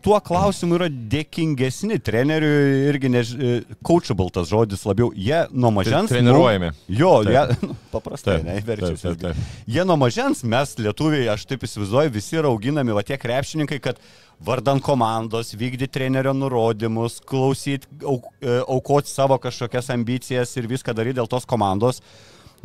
tuo 0.06 0.20
klausimu 0.24 0.78
yra 0.78 0.88
dėkingesni 0.90 2.00
treneriui 2.04 2.86
irgi, 2.90 3.12
ne, 3.12 3.24
coachable 3.86 4.30
tas 4.34 4.50
žodis 4.50 4.86
labiau, 4.88 5.12
jie 5.16 5.44
nuo 5.52 5.72
mažens. 5.76 6.12
Treniruojami. 6.12 6.72
Nu, 6.72 6.96
jo, 7.02 7.12
Taip. 7.26 7.36
jie, 7.36 7.58
nu, 7.70 7.78
paprastai, 7.94 8.40
Taip, 8.40 8.48
ne, 8.48 8.58
taip, 8.64 9.04
taip, 9.04 9.20
taip. 9.26 9.44
Jie 9.70 9.86
nuo 9.88 10.00
mažens, 10.00 10.44
mes 10.48 10.74
lietuviai, 10.80 11.28
aš 11.34 11.46
taip 11.50 11.68
įsivaizduoju, 11.68 12.16
visi 12.16 12.40
yra 12.40 12.52
auginami, 12.54 12.96
va 12.96 13.06
tie 13.08 13.20
krepšininkai, 13.20 13.82
kad 13.84 14.02
vardan 14.46 14.80
komandos 14.80 15.52
vykdyti 15.60 15.92
trenerio 15.92 16.34
nurodymus, 16.34 17.20
klausyti, 17.28 17.90
e, 18.00 18.60
aukoti 18.64 19.12
savo 19.12 19.38
kažkokias 19.42 19.92
ambicijas 19.96 20.56
ir 20.58 20.70
viską 20.72 20.96
daryti 20.96 21.20
dėl 21.20 21.28
tos 21.32 21.48
komandos. 21.50 22.00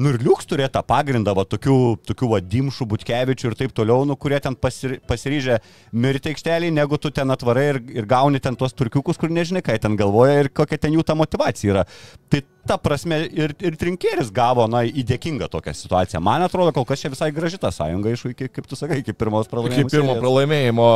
Nu 0.01 0.11
ir 0.11 0.19
liuks 0.25 0.49
turėti 0.51 0.75
tą 0.75 0.83
pagrindą, 0.87 1.35
va, 1.39 1.45
tokių, 1.47 1.77
tokių 2.09 2.31
va, 2.33 2.41
Dimšų, 2.43 2.87
Butkevičių 2.91 3.51
ir 3.51 3.57
taip 3.59 3.75
toliau, 3.77 4.03
nu, 4.09 4.17
kurie 4.19 4.41
ten 4.43 4.57
pasir, 4.59 4.97
pasiryžę 5.07 5.61
mirti 6.03 6.33
aikštelį, 6.33 6.73
negu 6.75 6.99
tu 6.99 7.13
ten 7.15 7.31
atvarai 7.31 7.67
ir, 7.73 7.81
ir 8.01 8.09
gauni 8.11 8.43
ten 8.43 8.59
tuos 8.59 8.75
turkiukus, 8.75 9.21
kur 9.21 9.31
nežinai, 9.31 9.63
ką 9.65 9.77
ten 9.85 9.99
galvoja 10.01 10.43
ir 10.43 10.51
kokia 10.51 10.81
ten 10.83 10.97
jų 10.97 11.07
ta 11.07 11.15
motivacija 11.19 11.77
yra. 11.77 11.85
Tai 12.33 12.43
ta 12.67 12.79
prasme 12.83 13.21
ir, 13.29 13.55
ir 13.63 13.79
trinkėris 13.79 14.33
gavo, 14.35 14.67
na, 14.71 14.83
įdėkingą 14.89 15.51
tokią 15.53 15.77
situaciją. 15.79 16.23
Man 16.25 16.43
atrodo, 16.43 16.75
kol 16.75 16.89
kas 16.89 17.05
čia 17.05 17.13
visai 17.15 17.31
graži 17.35 17.63
ta 17.63 17.71
sąjunga 17.75 18.17
iš, 18.17 18.27
iki, 18.35 18.51
kaip 18.51 18.67
tu 18.71 18.79
sakai, 18.81 18.99
iki 19.05 19.15
pirmos 19.15 19.51
pralaimėjimo. 19.53 19.87
Iki 19.87 19.95
pirmo 19.95 20.19
pralaimėjimo. 20.19 20.89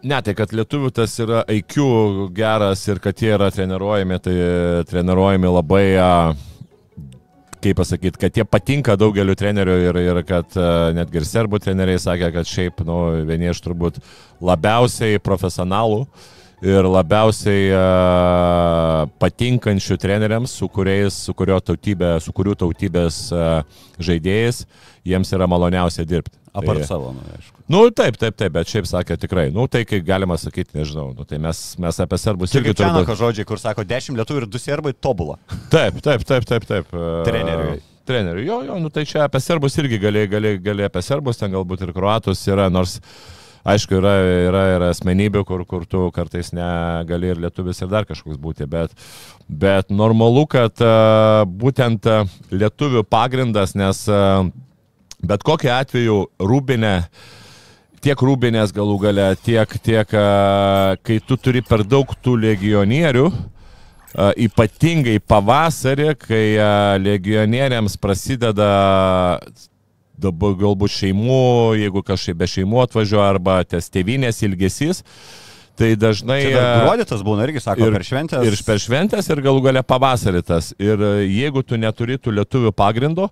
Ne, 0.00 0.16
tai 0.24 0.32
kad 0.32 0.54
lietuvių 0.56 0.88
tas 0.96 1.12
yra 1.20 1.42
IQ 1.52 2.30
geras 2.32 2.86
ir 2.88 3.02
kad 3.04 3.20
jie 3.20 3.34
yra 3.36 3.50
treniruojami, 3.52 4.16
tai 4.24 4.36
treniruojami 4.88 5.50
labai, 5.58 5.84
kaip 7.62 7.78
pasakyti, 7.80 8.18
kad 8.20 8.36
jie 8.36 8.44
patinka 8.48 8.96
daugeliu 9.00 9.36
trenerių 9.38 9.76
ir, 9.84 10.00
ir 10.02 10.20
kad 10.28 10.56
a, 10.58 10.90
netgi 10.96 11.20
ir 11.20 11.28
serbų 11.28 11.60
treneriai 11.62 12.00
sakė, 12.00 12.32
kad 12.34 12.48
šiaip, 12.48 12.82
nu, 12.88 12.98
vieni 13.28 13.50
iš 13.52 13.60
turbūt 13.64 14.00
labiausiai 14.44 15.20
profesionalų 15.22 16.06
ir 16.64 16.88
labiausiai 16.88 17.70
a, 17.76 17.84
patinkančių 19.20 20.00
treneriams, 20.00 20.56
su, 20.56 20.68
kuriais, 20.72 21.22
su, 21.28 21.36
tautybė, 21.36 22.16
su 22.24 22.34
kurių 22.36 22.56
tautybės 22.64 23.22
a, 23.32 23.62
žaidėjais, 24.00 24.64
jiems 25.08 25.36
yra 25.36 25.48
maloniausia 25.50 26.08
dirbti. 26.08 26.39
Apart 26.52 26.80
Tai- 26.82 26.86
savo, 26.88 27.12
nu, 27.14 27.20
aišku. 27.36 27.60
Nu, 27.70 27.80
taip, 27.94 28.16
taip, 28.18 28.34
taip, 28.34 28.50
bet 28.56 28.66
šiaip 28.66 28.88
sakė 28.90 29.14
tikrai. 29.22 29.48
Nu, 29.54 29.68
tai 29.70 29.84
kaip 29.86 30.02
galima 30.04 30.34
sakyti, 30.40 30.74
nežinau. 30.74 31.12
Nu, 31.14 31.22
tai 31.28 31.38
mes, 31.38 31.60
mes 31.78 32.00
apie 32.02 32.18
serbus 32.18 32.54
irgi 32.58 32.72
kaip 32.72 32.80
Čianako 32.82 33.04
turbūt. 33.12 33.20
žodžiai, 33.20 33.46
kur 33.46 33.60
sako 33.62 33.84
10 33.86 34.18
lietuvių 34.18 34.42
ir 34.42 34.48
2 34.50 34.58
serbai 34.64 34.92
tobulą. 34.98 35.36
Taip, 35.70 36.00
taip, 36.02 36.24
taip, 36.26 36.44
taip, 36.50 36.66
taip. 36.66 36.90
e, 36.90 37.10
Treneriui. 37.28 37.80
Treneriui, 38.10 38.46
jo, 38.48 38.62
jo, 38.66 38.78
nu 38.82 38.88
tai 38.90 39.04
čia 39.06 39.28
apie 39.28 39.38
serbus 39.44 39.76
irgi 39.78 40.00
gali, 40.02 40.24
gali, 40.26 40.56
gali 40.58 40.82
apie 40.88 41.02
serbus, 41.06 41.38
ten 41.38 41.52
galbūt 41.54 41.84
ir 41.86 41.92
kruatus 41.94 42.42
yra, 42.50 42.66
nors 42.72 42.96
aišku, 43.70 43.94
yra, 44.00 44.14
yra, 44.48 44.62
yra 44.74 44.88
asmenybių, 44.90 45.44
kur, 45.46 45.62
kur 45.68 45.84
tu 45.86 46.06
kartais 46.16 46.50
negali 46.56 47.30
ir 47.30 47.42
lietuvis 47.44 47.78
ir 47.84 47.90
dar 47.92 48.08
kažkoks 48.08 48.40
būti, 48.40 48.66
bet, 48.66 48.90
bet 49.46 49.92
normalu, 49.92 50.46
kad 50.50 50.80
uh, 50.82 51.44
būtent 51.46 52.08
uh, 52.10 52.24
lietuvių 52.50 53.04
pagrindas, 53.06 53.76
nes 53.78 54.02
bet 55.26 55.44
kokiu 55.46 55.72
atveju 55.74 56.18
rūbinė 56.40 56.94
tiek 58.00 58.22
rūbinės 58.24 58.72
galų 58.72 58.96
gale, 59.02 59.26
tiek, 59.44 59.74
tiek 59.84 60.12
kai 61.04 61.18
tu 61.26 61.36
turi 61.36 61.60
per 61.66 61.84
daug 61.84 62.08
tų 62.24 62.36
legionierių, 62.46 63.26
ypatingai 64.46 65.18
pavasarį, 65.20 66.14
kai 66.18 66.44
legionieriams 67.04 67.98
prasideda 68.00 68.70
dabar 70.20 70.56
galbūt 70.60 70.92
šeimų, 70.96 71.42
jeigu 71.80 72.02
kažkaip 72.04 72.40
be 72.40 72.48
šeimų 72.50 72.82
atvažiuoja 72.84 73.28
arba 73.36 73.60
ties 73.68 73.88
tėvinės 73.92 74.42
ilgesys, 74.44 75.04
tai 75.80 75.94
dažnai... 75.96 76.42
Gruodėtas 76.50 77.22
būna 77.24 77.46
irgi, 77.46 77.62
sako, 77.64 77.86
ir- 77.88 77.96
per 77.96 78.04
šventęs. 78.04 78.44
Ir 78.44 78.58
per 78.66 78.82
šventęs, 78.82 79.30
ir 79.32 79.40
galų 79.46 79.62
gale 79.70 79.84
pavasarį 79.86 80.42
tas. 80.44 80.74
Ir 80.80 81.00
jeigu 81.24 81.62
tu 81.64 81.78
neturi 81.80 82.18
tų 82.20 82.34
lietuvių 82.40 82.74
pagrindo, 82.76 83.30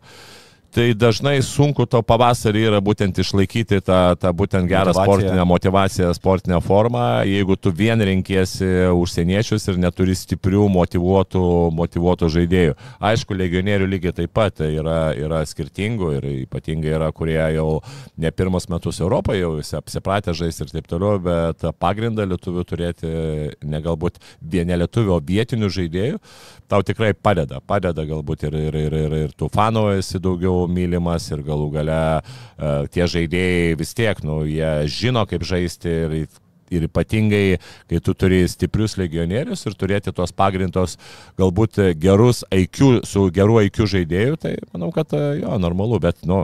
tai 0.75 0.93
dažnai 0.95 1.39
sunku 1.45 1.87
to 1.89 2.01
pavasarį 2.05 2.65
yra 2.69 2.81
būtent 2.85 3.17
išlaikyti 3.19 3.81
tą, 3.85 4.01
tą 4.21 4.33
būtent 4.37 4.69
gerą 4.69 4.93
Motyvaciją. 4.93 5.07
sportinę 5.07 5.45
motivaciją, 5.49 6.11
sportinę 6.17 6.61
formą, 6.65 7.05
jeigu 7.27 7.57
tu 7.57 7.73
vien 7.73 8.01
renkiesi 8.01 8.69
užsieniečius 8.93 9.69
ir 9.73 9.81
neturi 9.81 10.17
stiprių 10.19 10.67
motivuotų, 10.75 11.45
motivuotų 11.79 12.29
žaidėjų. 12.37 12.77
Aišku, 13.11 13.37
legionierių 13.39 13.89
lygiai 13.89 14.15
taip 14.21 14.35
pat 14.37 14.61
yra, 14.65 15.15
yra 15.17 15.41
skirtingų 15.49 16.13
ir 16.19 16.29
ypatingai 16.45 16.95
yra, 16.99 17.11
kurie 17.17 17.41
jau 17.57 17.81
ne 18.21 18.33
pirmus 18.35 18.69
metus 18.69 19.01
Europoje 19.01 19.43
jau 19.43 19.55
visi 19.57 19.77
apsipratę 19.79 20.37
žaisti 20.37 20.67
ir 20.67 20.75
taip 20.77 20.91
toliau, 20.91 21.17
bet 21.23 21.65
pagrindą 21.81 22.29
lietuvių 22.29 22.67
turėti 22.69 23.15
ne 23.65 23.83
galbūt 23.85 24.21
ne 24.43 24.81
lietuvių, 24.85 25.17
o 25.17 25.21
vietinių 25.25 25.73
žaidėjų, 25.73 26.21
tau 26.69 26.85
tikrai 26.87 27.15
padeda. 27.17 27.63
Padeda 27.65 28.05
galbūt 28.09 28.45
ir, 28.49 28.59
ir, 28.69 28.77
ir, 28.87 28.99
ir, 29.05 29.17
ir 29.25 29.33
tu 29.39 29.49
fanų 29.53 29.87
esi 29.99 30.21
daugiau 30.23 30.67
mylimas 30.71 31.31
ir 31.33 31.43
galų 31.47 31.71
gale 31.79 32.03
e, 32.19 32.21
tie 32.93 33.09
žaidėjai 33.09 33.79
vis 33.81 33.95
tiek, 33.97 34.21
nu, 34.27 34.43
jie 34.49 34.75
žino, 34.93 35.25
kaip 35.29 35.47
žaisti 35.49 35.97
ir 36.05 36.21
ir 36.69 36.85
ypatingai, 36.85 37.59
kai 37.89 38.01
tu 38.05 38.13
turi 38.13 38.43
stiprius 38.45 38.99
legionierius 39.01 39.65
ir 39.65 39.77
turėti 39.79 40.13
tos 40.13 40.35
pagrindus, 40.37 40.99
galbūt 41.41 41.81
gerus 41.97 42.43
IQ, 42.53 43.01
su 43.09 43.23
geru 43.35 43.61
IQ 43.65 43.87
žaidėju, 43.89 44.37
tai 44.43 44.55
manau, 44.75 44.91
kad 44.95 45.15
e, 45.17 45.23
jo, 45.43 45.57
normalu, 45.63 46.01
bet, 46.05 46.21
nu, 46.29 46.43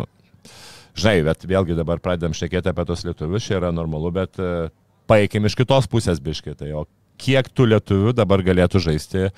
žinai, 0.97 1.19
bet 1.29 1.45
vėlgi 1.49 1.77
dabar 1.79 2.01
pradedam 2.01 2.37
šnekėti 2.37 2.73
apie 2.73 2.89
tos 2.89 3.05
lietuvius, 3.07 3.45
čia 3.47 3.59
yra 3.61 3.73
normalu, 3.75 4.15
bet 4.15 4.41
e, 4.41 4.69
paeikim 5.11 5.45
iš 5.45 5.59
kitos 5.61 5.91
pusės 5.91 6.23
biškai, 6.25 6.57
tai 6.59 6.73
o 6.73 6.87
kiek 7.19 7.47
tų 7.55 7.67
lietuvių 7.71 8.13
dabar 8.19 8.43
galėtų 8.43 8.81
žaisti 8.83 9.29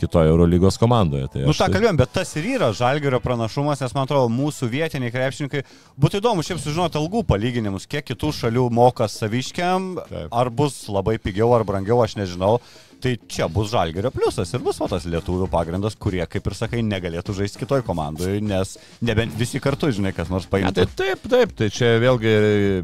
kitoje 0.00 0.28
Eurolygos 0.32 0.78
komandoje. 0.80 1.28
Tai 1.32 1.40
Nu, 1.44 1.52
tą 1.52 1.66
tai- 1.66 1.74
kalbėjom, 1.74 1.96
bet 2.00 2.12
tas 2.12 2.34
ir 2.36 2.44
yra 2.56 2.70
žalgerio 2.72 3.20
pranašumas, 3.20 3.80
nes 3.80 3.94
man 3.94 4.04
atrodo, 4.08 4.28
mūsų 4.32 4.68
vietiniai 4.72 5.12
krepšininkai, 5.12 5.62
būtų 6.00 6.20
įdomu 6.20 6.44
šiaip 6.44 6.60
sužinoti 6.60 6.96
algų 7.00 7.24
palyginimus, 7.28 7.86
kiek 7.86 8.04
kitų 8.04 8.32
šalių 8.40 8.70
moka 8.70 9.04
saviškiam, 9.08 9.96
Taip. 10.08 10.28
ar 10.32 10.50
bus 10.50 10.86
labai 10.88 11.18
pigiau 11.18 11.52
ar 11.56 11.64
brangiau, 11.64 12.02
aš 12.04 12.16
nežinau. 12.16 12.60
Tai 13.02 13.12
čia 13.28 13.46
bus 13.52 13.68
žalgerio 13.68 14.10
pliusas 14.14 14.50
ir 14.56 14.62
bus 14.64 14.78
tas 14.80 15.04
lietuvių 15.04 15.46
pagrindas, 15.52 15.96
kurie, 16.00 16.22
kaip 16.30 16.46
ir 16.48 16.56
sakai, 16.56 16.80
negalėtų 16.86 17.34
žaisti 17.36 17.60
kitoj 17.60 17.84
komandoje, 17.86 18.40
nes 18.40 18.76
nebent 19.04 19.34
visi 19.36 19.60
kartu, 19.60 19.90
žinai, 19.92 20.14
kas 20.16 20.30
nors 20.32 20.48
paimtų. 20.48 20.72
tai 20.80 20.86
taip, 21.02 21.26
taip, 21.28 21.52
tai 21.58 21.68
čia 21.72 21.96
vėlgi, 22.02 22.32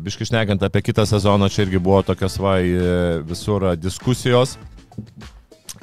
biškišnekant 0.05 0.67
apie 0.69 0.85
kitą 0.85 1.07
sezoną, 1.09 1.49
čia 1.53 1.65
irgi 1.65 1.81
buvo 1.81 2.03
tokios 2.07 2.37
va 2.43 2.59
visur 3.25 3.71
diskusijos, 3.81 4.59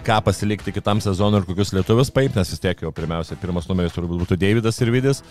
ką 0.05 0.19
pasilikti 0.25 0.73
kitam 0.75 1.01
sezonui 1.03 1.41
ir 1.41 1.47
kokius 1.49 1.73
lietuvius 1.75 2.13
paimti, 2.13 2.37
nes 2.39 2.53
vis 2.53 2.61
tiek 2.63 2.85
jau 2.85 2.93
pirmiausia, 2.95 3.39
pirmas 3.41 3.67
numeris 3.69 3.95
turbūt 3.97 4.23
būtų 4.23 4.37
Davidas 4.39 4.79
ir 4.83 4.93
Vidis. 4.93 5.23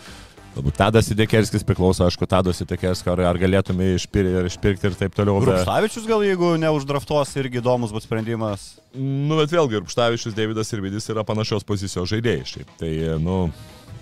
Galbūt 0.56 0.74
Tadas 0.80 1.06
Idekerskis 1.12 1.62
priklauso, 1.66 2.02
aišku, 2.08 2.26
Tadas 2.26 2.58
Idekerskis, 2.64 3.06
ar, 3.12 3.20
ar 3.30 3.38
galėtume 3.38 3.92
išpirkti 3.94 4.32
ir, 4.40 4.48
išpirkti 4.50 4.88
ir 4.90 4.96
taip 4.98 5.14
toliau. 5.14 5.38
bet- 5.44 5.60
Rupštavičius 5.60 6.06
gal, 6.08 6.24
jeigu 6.26 6.56
neuždraftuos, 6.58 7.36
irgi 7.38 7.60
įdomus 7.62 7.92
bus 7.94 8.08
sprendimas. 8.08 8.72
Nu, 8.96 9.36
bet 9.38 9.52
vėlgi, 9.54 9.78
Rupštavičius, 9.84 10.34
Davidas 10.34 10.72
ir 10.74 10.80
Vidis 10.82 11.06
yra 11.12 11.22
panašios 11.22 11.62
pozicijos 11.68 12.10
žaidėjai. 12.10 12.46
Šiaip. 12.48 12.72
Tai, 12.80 12.90
nu, 13.22 13.36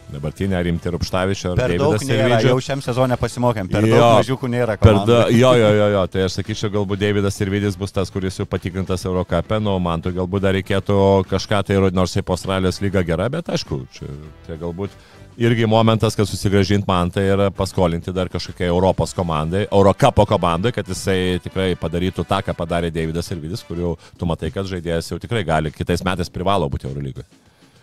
dabartinė 0.07 0.63
rimti 0.63 0.89
Rupštavičio 0.95 1.51
ar 1.53 1.57
Per 1.59 1.73
daug 1.77 1.93
Davidas 1.99 2.07
nėra, 2.09 2.39
ir 2.41 2.49
jau 2.49 2.57
šiam 2.63 2.81
sezonė 2.81 3.19
pasimokėm, 3.21 3.69
per 3.69 3.85
Jo. 3.85 3.97
daug 3.99 4.23
mažiukų 4.23 4.49
nėra. 4.49 4.79
Da, 4.81 5.27
jo, 5.35 5.53
jo, 5.59 5.71
jo, 5.81 5.89
jo, 5.97 6.07
tai 6.07 6.23
aš 6.29 6.39
sakyčiau, 6.41 6.71
galbūt 6.73 7.03
Davidas 7.03 7.41
ir 7.43 7.51
Vidis 7.51 7.77
bus 7.77 7.91
tas, 7.93 8.09
kuris 8.09 8.39
jau 8.39 8.47
patikrintas 8.47 9.05
Eurocape, 9.05 9.59
nu, 9.61 9.77
man 9.83 10.01
tai 10.01 10.13
galbūt 10.17 10.41
dar 10.47 10.55
reikėtų 10.55 11.27
kažką 11.29 11.65
tai 11.67 11.75
įrodyti, 11.77 11.99
nors 11.99 12.15
taip 12.15 12.31
Australijos 12.31 12.81
lyga 12.81 13.03
gera, 13.05 13.29
bet 13.29 13.51
aišku, 13.51 13.83
čia, 13.93 14.07
čia 14.47 14.57
galbūt 14.63 14.95
irgi 15.37 15.67
momentas, 15.67 16.15
kad 16.17 16.29
susigražinti 16.29 16.89
man 16.89 17.11
tai 17.11 17.27
yra 17.29 17.51
paskolinti 17.51 18.13
dar 18.13 18.29
kažkokiai 18.33 18.69
Europos 18.69 19.15
komandai, 19.15 19.67
Eurocapo 19.71 20.27
komandai, 20.27 20.73
kad 20.73 20.89
jisai 20.89 21.39
tikrai 21.45 21.75
padarytų 21.81 22.25
tą, 22.25 22.41
ką 22.47 22.55
padarė 22.57 22.91
Davidas 22.95 23.31
ir 23.31 23.43
Vidis, 23.43 23.65
kurių 23.67 23.97
tu 24.19 24.29
matai, 24.29 24.51
kad 24.55 24.69
žaidėjas 24.69 25.13
jau 25.13 25.21
tikrai 25.21 25.45
gali, 25.45 25.73
kitais 25.75 26.05
metais 26.05 26.33
privalo 26.33 26.69
būti 26.73 26.89
Eurolygoje. 26.89 27.29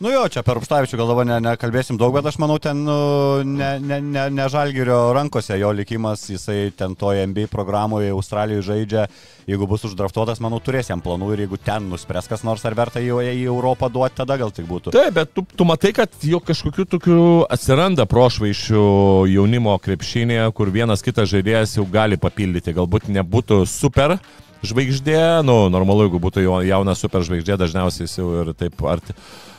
Nu 0.04 0.12
jo, 0.12 0.26
čia 0.28 0.42
per 0.44 0.60
Upštavičių 0.60 0.98
gal 1.00 1.08
dabar 1.14 1.24
ne, 1.24 1.36
nekalbėsim 1.40 1.96
daug, 1.96 2.12
bet 2.12 2.26
aš 2.28 2.36
manau, 2.44 2.58
ten 2.60 2.82
nu, 2.84 2.96
ne, 3.48 3.70
ne, 3.80 4.02
ne, 4.04 4.26
ne 4.36 4.48
Žalgirio 4.52 4.98
rankose 5.16 5.56
jo 5.56 5.70
likimas, 5.72 6.26
jisai 6.28 6.74
ten 6.76 6.92
toje 7.00 7.22
NBA 7.30 7.46
programoje 7.48 8.10
Australijoje 8.12 8.66
žaidžia, 8.68 9.06
jeigu 9.48 9.70
bus 9.72 9.86
uždraftuotas, 9.88 10.42
manau, 10.44 10.60
turės 10.60 10.92
jam 10.92 11.00
planų 11.00 11.30
ir 11.32 11.46
jeigu 11.46 11.60
ten 11.64 11.88
nuspręs 11.88 12.28
kas 12.28 12.44
nors 12.44 12.68
ar 12.68 12.76
verta 12.76 13.00
jo 13.00 13.22
į 13.24 13.46
Europą 13.46 13.88
duoti, 13.94 14.18
tada 14.18 14.36
gal 14.42 14.52
tik 14.52 14.68
būtų. 14.68 14.92
Taip, 14.92 15.16
bet 15.16 15.32
tu, 15.32 15.46
tu 15.48 15.70
matai, 15.70 15.94
kad 15.96 16.20
jo 16.28 16.42
kažkokiu 16.44 16.88
tokiu 16.98 17.22
atsiranda 17.48 18.04
prošvaišių 18.04 18.84
jaunimo 19.32 19.78
krepšinėje, 19.88 20.50
kur 20.60 20.74
vienas 20.76 21.06
kitas 21.08 21.32
žaidėjas 21.32 21.78
jau 21.78 21.88
gali 21.88 22.20
papildyti, 22.20 22.76
galbūt 22.76 23.08
nebūtų 23.22 23.62
super 23.72 24.18
žvaigždė, 24.68 25.48
nu, 25.48 25.58
normalu, 25.72 26.10
jeigu 26.10 26.20
būtų 26.28 26.44
jauna 26.68 27.00
super 27.00 27.24
žvaigždė, 27.24 27.56
dažniausiai 27.64 28.10
jis 28.10 28.20
jau 28.20 28.30
ir 28.44 28.52
taip 28.60 28.84
arti 28.92 29.16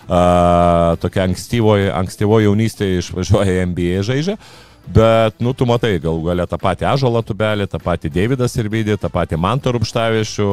tokia 0.07 1.25
ankstyvoji, 1.29 1.91
ankstyvoji 1.95 2.49
jaunystė 2.49 2.91
išvažiuoja 3.01 3.59
į 3.59 3.67
NBA 3.73 4.05
žaidžia. 4.07 4.39
Bet, 4.85 5.39
nu, 5.41 5.55
tu 5.57 5.65
matai, 5.65 5.95
gal 5.97 6.19
galia 6.21 6.45
tą 6.45 6.59
patį 6.61 6.85
Ažalą 6.91 7.23
tubelį, 7.25 7.65
tą 7.73 7.79
patį 7.81 8.11
Davidą 8.13 8.45
Sirvidį, 8.53 8.99
tą 9.01 9.09
patį 9.09 9.39
Mantą 9.41 9.73
Rupštavišių, 9.73 10.49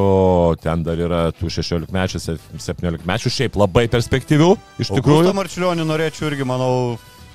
ten 0.64 0.86
dar 0.88 1.02
yra 1.04 1.20
tų 1.36 1.52
16 1.52 1.92
mečių, 1.92 2.22
17 2.56 3.04
mečių, 3.12 3.34
šiaip 3.36 3.60
labai 3.60 3.90
perspektyvių, 3.92 4.54
iš 4.80 4.94
tikrųjų. 4.96 5.36
Marčiulionį 5.36 5.88
norėčiau 5.90 6.30
irgi, 6.32 6.48
manau, 6.48 6.72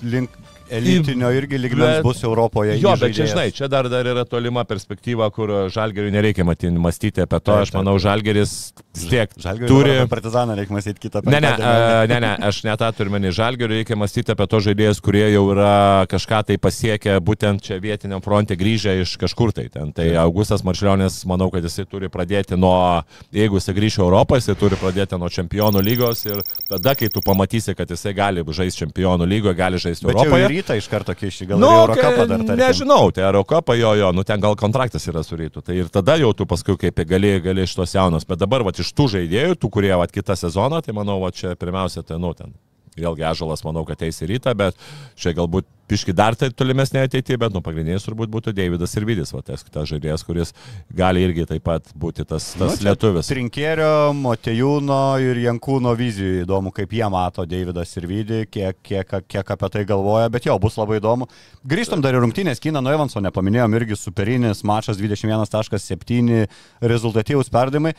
link 0.08 0.32
elitinio 0.70 1.30
irgi 1.30 1.58
lygmens 1.58 2.02
bus 2.02 2.22
Europoje. 2.24 2.76
Jo, 2.80 2.94
bet 3.00 3.14
čia, 3.16 3.26
žinai, 3.30 3.46
čia 3.54 3.68
dar, 3.70 3.88
dar 3.90 4.06
yra 4.06 4.24
tolima 4.28 4.64
perspektyva, 4.68 5.28
kur 5.34 5.52
Žalgeriui 5.72 6.12
nereikia 6.14 6.46
matyti, 6.46 6.72
mąstyti 6.74 7.22
apie 7.24 7.40
to. 7.44 7.58
Aš 7.62 7.72
manau, 7.76 7.96
Žalgeris 8.02 8.54
tiek 8.96 9.32
turi... 9.66 9.98
Partizaną 10.10 10.56
reikia 10.58 10.74
mąstyti 10.74 11.02
kitą 11.06 11.22
ne 11.26 11.40
ne, 11.40 11.52
uh, 11.52 12.08
ne, 12.10 12.20
ne, 12.22 12.32
aš 12.48 12.62
net 12.66 12.80
tą 12.82 12.90
turiu 12.96 13.14
menį. 13.14 13.32
Žalgeriui 13.36 13.80
reikia 13.82 13.98
mąstyti 13.98 14.34
apie 14.34 14.48
to 14.50 14.60
žaidėjus, 14.66 15.02
kurie 15.04 15.24
jau 15.32 15.44
yra 15.54 16.06
kažką 16.10 16.42
tai 16.50 16.58
pasiekę 16.62 17.18
būtent 17.24 17.64
čia 17.66 17.78
vietiniam 17.82 18.24
fronte 18.24 18.58
grįžę 18.58 18.98
iš 19.04 19.16
kažkur 19.22 19.54
tai. 19.56 19.68
Ten. 19.72 19.92
Tai 19.96 20.06
Augustas 20.22 20.64
Maršilionis, 20.66 21.20
manau, 21.28 21.50
kad 21.52 21.64
jisai 21.66 21.86
turi 21.90 22.10
pradėti 22.12 22.58
nuo, 22.58 23.02
jeigu 23.34 23.60
jisai 23.60 23.76
grįžė 23.76 24.02
Europą, 24.04 24.40
jisai 24.40 24.56
turi 24.58 24.78
pradėti 24.80 25.18
nuo 25.20 25.30
čempionų 25.32 25.82
lygos 25.84 26.24
ir 26.28 26.42
tada, 26.70 26.96
kai 26.98 27.10
tu 27.12 27.22
pamatysi, 27.24 27.74
kad 27.78 27.90
jisai 27.90 28.14
gali 28.16 28.44
žaisti 28.46 28.84
čempionų 28.84 29.26
lygoje, 29.28 29.56
gali 29.58 29.80
žaisti 29.82 30.08
Europoje 30.08 30.55
rytą 30.56 30.76
iš 30.80 30.90
karto 30.92 31.14
kiši, 31.16 31.46
gal 31.52 31.62
nu, 31.62 31.70
Eurocapą 31.82 32.26
dar 32.26 32.42
tarkim. 32.42 32.60
Nežinau, 32.60 33.10
tai 33.14 33.26
Eurocapą 33.28 33.76
jo, 33.78 33.94
jo, 34.00 34.12
nu 34.16 34.26
ten 34.26 34.42
gal 34.42 34.56
kontraktas 34.58 35.06
yra 35.08 35.22
su 35.26 35.38
rytu. 35.38 35.62
Tai 35.64 35.76
ir 35.76 35.90
tada 35.92 36.18
jau 36.20 36.32
tu 36.36 36.48
paskui 36.48 36.78
kaip 36.80 37.04
gali, 37.08 37.36
gali 37.44 37.66
iš 37.66 37.76
tos 37.78 37.94
jaunos. 37.94 38.26
Bet 38.28 38.42
dabar, 38.42 38.66
va, 38.66 38.74
iš 38.74 38.92
tų 38.96 39.10
žaidėjų, 39.16 39.60
tų, 39.60 39.72
kurie, 39.78 39.92
va, 39.96 40.08
kitą 40.10 40.38
sezoną, 40.38 40.82
tai 40.84 40.96
manau, 40.96 41.20
va, 41.22 41.32
čia 41.34 41.54
pirmiausia, 41.58 42.02
tai, 42.06 42.18
nu, 42.22 42.34
ten 42.36 42.56
Vėlgi 42.96 43.26
Ažalas 43.28 43.64
manau, 43.66 43.84
kad 43.88 44.00
eis 44.06 44.22
į 44.24 44.30
rytą, 44.34 44.54
bet 44.56 44.78
čia 45.20 45.34
galbūt 45.36 45.68
piški 45.86 46.14
dar 46.16 46.34
tai 46.38 46.48
tolimesnė 46.50 47.04
ateityje, 47.06 47.38
bet 47.40 47.54
nu 47.54 47.60
pagrindinis 47.64 48.04
turbūt 48.06 48.30
būtų 48.32 48.54
Davidas 48.56 48.94
ir 48.98 49.06
Vidis, 49.06 49.30
va 49.34 49.42
tas 49.46 49.62
kitas 49.62 49.86
žaidėjas, 49.90 50.24
kuris 50.26 50.52
gali 50.96 51.22
irgi 51.22 51.46
taip 51.46 51.62
pat 51.66 51.92
būti 51.94 52.26
tas, 52.26 52.48
tas 52.56 52.80
nu, 52.80 52.88
lietuvis. 52.88 53.30
Trinkėrio, 53.30 54.10
Motejūno 54.18 55.00
ir 55.22 55.40
Jankūno 55.44 55.94
vizijų 55.98 56.42
įdomu, 56.42 56.72
kaip 56.74 56.96
jie 56.96 57.06
mato 57.12 57.46
Davidas 57.46 57.94
ir 58.00 58.08
Vidį, 58.10 58.40
kiek, 58.50 58.80
kiek, 58.82 59.16
kiek 59.30 59.54
apie 59.56 59.72
tai 59.76 59.84
galvoja, 59.88 60.32
bet 60.32 60.48
jo, 60.48 60.58
bus 60.62 60.78
labai 60.80 60.98
įdomu. 61.00 61.30
Grįžtam 61.66 62.02
dar 62.04 62.18
į 62.18 62.24
rungtynės, 62.24 62.62
Kina 62.62 62.82
Noivanso 62.82 63.22
nepaminėjom, 63.22 63.78
irgi 63.78 64.00
superinis 64.00 64.64
mačas 64.66 64.98
21.7 64.98 66.46
rezultatyvus 66.82 67.52
perdimai. 67.52 67.94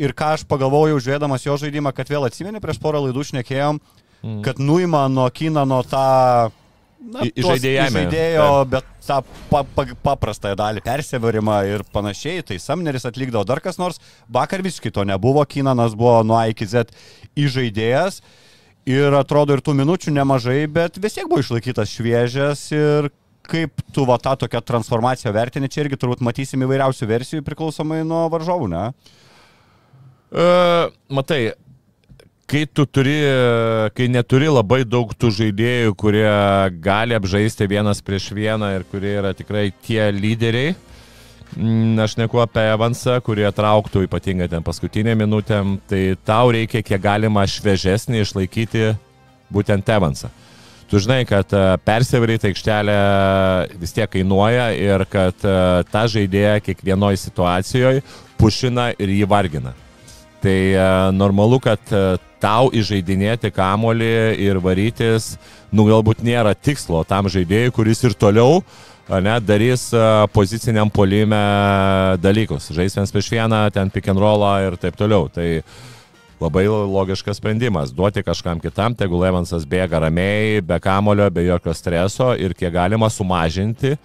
Ir 0.00 0.14
ką 0.16 0.34
aš 0.36 0.44
pagalvojau, 0.48 1.00
žiūrėdamas 1.02 1.42
jo 1.44 1.56
žaidimą, 1.60 1.90
kad 1.96 2.08
vėl 2.08 2.28
atsimeni, 2.28 2.60
prieš 2.62 2.78
porą 2.80 3.02
laidų 3.04 3.24
šnekėjom, 3.32 3.80
mm. 4.22 4.40
kad 4.46 4.60
nuima 4.62 5.06
nuo 5.12 5.28
Kinano 5.34 5.82
tą 5.88 6.50
Na, 7.00 7.24
žaidėjo, 7.24 8.46
bet 8.68 8.84
tą 9.06 9.22
pa, 9.48 9.62
pa, 9.64 9.86
paprastąją 10.04 10.56
dalį, 10.60 10.82
persivarimą 10.84 11.54
ir 11.70 11.84
panašiai, 11.94 12.42
tai 12.44 12.58
Samneris 12.60 13.06
atlikdavo 13.08 13.40
dar 13.48 13.62
kas 13.64 13.80
nors, 13.80 13.96
vakar 14.28 14.60
visiškai 14.60 14.92
to 14.92 15.06
nebuvo, 15.08 15.40
Kinanas 15.48 15.96
buvo 15.96 16.18
nuo 16.28 16.36
A 16.36 16.50
iki 16.52 16.68
Z 16.68 16.92
įžaidėjas 17.40 18.20
ir 18.84 19.16
atrodo 19.16 19.56
ir 19.56 19.64
tų 19.64 19.78
minučių 19.80 20.12
nemažai, 20.12 20.66
bet 20.68 21.00
vis 21.00 21.16
tiek 21.16 21.30
buvo 21.30 21.40
išlaikytas 21.40 21.96
šviežias 21.96 22.66
ir 22.76 23.08
kaip 23.48 23.80
tu 23.96 24.04
va 24.04 24.18
tą 24.20 24.36
tokią 24.44 24.60
transformaciją 24.68 25.32
vertini, 25.34 25.72
čia 25.72 25.86
irgi 25.86 25.98
turbūt 25.98 26.20
matysim 26.24 26.68
įvairiausių 26.68 27.08
versijų 27.10 27.46
priklausomai 27.48 28.04
nuo 28.04 28.26
varžovų, 28.32 28.68
ne? 28.70 28.84
Uh, 30.30 30.92
matai, 31.10 31.56
kai 32.50 32.66
tu 32.66 32.84
turi, 32.86 33.16
kai 33.94 34.08
neturi 34.10 34.48
labai 34.50 34.82
daug 34.88 35.12
tų 35.14 35.30
žaidėjų, 35.36 35.94
kurie 35.98 36.30
gali 36.82 37.14
apžaisti 37.14 37.68
vienas 37.70 38.02
prieš 38.02 38.30
vieną 38.34 38.72
ir 38.74 38.86
kurie 38.90 39.12
yra 39.20 39.30
tikrai 39.36 39.68
tie 39.86 40.08
lyderiai, 40.14 40.74
mm, 41.54 42.00
aš 42.02 42.16
neku 42.18 42.40
apie 42.42 42.64
Evansą, 42.72 43.20
kurie 43.22 43.46
trauktų 43.54 44.02
ypatingai 44.08 44.50
ten 44.50 44.66
paskutinė 44.66 45.14
minutėm, 45.20 45.76
tai 45.86 46.16
tau 46.26 46.50
reikia 46.50 46.82
kiek 46.82 47.02
galima 47.02 47.46
šviežesnį 47.46 48.24
išlaikyti 48.24 48.88
būtent 49.54 49.94
Evansą. 49.94 50.32
Tu 50.90 50.98
žinai, 50.98 51.20
kad 51.22 51.52
e, 51.54 51.60
persivaryti 51.86 52.48
aikštelę 52.48 52.96
vis 53.78 53.94
tiek 53.94 54.10
kainuoja 54.10 54.72
ir 54.74 55.04
kad 55.06 55.38
e, 55.46 55.52
ta 55.86 56.02
žaidėja 56.10 56.56
kiekvienoje 56.66 57.20
situacijoje 57.28 58.02
pušina 58.40 58.88
ir 58.98 59.14
jį 59.20 59.30
vargina. 59.30 59.76
Tai 60.40 60.58
e, 60.72 60.84
normalu, 61.12 61.60
kad 61.62 61.80
tau 62.40 62.70
įžeidinėti 62.72 63.50
kamolį 63.52 64.14
ir 64.40 64.60
varytis, 64.64 65.34
nu 65.72 65.84
galbūt 65.88 66.22
nėra 66.24 66.54
tikslo 66.56 67.02
tam 67.04 67.28
žaidėjui, 67.28 67.74
kuris 67.76 68.00
ir 68.08 68.16
toliau 68.16 68.62
ne, 69.18 69.34
darys 69.42 69.88
poziciniam 70.32 70.90
polime 70.90 71.40
dalykus. 72.22 72.70
Žais 72.74 72.94
vienas 72.94 73.12
prieš 73.12 73.30
vieną, 73.32 73.64
ten 73.74 73.90
pick 73.90 74.08
and 74.08 74.20
rollą 74.20 74.52
ir 74.68 74.76
taip 74.78 74.96
toliau. 74.98 75.26
Tai 75.32 75.62
labai 76.40 76.64
logiškas 76.68 77.40
sprendimas. 77.40 77.92
Duoti 77.92 78.22
kažkam 78.24 78.60
kitam, 78.62 78.94
tegul 78.94 79.26
Evansas 79.26 79.66
bėga 79.68 80.00
ramiai, 80.06 80.60
be 80.64 80.78
kamolio, 80.80 81.28
be 81.30 81.44
jokio 81.48 81.74
streso 81.74 82.32
ir 82.38 82.54
kiek 82.54 82.72
galima 82.74 83.10
sumažinti 83.10 83.96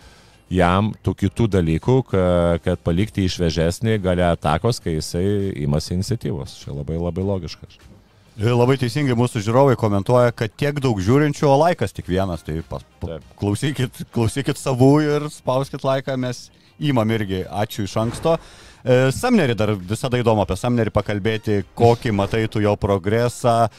jam 0.51 0.91
tų 1.05 1.15
kitų 1.23 1.47
dalykų, 1.57 1.97
kad, 2.11 2.61
kad 2.65 2.85
palikti 2.85 3.25
išvežesnį 3.25 3.97
galia 4.03 4.31
atakos, 4.35 4.79
kai 4.83 4.97
jisai 4.97 5.25
imasi 5.65 5.95
iniciatyvos. 5.97 6.59
Čia 6.61 6.75
labai 6.75 6.99
labai 7.01 7.25
logiškas. 7.25 7.79
Labai 8.35 8.75
teisingai 8.75 9.15
mūsų 9.15 9.39
žiūrovai 9.45 9.77
komentuoja, 9.79 10.33
kad 10.35 10.51
tiek 10.59 10.81
daug 10.83 10.99
žiūrinčių, 10.99 11.47
o 11.47 11.55
laikas 11.55 11.95
tik 11.95 12.09
vienas. 12.11 12.43
Tai 12.43 12.57
pas, 12.67 12.83
pa, 12.99 13.21
klausykit, 13.39 14.01
klausykit 14.11 14.59
savų 14.59 14.91
ir 15.05 15.27
spauskit 15.31 15.85
laiką, 15.87 16.17
mes 16.19 16.49
įmam 16.83 17.13
irgi. 17.15 17.45
Ačiū 17.47 17.85
iš 17.87 17.95
anksto. 18.03 18.35
E, 18.83 19.07
Samnerį 19.15 19.55
dar 19.55 19.71
visada 19.79 20.19
įdomu 20.19 20.43
apie 20.43 20.59
Samnerį 20.59 20.91
pakalbėti, 20.93 21.61
kokį 21.79 22.11
matai 22.11 22.43
tu 22.51 22.59
jo 22.59 22.75
progresą. 22.75 23.69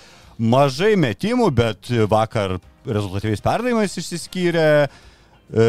Mažai 0.40 0.94
metimų, 1.00 1.50
bet 1.52 1.92
vakar 2.08 2.56
rezultatyviais 2.88 3.44
perdavimais 3.44 4.00
išsiskyrė. 4.00 4.66
E, 5.52 5.68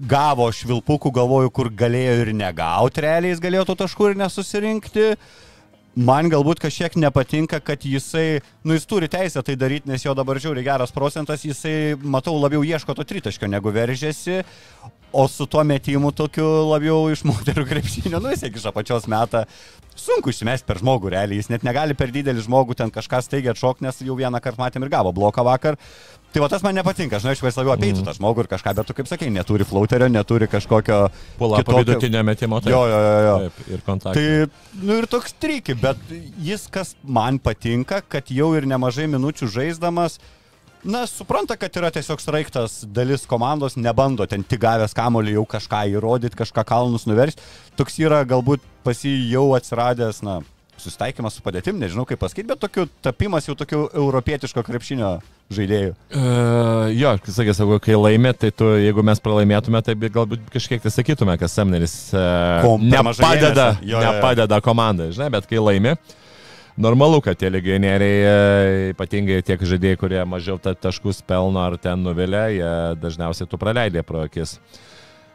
gavo 0.00 0.48
švilpukų, 0.52 1.12
galvoju, 1.14 1.50
kur 1.54 1.70
galėjo 1.72 2.20
ir 2.26 2.32
negauti, 2.36 3.04
realiai 3.04 3.32
jis 3.32 3.42
galėjo 3.42 3.66
tų 3.70 3.76
taškų 3.82 4.12
ir 4.12 4.18
nesusirinkti. 4.20 5.10
Man 5.96 6.28
galbūt 6.28 6.60
kažkiek 6.60 6.92
nepatinka, 7.00 7.56
kad 7.64 7.80
jisai, 7.88 8.42
nu 8.68 8.76
jis 8.76 8.84
turi 8.84 9.08
teisę 9.08 9.40
tai 9.40 9.54
daryti, 9.56 9.88
nes 9.88 10.02
jo 10.04 10.12
dabar 10.12 10.36
žiūri 10.36 10.60
geras 10.66 10.92
procentas, 10.92 11.46
jisai, 11.48 11.96
matau, 11.96 12.34
labiau 12.36 12.60
ieško 12.60 12.92
to 12.98 13.06
tritaškio 13.08 13.48
negu 13.48 13.72
veržėsi, 13.72 14.42
o 15.16 15.24
su 15.32 15.46
tuo 15.48 15.64
metimu 15.64 16.10
tokiu 16.12 16.44
labiau 16.68 17.06
iš 17.08 17.22
moterų 17.24 17.64
krepšinio, 17.70 18.20
nu 18.20 18.34
tiek 18.36 18.60
iš 18.60 18.66
apačios 18.68 19.08
metą, 19.08 19.46
sunku 19.96 20.34
išmesti 20.34 20.68
per 20.68 20.82
žmogų 20.82 21.14
realiai, 21.16 21.40
jis 21.40 21.48
net 21.48 21.64
negali 21.64 21.96
per 21.96 22.12
didelį 22.12 22.44
žmogų 22.44 22.76
ten 22.76 22.92
kažką 22.92 23.22
staigiai 23.24 23.54
atšokti, 23.54 23.88
nes 23.88 24.04
jau 24.04 24.18
vieną 24.20 24.42
kartą 24.44 24.66
matėm 24.66 24.84
ir 24.84 24.92
gavo 24.92 25.16
bloką 25.16 25.46
vakar. 25.48 25.80
Tai 26.36 26.42
va 26.44 26.50
tas 26.52 26.60
man 26.60 26.74
nepatinka, 26.76 27.16
aš 27.16 27.24
norėčiau, 27.24 27.46
kad 27.46 27.48
jis 27.48 27.56
labiau 27.56 27.72
apeitų 27.72 28.00
mm. 28.02 28.06
tą 28.10 28.12
žmogų 28.18 28.42
ir 28.42 28.48
kažką, 28.50 28.72
bet 28.76 28.84
tu 28.90 28.94
kaip 28.98 29.06
sakai, 29.08 29.30
neturi 29.32 29.64
flauterio, 29.64 30.10
neturi 30.12 30.44
kažkokio... 30.52 30.98
Pula 31.40 31.62
kitokio... 31.62 31.78
vidutinio 31.80 32.20
metimo. 32.28 32.58
Taip. 32.60 32.74
Jo, 32.74 32.82
jo, 32.90 32.98
jo. 33.00 33.14
jo. 33.24 33.36
Taip, 33.40 33.70
ir 33.72 33.84
kontaktas. 33.86 34.18
Tai, 34.20 34.74
nu 34.82 34.98
ir 35.00 35.06
toks 35.08 35.32
triki, 35.40 35.72
bet 35.80 36.02
jis 36.44 36.66
kas 36.68 36.92
man 37.00 37.38
patinka, 37.40 38.02
kad 38.04 38.28
jau 38.28 38.50
ir 38.58 38.68
nemažai 38.68 39.06
minučių 39.14 39.48
žaisdamas, 39.54 40.18
na, 40.84 41.06
supranta, 41.08 41.56
kad 41.56 41.80
yra 41.80 41.88
tiesiog 41.96 42.20
straiktas 42.20 42.82
dalis 42.84 43.24
komandos, 43.24 43.78
nebando 43.80 44.28
ten 44.28 44.44
tik 44.44 44.60
gavęs 44.66 44.92
kamolį 44.98 45.38
jau 45.38 45.46
kažką 45.56 45.86
įrodyti, 45.94 46.36
kažką 46.36 46.66
kalnus 46.68 47.08
nuversti. 47.08 47.48
Toks 47.80 47.96
yra 48.04 48.20
galbūt 48.28 48.60
pas 48.84 49.00
jį 49.00 49.16
jau 49.32 49.46
atsiradęs, 49.56 50.20
na, 50.20 50.42
susitaikymas 50.80 51.38
su 51.38 51.44
padėtim, 51.44 51.78
nežinau 51.80 52.04
kaip 52.08 52.20
pasakyti, 52.20 52.48
bet 52.50 52.60
tokiu 52.62 52.86
tapimas 53.04 53.48
jau 53.48 53.56
tokiu 53.58 53.86
europietiško 53.94 54.64
krepšinio 54.66 55.16
žaidėjų. 55.56 55.94
Uh, 56.10 56.90
jo, 56.96 57.14
sakė, 57.22 57.54
sako, 57.56 57.78
kai 57.82 57.96
laimė, 57.98 58.34
tai 58.38 58.50
tu, 58.54 58.68
jeigu 58.82 59.04
mes 59.06 59.22
pralaimėtume, 59.22 59.82
tai 59.86 59.96
galbūt 59.96 60.50
kažkiek 60.52 60.82
tai 60.82 60.92
sakytume, 60.92 61.36
kad 61.40 61.52
Semneris 61.52 61.96
Kom, 62.64 62.86
nepadeda, 62.90 63.72
jo, 63.86 64.02
nepadeda 64.02 64.60
komandai, 64.64 65.12
žinai, 65.16 65.30
bet 65.38 65.48
kai 65.50 65.62
laimė. 65.62 65.96
normalu, 66.76 67.22
kad 67.24 67.38
tie 67.40 67.48
legionieriai, 67.50 68.16
e, 68.20 68.90
ypatingai 68.92 69.40
tiek 69.46 69.62
žaidėjai, 69.64 70.00
kurie 70.00 70.20
mažiau 70.28 70.58
ta 70.60 70.74
taškus 70.76 71.22
pelno 71.24 71.62
ar 71.62 71.78
ten 71.80 72.02
nuvilia, 72.04 72.46
jie 72.52 72.72
dažniausiai 73.00 73.48
tu 73.48 73.56
praleidė 73.60 74.04
pro 74.04 74.26
akis. 74.26 74.58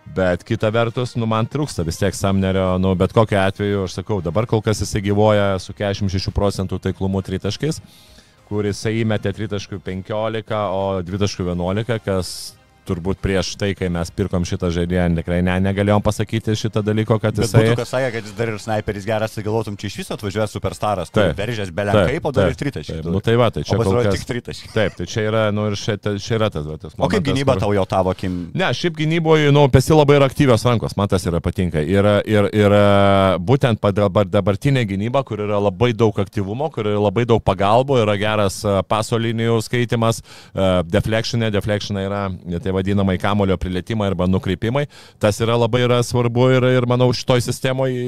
Bet 0.06 0.44
kita 0.44 0.68
vertus, 0.74 1.14
nu, 1.16 1.28
man 1.30 1.48
trūksta 1.48 1.86
vis 1.88 2.00
tiek 2.02 2.16
Samnerio, 2.18 2.76
nu, 2.82 2.96
bet 3.00 3.14
kokiu 3.16 3.38
atveju, 3.40 3.84
aš 3.86 4.00
sakau, 4.02 4.18
dabar 4.24 4.48
kol 4.50 4.64
kas 4.66 4.82
jisai 4.84 5.04
gyvoja 5.06 5.54
su 5.62 5.76
46 5.78 6.34
procentų 6.36 6.82
taiklumu 6.84 7.22
tritaškais, 7.24 7.80
kur 8.50 8.68
jisai 8.68 8.98
įmetė 9.06 9.32
tritaškų 9.38 9.80
15, 9.86 10.58
o 10.58 10.84
dvitaškų 11.08 11.46
11, 11.54 12.02
kas 12.04 12.34
turbūt 12.88 13.20
prieš 13.22 13.54
tai, 13.60 13.72
kai 13.78 13.90
mes 13.94 14.10
pirkom 14.16 14.46
šitą 14.48 14.72
žaidėją, 14.74 15.08
tikrai 15.20 15.40
ne, 15.46 15.56
negalėjom 15.68 16.04
pasakyti 16.06 16.56
šitą 16.58 16.84
dalyką, 16.86 17.18
kad 17.22 17.38
Bet 17.38 17.46
jisai... 17.46 17.64
būtų 17.70 17.78
kas 17.82 17.94
sakė, 17.94 18.10
kad 18.16 18.28
jis 18.30 18.36
dar 18.38 18.52
ir 18.52 18.60
sniperis 18.62 19.08
geras, 19.08 19.36
tai 19.36 19.44
galvotum, 19.46 19.78
čia 19.80 19.90
iš 19.92 19.98
viso 20.02 20.16
atvažiuoja 20.18 20.48
superstaras, 20.52 21.12
tai 21.14 21.28
veržės 21.38 21.72
belenkai, 21.76 22.18
o 22.24 22.34
dar 22.36 22.52
ir 22.52 22.58
tritaškai. 22.60 23.00
Nu 23.06 23.22
tai 23.24 23.36
va, 23.40 23.52
tai 23.54 23.64
čia 23.68 23.78
kol 23.80 24.00
kas... 24.02 24.18
tik 24.18 24.28
tritaškai. 24.32 24.72
Taip, 24.76 24.98
tai 24.98 25.08
čia 25.10 25.26
yra, 25.30 25.44
nu 25.56 25.68
ir 25.70 25.78
čia, 25.80 25.98
čia 26.18 26.38
yra 26.40 26.50
tas, 26.54 26.66
va, 26.68 26.78
tas 26.82 26.96
O 26.96 27.06
kaip 27.06 27.22
momentas, 27.22 27.28
gynyba 27.30 27.56
kur- 27.56 27.64
tau 27.66 27.76
jau 27.78 27.86
tavo 27.90 28.14
akim? 28.16 28.40
Ne, 28.58 28.72
šiaip 28.78 28.98
gynyboje, 28.98 29.54
nu, 29.54 29.66
pesi 29.74 29.94
labai 29.96 30.18
yra 30.20 30.30
aktyvios 30.32 30.66
rankos, 30.68 30.98
man 31.00 31.12
tas 31.12 31.26
yra 31.30 31.42
patinka. 31.44 31.84
Ir, 31.86 32.08
ir, 32.30 32.50
ir 32.58 32.78
būtent 33.46 33.82
dabar, 33.96 34.28
dabartinė 34.30 34.86
gynyba, 34.90 35.24
kur 35.28 35.44
yra 35.46 35.62
labai 35.62 35.92
daug 35.98 36.18
aktyvumo, 36.24 36.72
kur 36.74 36.90
yra 36.90 37.02
labai 37.02 37.28
daug 37.30 37.44
pagalbų, 37.46 38.02
yra 38.06 38.18
geras 38.22 38.62
paso 38.90 39.20
linijų 39.22 39.60
skaitimas, 39.66 40.22
deflectionė, 40.92 41.52
deflectionė 41.54 42.06
yra 42.08 42.24
tai 42.62 42.71
vadinamai 42.76 43.18
kamulio 43.22 43.58
prilietimai 43.62 44.12
arba 44.12 44.28
nukreipimai. 44.30 44.88
Tas 45.22 45.40
yra 45.44 45.58
labai 45.60 45.86
yra 45.88 46.02
svarbu 46.06 46.52
ir, 46.58 46.70
ir 46.80 46.90
manau, 46.90 47.12
šitoj 47.16 47.44
sistemoje 47.48 48.06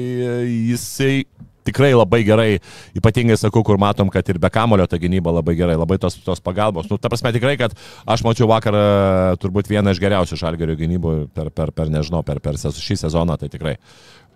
jisai 0.70 1.24
tikrai 1.64 1.92
labai 1.96 2.22
gerai, 2.26 2.48
ypatingai 2.96 3.36
sakau, 3.40 3.64
kur 3.66 3.78
matom, 3.80 4.10
kad 4.12 4.28
ir 4.28 4.38
be 4.42 4.50
kamulio 4.52 4.86
ta 4.90 4.98
gynyba 5.00 5.32
labai 5.38 5.56
gerai, 5.58 5.76
labai 5.80 5.98
tos, 6.00 6.18
tos 6.24 6.42
pagalbos. 6.44 6.88
Nu, 6.90 6.98
ta 7.00 7.10
prasme 7.12 7.32
tikrai, 7.34 7.56
kad 7.60 7.76
aš 8.04 8.24
mačiau 8.26 8.48
vakarą 8.50 8.84
turbūt 9.42 9.70
vieną 9.72 9.94
iš 9.94 10.02
geriausių 10.02 10.40
žalgerio 10.40 10.76
gynybų 10.80 11.14
per, 11.34 11.50
per, 11.54 11.72
per 11.72 11.92
nežinau, 11.92 12.24
per, 12.26 12.42
per 12.44 12.60
šį 12.60 13.00
sezoną, 13.06 13.38
tai 13.40 13.50
tikrai. 13.52 13.78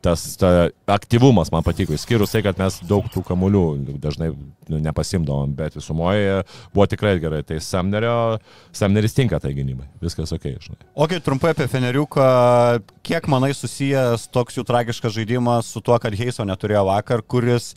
Tas 0.05 0.23
ta, 0.39 0.69
aktyvumas 0.87 1.51
man 1.51 1.65
patiko, 1.67 1.95
išskyrus 1.97 2.31
tai, 2.31 2.43
kad 2.47 2.59
mes 2.61 2.77
daug 2.87 3.09
tų 3.11 3.25
kamuolių 3.27 3.63
dažnai 3.99 4.31
nu, 4.31 4.79
nepasimdavom, 4.85 5.57
bet 5.59 5.75
visumoje 5.75 6.45
buvo 6.75 6.87
tikrai 6.91 7.17
gerai. 7.23 7.43
Tai 7.47 7.59
Samnerio, 7.65 8.15
Samneris 8.77 9.17
tinka 9.17 9.41
tai 9.43 9.55
gynybai, 9.57 9.89
viskas 10.05 10.33
ok, 10.37 10.47
žinai. 10.63 10.79
O 10.95 11.09
kai 11.11 11.19
trumpai 11.25 11.51
apie 11.55 11.67
Feneriuką, 11.73 12.29
kiek 13.07 13.27
manai 13.33 13.51
susijęs 13.59 14.29
toks 14.35 14.61
jų 14.61 14.67
tragiškas 14.69 15.17
žaidimas 15.19 15.73
su 15.75 15.83
tuo, 15.83 15.99
kad 15.99 16.15
Heiso 16.15 16.47
neturėjo 16.47 16.87
vakar, 16.93 17.25
kuris, 17.27 17.73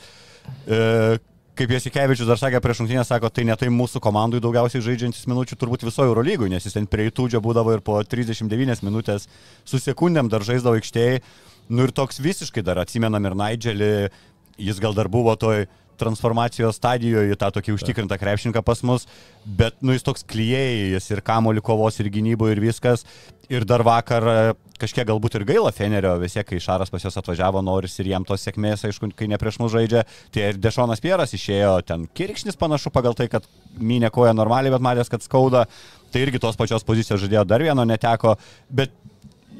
e, 0.67 1.17
kaip 1.59 1.73
Jasikevičius 1.75 2.29
dar 2.29 2.39
sakė 2.39 2.61
prieš 2.63 2.81
rungtynę, 2.81 3.03
sako, 3.07 3.29
tai 3.33 3.45
ne 3.47 3.55
tai 3.59 3.69
mūsų 3.73 4.01
komandai 4.03 4.41
daugiausiai 4.43 4.83
žaidžiantis 4.85 5.27
minučių 5.29 5.57
turbūt 5.59 5.85
visoje 5.87 6.11
Eurolygui, 6.11 6.49
nes 6.51 6.65
jis 6.65 6.77
ten 6.77 6.87
prie 6.89 7.09
įtūdžio 7.09 7.41
būdavo 7.43 7.75
ir 7.75 7.83
po 7.85 7.97
39 7.99 8.83
minutės 8.87 9.27
su 9.67 9.81
sekundėm 9.81 10.31
dar 10.31 10.45
žaisdavo 10.47 10.79
aikštėje. 10.79 11.21
Nu 11.71 11.87
ir 11.87 11.93
toks 11.95 12.19
visiškai 12.23 12.63
dar 12.65 12.81
atsimenam 12.81 13.27
ir 13.27 13.37
Nigelį, 13.37 13.93
jis 14.61 14.81
gal 14.83 14.95
dar 14.97 15.11
buvo 15.11 15.35
toj 15.39 15.67
transformacijos 16.01 16.79
stadijoje 16.79 17.37
tą 17.39 17.51
tokį 17.57 17.75
užtikrintą 17.77 18.17
krepšininką 18.21 18.63
pas 18.65 18.81
mus, 18.87 19.05
bet 19.45 19.77
nu 19.85 19.93
jis 19.95 20.05
toks 20.05 20.25
klyjei, 20.27 20.91
jis 20.95 21.11
ir 21.13 21.21
kamolių 21.25 21.63
kovos, 21.65 21.99
ir 22.01 22.09
gynybų, 22.13 22.51
ir 22.51 22.63
viskas. 22.63 23.05
Ir 23.51 23.65
dar 23.67 23.83
vakar 23.83 24.25
e, 24.31 24.35
kažkiek 24.79 25.07
galbūt 25.09 25.35
ir 25.35 25.43
gaila 25.49 25.73
Fenerio, 25.75 26.13
vis 26.21 26.37
tiek, 26.37 26.45
kai 26.47 26.61
Šaras 26.63 26.91
pas 26.93 27.03
juos 27.03 27.17
atvažiavo, 27.19 27.59
noris 27.65 27.97
ir 27.99 28.07
jam 28.13 28.23
tos 28.27 28.45
sėkmės, 28.47 28.85
aišku, 28.87 29.11
kai 29.17 29.27
ne 29.27 29.39
prieš 29.41 29.59
mus 29.59 29.73
žaidžia, 29.73 30.05
tai 30.31 30.45
ir 30.53 30.61
Dešonas 30.61 31.03
Pieras 31.03 31.35
išėjo 31.35 31.73
ten 31.87 32.07
kirkšnis 32.15 32.59
panašu 32.59 32.93
pagal 32.95 33.17
tai, 33.17 33.27
kad 33.33 33.47
mynė 33.75 34.11
koja 34.13 34.31
normaliai, 34.37 34.71
bet 34.71 34.85
matęs, 34.87 35.11
kad 35.11 35.25
skauda, 35.25 35.65
tai 36.13 36.23
irgi 36.23 36.39
tos 36.43 36.59
pačios 36.59 36.87
pozicijos 36.87 37.25
žaidėjo 37.25 37.43
dar 37.49 37.65
vieno 37.67 37.83
neteko, 37.87 38.37
bet 38.71 38.95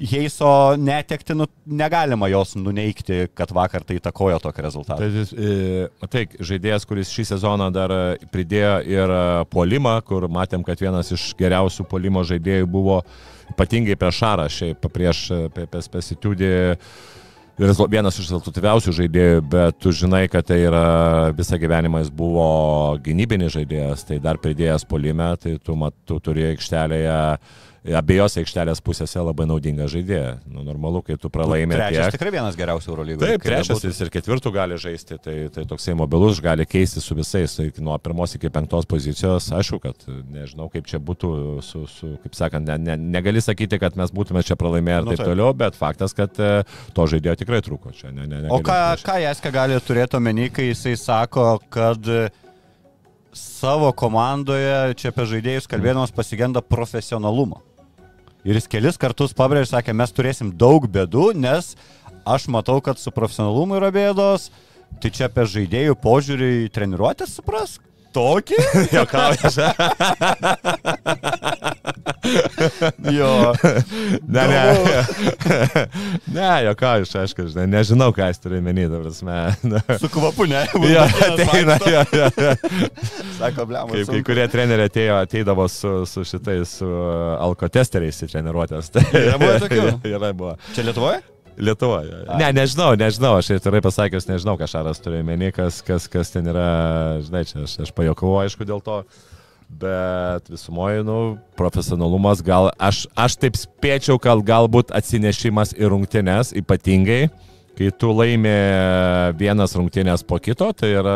Heiso 0.02 0.76
netekti, 0.82 1.36
nu, 1.38 1.46
negalima 1.66 2.26
jos 2.32 2.56
nuneikti, 2.58 3.28
kad 3.38 3.52
vakar 3.54 3.84
tai 3.86 4.00
įtakojo 4.00 4.40
tokį 4.42 4.66
rezultatą. 4.66 5.06
Tai, 5.06 5.26
matai, 6.02 6.24
žaidėjas, 6.42 6.88
kuris 6.90 7.12
šį 7.14 7.28
sezoną 7.36 7.68
dar 7.76 7.94
e, 7.94 8.02
pridėjo 8.34 8.74
ir 8.90 9.14
e, 9.14 9.22
puolimą, 9.54 10.00
kur 10.08 10.26
matėm, 10.32 10.66
kad 10.66 10.82
vienas 10.82 11.14
iš 11.14 11.32
geriausių 11.38 11.86
puolimo 11.92 12.26
žaidėjų 12.26 12.70
buvo 12.72 13.02
ypatingai 13.54 14.00
prieš 14.00 14.24
Šarą, 14.24 14.50
šiaip 14.50 14.90
prieš 14.90 15.26
Pesitudį. 15.94 16.54
Vienas 17.62 18.18
iš 18.18 18.32
rezultatyviausių 18.32 18.94
žaidėjų, 18.98 19.42
bet 19.54 19.76
tu 19.84 19.92
žinai, 19.94 20.24
kad 20.32 20.48
tai 20.50 20.64
yra 20.64 20.86
visą 21.38 21.60
gyvenimą 21.62 22.00
jis 22.02 22.14
buvo 22.16 22.46
gynybinis 23.06 23.54
žaidėjas, 23.54 24.08
tai 24.08 24.18
dar 24.24 24.40
pridėjęs 24.42 24.88
polime, 24.90 25.36
tai 25.38 25.60
tu, 25.62 25.76
mat, 25.78 25.94
tu 26.10 26.18
turi 26.24 26.48
aikštelėje 26.56 27.20
abiejose 27.82 28.44
aikštelės 28.44 28.78
pusėse 28.86 29.18
labai 29.26 29.48
naudinga 29.50 29.88
žaidėja. 29.90 30.36
Nu, 30.46 30.62
normalu, 30.62 31.00
kai 31.02 31.16
tu 31.18 31.32
pralaimi. 31.34 31.74
Trečias 31.74 32.12
tiek- 32.12 32.14
tikrai 32.14 32.32
vienas 32.36 32.54
geriausių 32.60 32.92
Eurolygoje. 32.94 33.26
Taip, 33.32 33.42
trečias 33.42 33.82
jis 33.82 34.02
ir 34.06 34.12
ketvirtų 34.14 34.52
gali 34.54 34.78
žaisti, 34.78 35.18
tai, 35.18 35.36
tai 35.50 35.64
toksai 35.66 35.96
mobilus, 35.98 36.38
gali 36.46 36.68
keisti 36.70 37.02
su 37.02 37.18
visais, 37.18 37.56
tai 37.58 37.72
nuo 37.82 37.98
pirmos 37.98 38.36
iki 38.38 38.52
penktos 38.54 38.86
pozicijos, 38.86 39.50
aišku, 39.58 39.80
kad 39.82 40.06
nežinau, 40.30 40.70
kaip 40.70 40.86
čia 40.86 41.00
būtų, 41.02 41.32
su, 41.66 41.88
su, 41.90 42.12
kaip 42.22 42.38
sakant, 42.38 42.70
ne, 42.70 42.78
ne, 42.78 42.98
negali 43.18 43.42
sakyti, 43.42 43.80
kad 43.82 43.98
mes 43.98 44.14
būtume 44.14 44.46
čia 44.46 44.54
pralaimėję 44.62 45.00
ir 45.02 45.04
Nu, 45.10 45.16
taip 45.16 45.24
taip. 45.26 45.32
toliau, 45.34 45.50
bet 45.58 45.74
faktas, 45.74 46.14
kad 46.14 46.38
e, 46.38 46.52
to 46.94 47.08
žaidėjo 47.10 47.34
tikrai 47.42 47.64
trūko 47.66 47.96
čia. 47.98 48.14
Ne, 48.14 48.28
ne, 48.30 48.44
O 48.54 48.62
ką, 48.62 48.78
prieš- 48.94 49.08
ką 49.10 49.18
Jeska 49.26 49.50
gali 49.58 49.82
turėti 49.82 50.22
omeny, 50.22 50.52
kai 50.54 50.70
jisai 50.70 50.94
sako, 51.02 51.58
kad 51.74 52.06
savo 53.34 53.92
komandoje 53.96 54.94
čia 55.00 55.10
apie 55.14 55.26
žaidėjus 55.26 55.68
kalbėdamas 55.72 56.12
pasigenda 56.14 56.62
profesionalumo. 56.62 57.62
Ir 58.48 58.58
jis 58.58 58.68
kelis 58.72 58.98
kartus 59.02 59.36
pabrėžė, 59.38 59.76
sakė, 59.76 59.94
mes 59.94 60.14
turėsim 60.16 60.50
daug 60.58 60.88
bėdų, 60.90 61.32
nes 61.38 61.76
aš 62.26 62.48
matau, 62.54 62.80
kad 62.82 62.98
su 62.98 63.14
profesionalumu 63.14 63.78
yra 63.78 63.92
bėdos. 63.94 64.50
Tai 65.02 65.10
čia 65.14 65.30
apie 65.30 65.46
žaidėjų 65.48 65.96
požiūrį 66.02 66.50
į 66.66 66.72
treniruotės 66.76 67.38
supras? 67.38 67.78
Tokį? 68.12 68.58
Juokauja. 68.98 69.72
Jo. 73.18 73.54
Ne, 74.28 74.48
ne. 74.48 74.64
ne, 76.36 76.64
juokauju, 76.66 77.08
aš 77.08 77.16
aišku, 77.24 77.48
žinai, 77.52 77.68
nežinau, 77.72 78.12
ką 78.16 78.30
jis 78.32 78.42
turi 78.44 78.62
menį, 78.64 78.88
ta 78.92 79.02
prasme. 79.02 79.38
Su 80.04 80.10
kvapu, 80.12 80.48
ne? 80.50 80.64
Jo, 80.92 81.06
ateina, 81.28 81.78
jo, 81.86 82.04
jo, 82.14 82.30
jo. 82.38 82.54
Sako, 83.40 83.66
blem, 83.70 83.92
Kaip 83.96 84.14
kai 84.14 84.24
kurie 84.28 84.48
treneriai 84.52 84.92
atėjo, 84.92 85.18
ateidavo 85.26 85.68
su, 85.72 85.94
su 86.10 86.26
šitais, 86.28 86.78
su 86.82 86.90
alkotesteriais 87.42 88.24
į 88.26 88.32
treniruotės. 88.36 88.94
Tai, 88.94 89.06
Yra 89.18 89.38
buvę 89.42 89.60
tokių? 89.66 89.86
Yra 90.14 90.34
buvo. 90.38 90.56
Čia 90.76 90.88
Lietuvoje? 90.90 91.22
Lietuvoje. 91.62 92.22
Ne, 92.40 92.48
nežinau, 92.56 92.94
nežinau, 92.98 93.36
aš 93.42 93.52
atvirai 93.58 93.82
pasakius, 93.84 94.26
nežinau, 94.30 94.56
ką 94.60 94.70
Šaras 94.72 95.02
turi 95.04 95.20
meni, 95.26 95.52
kas, 95.54 95.82
kas, 95.86 96.08
kas 96.12 96.32
ten 96.34 96.48
yra, 96.50 96.70
žinai, 97.26 97.44
čia 97.50 97.66
aš, 97.66 97.76
aš 97.86 97.92
pajokau, 97.98 98.38
aišku, 98.46 98.66
dėl 98.68 98.82
to. 98.86 99.02
Bet 99.80 100.50
visumoje, 100.52 101.04
nu, 101.08 101.38
profesionalumas, 101.56 102.42
gal 102.44 102.70
aš, 102.76 103.06
aš 103.16 103.38
taip 103.40 103.56
spėčiau, 103.58 104.20
kad 104.22 104.44
galbūt 104.46 104.92
atsinešimas 104.94 105.72
į 105.80 105.90
rungtynes, 105.94 106.52
ypatingai, 106.60 107.30
kai 107.80 107.92
tu 107.96 108.12
laimi 108.12 108.52
vienas 109.40 109.78
rungtynės 109.78 110.26
po 110.28 110.42
kito, 110.44 110.68
tai 110.76 110.92
yra, 111.00 111.16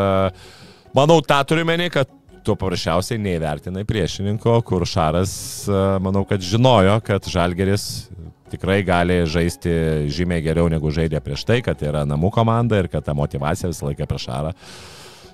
manau, 0.96 1.20
tą 1.20 1.42
turiu 1.46 1.66
meni, 1.68 1.90
kad 1.92 2.08
tu 2.46 2.56
paprasčiausiai 2.56 3.20
neįvertinai 3.20 3.84
priešininko, 3.86 4.56
kur 4.66 4.86
Šaras, 4.88 5.32
e, 5.68 5.84
manau, 6.02 6.24
kad 6.28 6.42
žinojo, 6.42 6.96
kad 7.04 7.26
Žalgeris 7.28 8.06
tikrai 8.52 8.80
gali 8.86 9.24
žaisti 9.26 9.72
žymiai 10.14 10.44
geriau 10.44 10.70
negu 10.70 10.92
žaidė 10.94 11.20
prieš 11.20 11.42
tai, 11.48 11.58
kad 11.66 11.80
yra 11.82 12.06
namų 12.06 12.30
komanda 12.34 12.78
ir 12.78 12.88
kad 12.92 13.04
ta 13.04 13.14
motivacija 13.18 13.72
visą 13.72 13.90
laiką 13.90 14.06
prieš 14.06 14.28
Šarą 14.30 14.54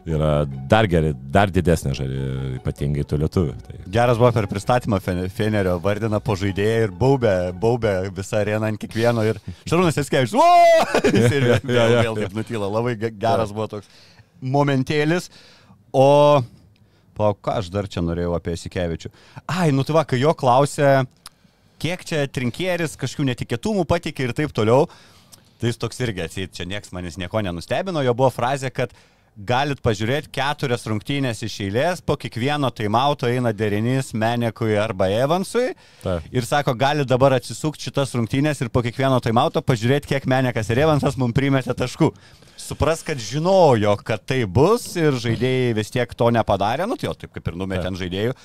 yra 0.08 0.30
dar 0.70 0.88
geri, 0.90 1.12
dar 1.34 1.50
didesnė 1.54 1.92
žali, 1.94 2.16
ypatingai 2.58 3.04
tų 3.06 3.18
lietuvių. 3.22 3.52
Tai 3.66 3.76
Geras 3.94 4.18
buvo 4.18 4.32
per 4.34 4.48
pristatymą 4.50 4.98
Fen- 5.04 5.28
Fenerio, 5.30 5.76
vardina 5.84 6.18
po 6.20 6.34
žaidėją 6.40 6.88
ir 6.88 6.94
baubė, 6.98 7.34
baubė 7.62 7.92
visą 8.16 8.40
areną 8.40 8.66
ant 8.72 8.80
kiekvieno 8.82 9.22
ir 9.28 9.38
Šarūnas 9.70 10.00
Eskevičius, 10.02 10.34
o! 10.42 10.48
Jis 11.14 11.28
ir 11.38 11.46
vėl, 11.52 11.60
vėl, 11.70 11.94
vėl 12.00 12.18
taip 12.24 12.34
nutyla, 12.40 12.66
labai 12.72 12.96
ge- 12.98 13.12
geras 13.22 13.54
buvo 13.54 13.68
toks 13.76 13.86
momentėlis. 14.42 15.30
O, 15.94 16.42
palauk, 17.14 17.38
ką 17.44 17.58
aš 17.60 17.70
dar 17.70 17.86
čia 17.90 18.02
norėjau 18.02 18.34
apie 18.38 18.56
Eskevičių? 18.56 19.12
Ai, 19.46 19.70
nu 19.76 19.84
tai 19.86 19.94
va, 20.00 20.04
kai 20.08 20.18
jo 20.22 20.32
klausė, 20.34 21.04
kiek 21.82 22.02
čia 22.08 22.24
trinkieris 22.26 22.96
kažkokių 22.98 23.28
netikėtumų 23.30 23.86
patikė 23.90 24.26
ir 24.28 24.34
taip 24.38 24.54
toliau, 24.56 24.88
tai 25.62 25.70
jis 25.70 25.78
toks 25.78 26.00
irgi 26.02 26.24
atseit, 26.26 26.52
čia 26.58 26.66
nieks 26.66 26.90
manis 26.96 27.18
nieko 27.20 27.38
nenustebino, 27.44 28.02
jo 28.02 28.14
buvo 28.18 28.32
frazė, 28.34 28.72
kad 28.74 28.90
galit 29.36 29.80
pažiūrėti 29.80 30.28
keturias 30.34 30.84
rungtynės 30.88 31.40
iš 31.46 31.56
eilės, 31.64 32.02
po 32.04 32.18
kiekvieno 32.20 32.68
taimauto 32.74 33.28
eina 33.30 33.52
derinys 33.56 34.12
Menekui 34.12 34.76
arba 34.76 35.08
Evansui. 35.08 35.72
Taip. 36.02 36.26
Ir 36.34 36.44
sako, 36.44 36.74
gali 36.76 37.06
dabar 37.08 37.38
atsisukti 37.38 37.88
šitas 37.88 38.12
rungtynės 38.16 38.60
ir 38.60 38.68
po 38.72 38.82
kiekvieno 38.84 39.20
taimauto 39.24 39.62
pažiūrėti, 39.64 40.12
kiek 40.12 40.28
Menekas 40.28 40.68
ir 40.72 40.82
Evansas 40.84 41.16
mums 41.20 41.36
primetė 41.36 41.74
taškų. 41.76 42.12
supras, 42.62 43.02
kad 43.02 43.18
žinojo, 43.18 43.96
kad 44.04 44.22
tai 44.24 44.44
bus 44.44 44.84
ir 44.96 45.16
žaidėjai 45.18 45.72
vis 45.74 45.90
tiek 45.90 46.12
to 46.14 46.28
nepadarė, 46.30 46.86
nu 46.86 46.96
tai 46.96 47.08
jo, 47.08 47.16
taip 47.18 47.32
kaip 47.32 47.48
ir 47.48 47.56
numetė 47.58 47.88
ant 47.88 47.98
žaidėjų. 47.98 48.36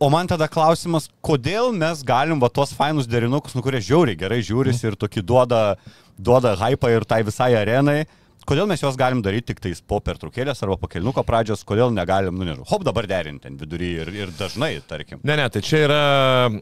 O 0.00 0.08
man 0.08 0.28
tada 0.28 0.48
klausimas, 0.48 1.10
kodėl 1.20 1.74
mes 1.76 2.02
galim 2.04 2.40
va 2.40 2.48
tuos 2.48 2.72
fainus 2.72 3.08
derinukus, 3.08 3.54
nu 3.54 3.62
kurie 3.64 3.82
žiauriai 3.84 4.16
gerai 4.16 4.40
žiūrisi 4.40 4.88
ir 4.88 4.96
tokį 4.96 5.22
duoda, 5.28 5.76
duoda 6.16 6.54
hypą 6.56 6.88
ir 6.94 7.04
tai 7.04 7.20
visai 7.24 7.52
arenai, 7.58 8.06
kodėl 8.50 8.66
mes 8.70 8.82
juos 8.82 8.98
galim 8.98 9.22
daryti 9.22 9.52
tik 9.52 9.62
tais 9.62 9.80
po 9.80 10.00
pertraukėlės 10.04 10.64
arba 10.64 10.78
po 10.80 10.90
kelnuko 10.90 11.22
pradžios, 11.26 11.62
kodėl 11.68 11.94
negalim, 11.94 12.34
nu 12.34 12.48
nežinau, 12.48 12.66
hop 12.70 12.84
dabar 12.86 13.06
derinti 13.10 13.46
ten 13.46 13.60
vidury 13.60 13.94
ir, 14.02 14.10
ir 14.24 14.34
dažnai, 14.38 14.74
tarkim. 14.88 15.22
Ne, 15.22 15.38
ne, 15.38 15.46
tai 15.52 15.62
čia 15.64 15.84
yra, 15.86 16.02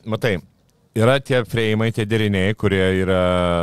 matai, 0.09 0.37
yra 0.99 1.17
tie 1.25 1.41
freimai, 1.49 1.91
tie 1.97 2.05
deriniai, 2.09 2.57
kurie 2.59 2.83
yra 3.03 3.23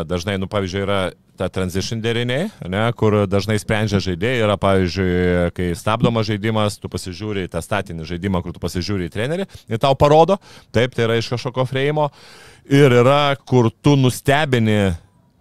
dažnai, 0.09 0.39
nu 0.41 0.49
pavyzdžiui, 0.51 0.81
yra 0.87 0.99
ta 1.35 1.49
transition 1.51 1.99
deriniai, 1.99 2.47
ne, 2.71 2.83
kur 2.95 3.17
dažnai 3.27 3.57
sprendžia 3.59 3.99
žaidėjai. 4.03 4.41
Yra, 4.45 4.55
pavyzdžiui, 4.61 5.13
kai 5.55 5.69
stabdomas 5.77 6.29
žaidimas, 6.29 6.79
tu 6.79 6.89
pasižiūri 6.91 7.49
tą 7.51 7.61
statinį 7.63 8.07
žaidimą, 8.07 8.41
kur 8.43 8.55
tu 8.55 8.63
pasižiūri 8.63 9.09
į 9.09 9.13
trenerį 9.13 9.47
ir 9.67 9.81
tau 9.83 9.97
parodo, 9.99 10.39
taip, 10.75 10.95
tai 10.95 11.09
yra 11.09 11.19
iš 11.19 11.33
kažkokio 11.35 11.67
freimo. 11.69 12.09
Ir 12.71 13.01
yra, 13.03 13.35
kur 13.45 13.69
tu 13.83 13.97
nustebini 13.99 14.95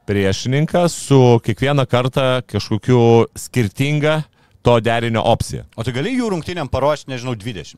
priešininką 0.06 0.86
su 0.92 1.40
kiekvieną 1.44 1.86
kartą 1.90 2.42
kažkokiu 2.46 3.00
skirtinga 3.38 4.22
to 4.64 4.78
derinio 4.80 5.22
opcija. 5.24 5.64
O 5.76 5.84
tai 5.84 5.92
gali 5.96 6.14
jų 6.16 6.30
rungtynėm 6.32 6.70
paruošti, 6.72 7.12
nežinau, 7.12 7.36
20. 7.36 7.76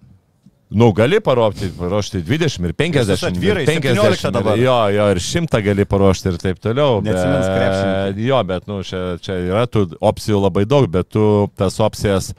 Nu, 0.71 0.91
gali 0.93 1.21
paruošti, 1.23 1.69
paruošti 1.79 2.21
20 2.27 2.65
ir 2.67 2.73
50. 2.75 3.11
Visus 3.11 3.25
atvirai, 3.29 3.63
ir 3.63 3.71
17 3.71 4.31
dabar. 4.35 4.59
Jo, 4.59 4.79
jo, 4.91 5.09
ir 5.15 5.21
100 5.23 5.61
gali 5.63 5.87
paruošti 5.87 6.33
ir 6.33 6.39
taip 6.43 6.63
toliau. 6.63 6.99
Neatsimins 7.07 7.47
krepšininkai. 7.47 8.25
Jo, 8.27 8.41
bet, 8.49 8.67
nu, 8.71 8.81
čia, 8.87 9.03
čia 9.23 9.39
yra 9.47 9.67
tų 9.71 9.85
opcijų 10.03 10.41
labai 10.43 10.67
daug, 10.67 10.89
bet 10.91 11.11
tu 11.15 11.47
tas 11.59 11.79
opcijas 11.83 12.33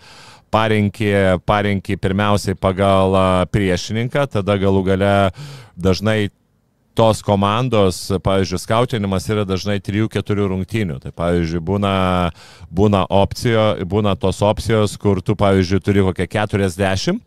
parinki, 0.51 1.11
parinki 1.47 1.95
pirmiausiai 1.99 2.59
pagal 2.59 3.15
priešininką, 3.51 4.27
tada 4.35 4.59
galų 4.59 4.83
gale 4.91 5.13
dažnai 5.79 6.27
tos 6.97 7.21
komandos, 7.25 7.99
pavyzdžiui, 8.25 8.61
skautinimas 8.63 9.27
yra 9.29 9.45
dažnai 9.47 9.77
3-4 9.83 10.47
rungtynių. 10.49 10.97
Tai, 11.03 11.13
pavyzdžiui, 11.17 11.61
būna, 11.67 11.93
būna, 12.73 13.03
opcijo, 13.13 13.67
būna 13.85 14.15
tos 14.19 14.41
opcijos, 14.45 14.97
kur 15.01 15.21
tu, 15.21 15.37
pavyzdžiui, 15.37 15.83
turi 15.85 16.05
kokią 16.09 16.27
40 16.47 17.21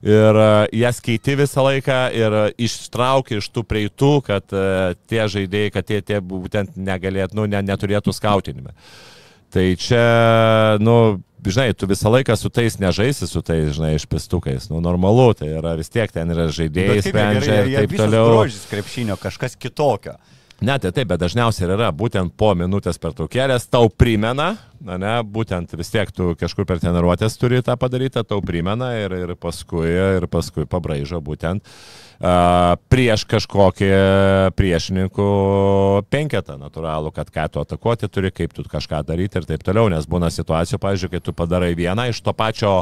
ir 0.00 0.40
e, 0.40 0.48
jas 0.80 1.00
keiti 1.04 1.36
visą 1.36 1.64
laiką 1.66 2.00
ir 2.16 2.36
ištrauki 2.60 3.38
iš 3.40 3.50
tų 3.52 3.64
prieitų, 3.68 4.12
kad 4.26 4.56
e, 4.56 4.94
tie 5.10 5.26
žaidėjai, 5.28 5.72
kad 5.74 5.88
tie, 5.88 6.00
tie 6.00 6.20
būtent 6.24 6.78
negalėtų, 6.80 7.36
nu, 7.36 7.48
ne, 7.50 7.60
neturėtų 7.68 8.14
skautinime. 8.16 8.72
Tai 9.50 9.66
čia, 9.82 10.04
nu, 10.80 11.20
žinai, 11.46 11.70
tu 11.74 11.88
visą 11.90 12.10
laiką 12.12 12.36
su 12.36 12.50
tais 12.52 12.76
nežaisi, 12.80 13.28
su 13.30 13.42
tais, 13.42 13.70
žinai, 13.76 13.94
išpestukais. 13.98 14.68
Nu, 14.72 14.82
normalu, 14.84 15.30
tai 15.38 15.52
yra 15.60 15.76
vis 15.78 15.92
tiek 15.92 16.12
ten 16.12 16.30
yra 16.34 16.48
žaidėjai, 16.52 17.00
sprendžia 17.06 17.62
ir 17.64 17.72
taip 17.82 17.96
toliau. 18.02 18.34
Grožis 18.34 18.66
krepšinio, 18.70 19.16
kažkas 19.20 19.56
kitokio. 19.60 20.18
Ne, 20.60 20.76
tai 20.76 20.92
taip, 20.92 21.08
bet 21.08 21.22
dažniausiai 21.22 21.70
yra 21.72 21.88
būtent 21.96 22.34
po 22.36 22.52
minutės 22.58 23.00
pertraukėlės 23.00 23.64
tau 23.72 23.88
primena, 23.88 24.52
na 24.84 24.98
ne, 25.00 25.14
būtent 25.24 25.74
vis 25.78 25.92
tiek 25.92 26.10
tu 26.14 26.32
kažkur 26.40 26.66
per 26.68 26.80
treniruotės 26.82 27.36
turi 27.40 27.60
tą 27.64 27.76
padaryti, 27.80 28.22
tau 28.24 28.40
primena 28.44 28.94
ir, 29.00 29.14
ir, 29.24 29.34
paskui, 29.40 29.88
ir 29.90 30.28
paskui 30.30 30.68
pabraižo 30.70 31.20
būtent 31.24 31.66
prieš 32.20 33.22
kažkokį 33.24 33.88
priešininkų 34.52 35.28
penketą 36.12 36.58
natūralų, 36.60 37.14
kad 37.16 37.30
ką 37.32 37.46
tu 37.48 37.62
atakuoti 37.62 38.10
turi, 38.12 38.28
kaip 38.28 38.52
tu 38.52 38.64
kažką 38.68 39.00
daryti 39.08 39.40
ir 39.40 39.46
taip 39.48 39.64
toliau, 39.64 39.88
nes 39.88 40.04
būna 40.04 40.28
situacijų, 40.28 40.76
pavyzdžiui, 40.82 41.10
kai 41.14 41.20
tu 41.24 41.32
padarai 41.32 41.72
vieną, 41.78 42.10
iš 42.12 42.20
to 42.20 42.34
pačio, 42.36 42.74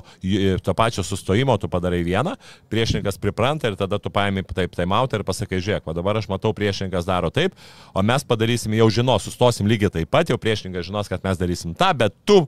to 0.66 0.74
pačio 0.74 1.06
sustojimo 1.06 1.54
tu 1.62 1.70
padarai 1.70 2.02
vieną, 2.02 2.34
priešininkas 2.66 3.20
pripranta 3.22 3.70
ir 3.70 3.78
tada 3.78 4.00
tu 4.02 4.10
paimi 4.10 4.42
taip 4.42 4.74
taimautą 4.74 5.20
ir 5.20 5.26
pasakai, 5.28 5.62
žiūrėk, 5.62 5.86
va 5.86 5.94
dabar 5.94 6.18
aš 6.18 6.26
matau, 6.32 6.50
priešininkas 6.50 7.06
daro 7.06 7.30
taip, 7.30 7.54
o 7.94 8.02
mes 8.02 8.26
padarysim, 8.26 8.74
jau 8.74 8.90
žinos, 8.90 9.22
sustosim 9.22 9.70
lygiai 9.70 10.00
taip 10.00 10.10
pat, 10.10 10.34
jau 10.34 10.40
priešininkas 10.40 10.90
žinos, 10.90 11.06
kad 11.06 11.22
mes 11.22 11.38
darysim 11.38 11.78
tą, 11.78 11.87
bet 11.94 12.14
tu 12.24 12.46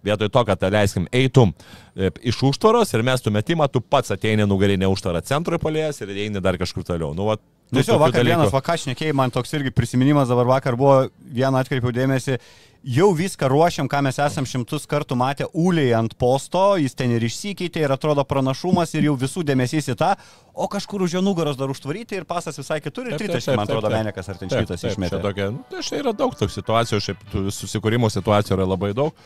Vietoj 0.00 0.30
to, 0.32 0.44
kad 0.48 0.62
leiskim 0.72 1.04
eitum 1.12 1.50
e, 1.92 2.08
iš 2.24 2.38
užtvaros 2.48 2.88
ir 2.96 3.02
mes 3.04 3.20
tu 3.20 3.28
metimą, 3.30 3.66
tu 3.68 3.82
pats 3.84 4.14
ateini 4.14 4.46
nugarinę 4.48 4.88
užtvarą 4.88 5.20
centrui 5.28 5.58
palėjęs 5.60 6.00
ir 6.06 6.12
eini 6.14 6.40
dar 6.40 6.56
kažkur 6.56 6.86
toliau. 6.88 7.12
Nu, 7.14 7.26
vat, 7.28 7.42
Nu, 7.70 7.78
Tiesiog 7.78 8.00
vakar 8.02 8.24
dalykų. 8.24 8.34
vienas 8.34 8.50
vakašnekiai, 8.50 9.12
man 9.14 9.30
toks 9.30 9.52
irgi 9.54 9.70
prisiminimas 9.70 10.26
dabar 10.26 10.48
vakar 10.48 10.74
buvo, 10.74 11.04
vieną 11.22 11.60
atkreipiau 11.62 11.92
dėmesį, 11.94 12.40
jau 12.84 13.10
viską 13.16 13.48
ruošiam, 13.48 13.88
ką 13.90 14.00
mes 14.06 14.18
esam 14.22 14.46
šimtus 14.48 14.86
kartų 14.88 15.16
matę 15.18 15.46
Uliai 15.52 15.92
ant 15.98 16.14
posto, 16.18 16.76
jis 16.80 16.96
ten 16.96 17.12
ir 17.12 17.24
išsikeitė 17.26 17.84
ir 17.84 17.94
atrodo 17.94 18.24
pranašumas 18.24 18.94
ir 18.96 19.08
jau 19.10 19.16
visų 19.20 19.44
dėmesys 19.46 19.90
į 19.92 19.96
tą, 20.00 20.14
o 20.54 20.68
kažkur 20.70 21.04
už 21.04 21.18
jo 21.18 21.24
nugaros 21.24 21.58
dar 21.60 21.72
užtvaryti 21.72 22.20
ir 22.20 22.28
pasas 22.28 22.56
visai 22.60 22.80
kitur 22.84 23.10
ir 23.10 23.18
tritaškai, 23.20 23.56
man 23.58 23.68
atrodo, 23.68 23.92
Menikas 23.92 24.32
ar 24.32 24.40
ten 24.40 24.52
šitas 24.52 24.86
išmetė. 24.92 25.20
Tokia, 25.20 25.50
nu, 25.54 25.64
tai 25.70 25.84
štai 25.84 26.02
yra 26.04 26.14
daug 26.16 26.36
tokių 26.38 26.56
situacijų, 26.56 27.02
šiaip 27.08 27.38
susikūrimo 27.60 28.10
situacijų 28.12 28.56
yra 28.58 28.68
labai 28.72 28.94
daug. 28.96 29.16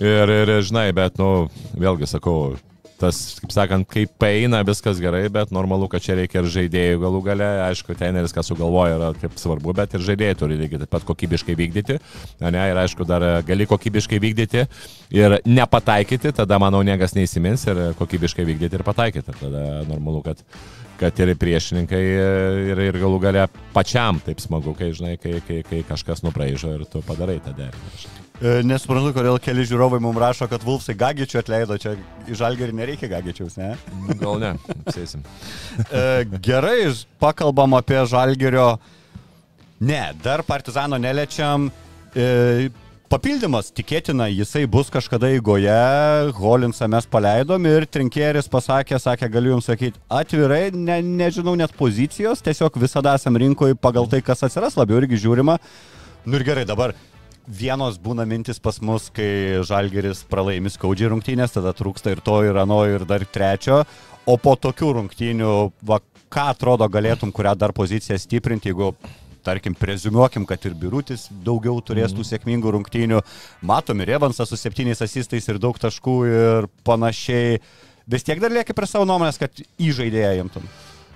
Ir, 0.00 0.30
ir 0.30 0.54
žinai, 0.64 0.90
bet, 0.96 1.18
nu, 1.20 1.50
vėlgi 1.76 2.06
sakau, 2.08 2.54
tas, 3.00 3.18
kaip 3.40 3.54
sakant, 3.54 3.88
kaip 3.90 4.26
eina, 4.26 4.62
viskas 4.66 5.00
gerai, 5.02 5.24
bet 5.32 5.52
normalu, 5.54 5.88
kad 5.90 6.04
čia 6.04 6.16
reikia 6.18 6.42
ir 6.42 6.50
žaidėjų 6.52 7.00
galų 7.02 7.22
gale. 7.26 7.48
Aišku, 7.66 7.96
treneris, 7.98 8.34
kas 8.36 8.50
sugalvoja, 8.50 8.98
yra 8.98 9.12
kaip 9.20 9.38
svarbu, 9.40 9.74
bet 9.78 9.96
ir 9.96 10.04
žaidėjai 10.06 10.38
turi 10.40 10.58
lygiai 10.60 10.82
taip 10.84 10.92
pat 10.96 11.06
kokybiškai 11.08 11.56
vykdyti. 11.58 12.00
Ne, 12.44 12.66
ir 12.72 12.82
aišku, 12.84 13.06
dar 13.08 13.24
gali 13.46 13.68
kokybiškai 13.70 14.20
vykdyti 14.22 14.66
ir 15.16 15.38
nepataikyti, 15.48 16.34
tada, 16.36 16.60
manau, 16.62 16.82
niekas 16.86 17.16
neįsimins 17.16 17.66
ir 17.70 17.82
kokybiškai 18.00 18.46
vykdyti 18.52 18.80
ir 18.80 18.86
pataikyti. 18.86 19.38
Tada 19.40 19.64
normalu, 19.88 20.24
kad 20.26 20.44
kad 21.00 21.16
ir 21.24 21.30
priešininkai 21.40 22.00
ir, 22.70 22.82
ir 22.90 22.98
galų 23.00 23.20
gale 23.22 23.46
pačiam 23.72 24.20
taip 24.20 24.42
smagu, 24.44 24.76
kai, 24.76 24.92
žinai, 24.96 25.14
kai, 25.22 25.38
kai, 25.46 25.62
kai 25.64 25.80
kažkas 25.88 26.20
nubraižo 26.26 26.76
ir 26.76 26.84
tu 26.92 27.00
padarai 27.06 27.40
tą 27.40 27.56
derinį. 27.56 28.29
E, 28.40 28.60
nesuprantu, 28.64 29.12
kodėl 29.12 29.36
keli 29.44 29.66
žiūrovai 29.68 29.98
mums 30.00 30.16
rašo, 30.20 30.46
kad 30.48 30.62
Vulfsai 30.64 30.94
Gagičių 30.96 31.42
atleido, 31.42 31.76
čia 31.80 31.92
į 32.24 32.38
Žalgerį 32.40 32.72
nereikia 32.78 33.10
Gagičiaus, 33.12 33.58
ne? 33.60 33.74
Gal 34.16 34.40
ne, 34.40 34.54
apsėsim. 34.78 35.26
E, 35.84 36.04
gerai, 36.40 36.88
pakalbam 37.20 37.76
apie 37.76 38.00
Žalgerio. 38.08 38.78
Ne, 39.84 40.06
dar 40.24 40.40
Partizano 40.48 40.96
neliečiam. 41.00 41.68
E, 42.16 42.70
papildymas, 43.12 43.68
tikėtina, 43.76 44.30
jisai 44.32 44.64
bus 44.70 44.88
kažkada 44.92 45.28
įgoje, 45.36 45.76
Holinsą 46.40 46.88
mes 46.88 47.10
paleidom 47.12 47.68
ir 47.68 47.84
Trinkėris 47.92 48.48
pasakė, 48.48 48.96
sakė, 49.04 49.28
galiu 49.36 49.52
jums 49.56 49.68
sakyti, 49.68 50.00
atvirai, 50.08 50.70
ne, 50.72 51.02
nežinau 51.20 51.58
net 51.60 51.76
pozicijos, 51.76 52.40
tiesiog 52.46 52.80
visada 52.80 53.12
esam 53.20 53.36
rinkoje 53.36 53.76
pagal 53.76 54.08
tai, 54.08 54.24
kas 54.24 54.48
atsiras, 54.48 54.80
labiau 54.80 55.02
irgi 55.02 55.20
žiūrima. 55.26 55.60
Nu 56.24 56.40
ir 56.40 56.44
gerai, 56.46 56.64
dabar 56.68 56.96
vienos 57.46 57.98
būna 58.02 58.26
mintis 58.28 58.60
pas 58.62 58.80
mus, 58.84 59.08
kai 59.14 59.60
Žalgeris 59.66 60.22
pralaimi 60.30 60.70
skaudžiai 60.72 61.10
rungtynės, 61.12 61.54
tada 61.56 61.72
trūksta 61.76 62.14
ir 62.14 62.22
to, 62.24 62.40
ir 62.46 62.58
ano, 62.60 62.82
ir 62.88 63.06
dar 63.08 63.24
trečio. 63.24 63.82
O 64.28 64.36
po 64.40 64.54
tokių 64.60 64.92
rungtynių, 64.98 65.54
va, 65.86 66.00
ką 66.30 66.50
atrodo 66.52 66.86
galėtum, 66.92 67.32
kurią 67.34 67.56
dar 67.58 67.74
poziciją 67.76 68.18
stiprinti, 68.20 68.70
jeigu, 68.70 68.92
tarkim, 69.46 69.74
prezumuokim, 69.74 70.44
kad 70.46 70.64
ir 70.68 70.76
Birutis 70.78 71.28
daugiau 71.44 71.80
turės 71.82 72.12
tų 72.12 72.22
mhm. 72.22 72.30
sėkmingų 72.30 72.74
rungtynių. 72.76 73.22
Matom 73.66 74.04
ir 74.04 74.14
Evansas 74.18 74.52
su 74.52 74.60
septyniais 74.60 75.02
asistais 75.02 75.48
ir 75.48 75.58
daug 75.62 75.78
taškų 75.80 76.16
ir 76.28 76.70
panašiai. 76.86 77.58
Vis 78.10 78.26
tiek 78.26 78.40
dar 78.42 78.52
lieki 78.52 78.76
prie 78.76 78.88
savo 78.90 79.06
nuomonės, 79.08 79.38
kad 79.40 79.62
įžaidėją 79.80 80.32
imtum. 80.44 80.66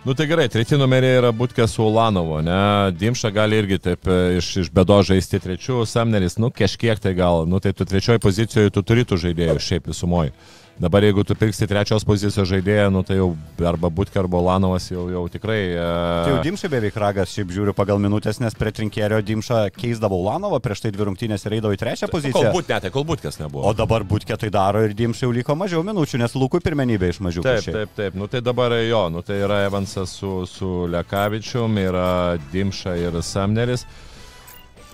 Nu 0.05 0.13
tai 0.13 0.27
gerai, 0.29 0.51
treti 0.53 0.77
numeriai 0.77 1.17
yra 1.17 1.31
Butkė 1.33 1.65
su 1.65 1.81
Ulanovo, 1.81 2.43
ne? 2.45 2.57
Dimša 2.93 3.31
gali 3.33 3.57
irgi 3.57 3.79
taip 3.87 4.05
e, 4.05 4.37
iš, 4.37 4.51
iš 4.61 4.67
bedo 4.69 4.99
žaisti 5.01 5.41
trečių, 5.41 5.79
Samneris, 5.89 6.37
nu 6.37 6.51
kažkiek 6.53 7.01
tai 7.01 7.15
gal, 7.17 7.47
nu 7.49 7.57
tai 7.57 7.73
tu 7.73 7.87
trečioji 7.89 8.21
pozicijoje 8.21 8.75
tu 8.75 8.83
turi 8.85 9.07
tų 9.09 9.17
žaidėjų 9.23 9.55
šiaip 9.65 9.89
visumoji. 9.89 10.35
Dabar 10.75 11.05
jeigu 11.07 11.23
tu 11.23 11.37
pirksi 11.39 11.69
trečios 11.71 12.03
pozicijos 12.03 12.49
žaidėją, 12.51 12.89
nu, 12.91 13.05
tai 13.07 13.21
jau 13.21 13.29
arba 13.63 13.87
Butkė, 13.95 14.19
arba 14.25 14.41
Lanovas 14.43 14.89
jau, 14.91 15.05
jau 15.13 15.23
tikrai... 15.31 15.59
Uh... 15.71 15.85
Tai 16.27 16.33
jau 16.33 16.41
Dimšai 16.43 16.71
beveik 16.73 16.97
ragas, 16.99 17.31
šiaip 17.31 17.53
žiūriu 17.55 17.75
pagal 17.79 18.03
minutės, 18.03 18.41
nes 18.43 18.59
prie 18.59 18.73
trinkėrio 18.75 19.21
Dimšą 19.23 19.61
keisdavo 19.77 20.19
Lanovą, 20.25 20.59
prieš 20.65 20.83
tai 20.83 20.91
dvi 20.97 21.07
rungtynės 21.07 21.47
ir 21.47 21.55
eidavo 21.61 21.77
į 21.77 21.79
trečią 21.79 22.09
poziciją. 22.11 22.51
Kol 22.51 22.59
būt, 22.59 22.73
ne, 22.75 22.81
tai 22.83 22.91
kol 22.97 23.07
Butkės 23.07 23.39
nebuvo. 23.39 23.63
O 23.71 23.77
dabar 23.79 24.03
Butkė 24.03 24.35
tai 24.43 24.51
daro 24.51 24.83
ir 24.83 24.99
Dimšai 24.99 25.29
jau 25.29 25.31
liko 25.39 25.55
mažiau 25.63 25.87
minučių, 25.87 26.25
nes 26.25 26.35
Lukui 26.35 26.59
pirmenybė 26.67 27.15
iš 27.15 27.23
mažiau. 27.23 27.47
Taip, 27.47 27.63
šiaip. 27.69 27.79
taip, 27.79 27.95
taip. 28.01 28.19
Nu 28.19 28.27
tai 28.27 28.43
dabar 28.43 28.75
jo, 28.83 29.07
nu 29.15 29.23
tai 29.23 29.39
yra 29.47 29.63
Evansas 29.69 30.19
su, 30.19 30.41
su 30.51 30.75
Lekavičium, 30.91 31.79
yra 31.87 32.11
Dimša 32.51 32.99
ir 32.99 33.23
Samneris. 33.23 33.87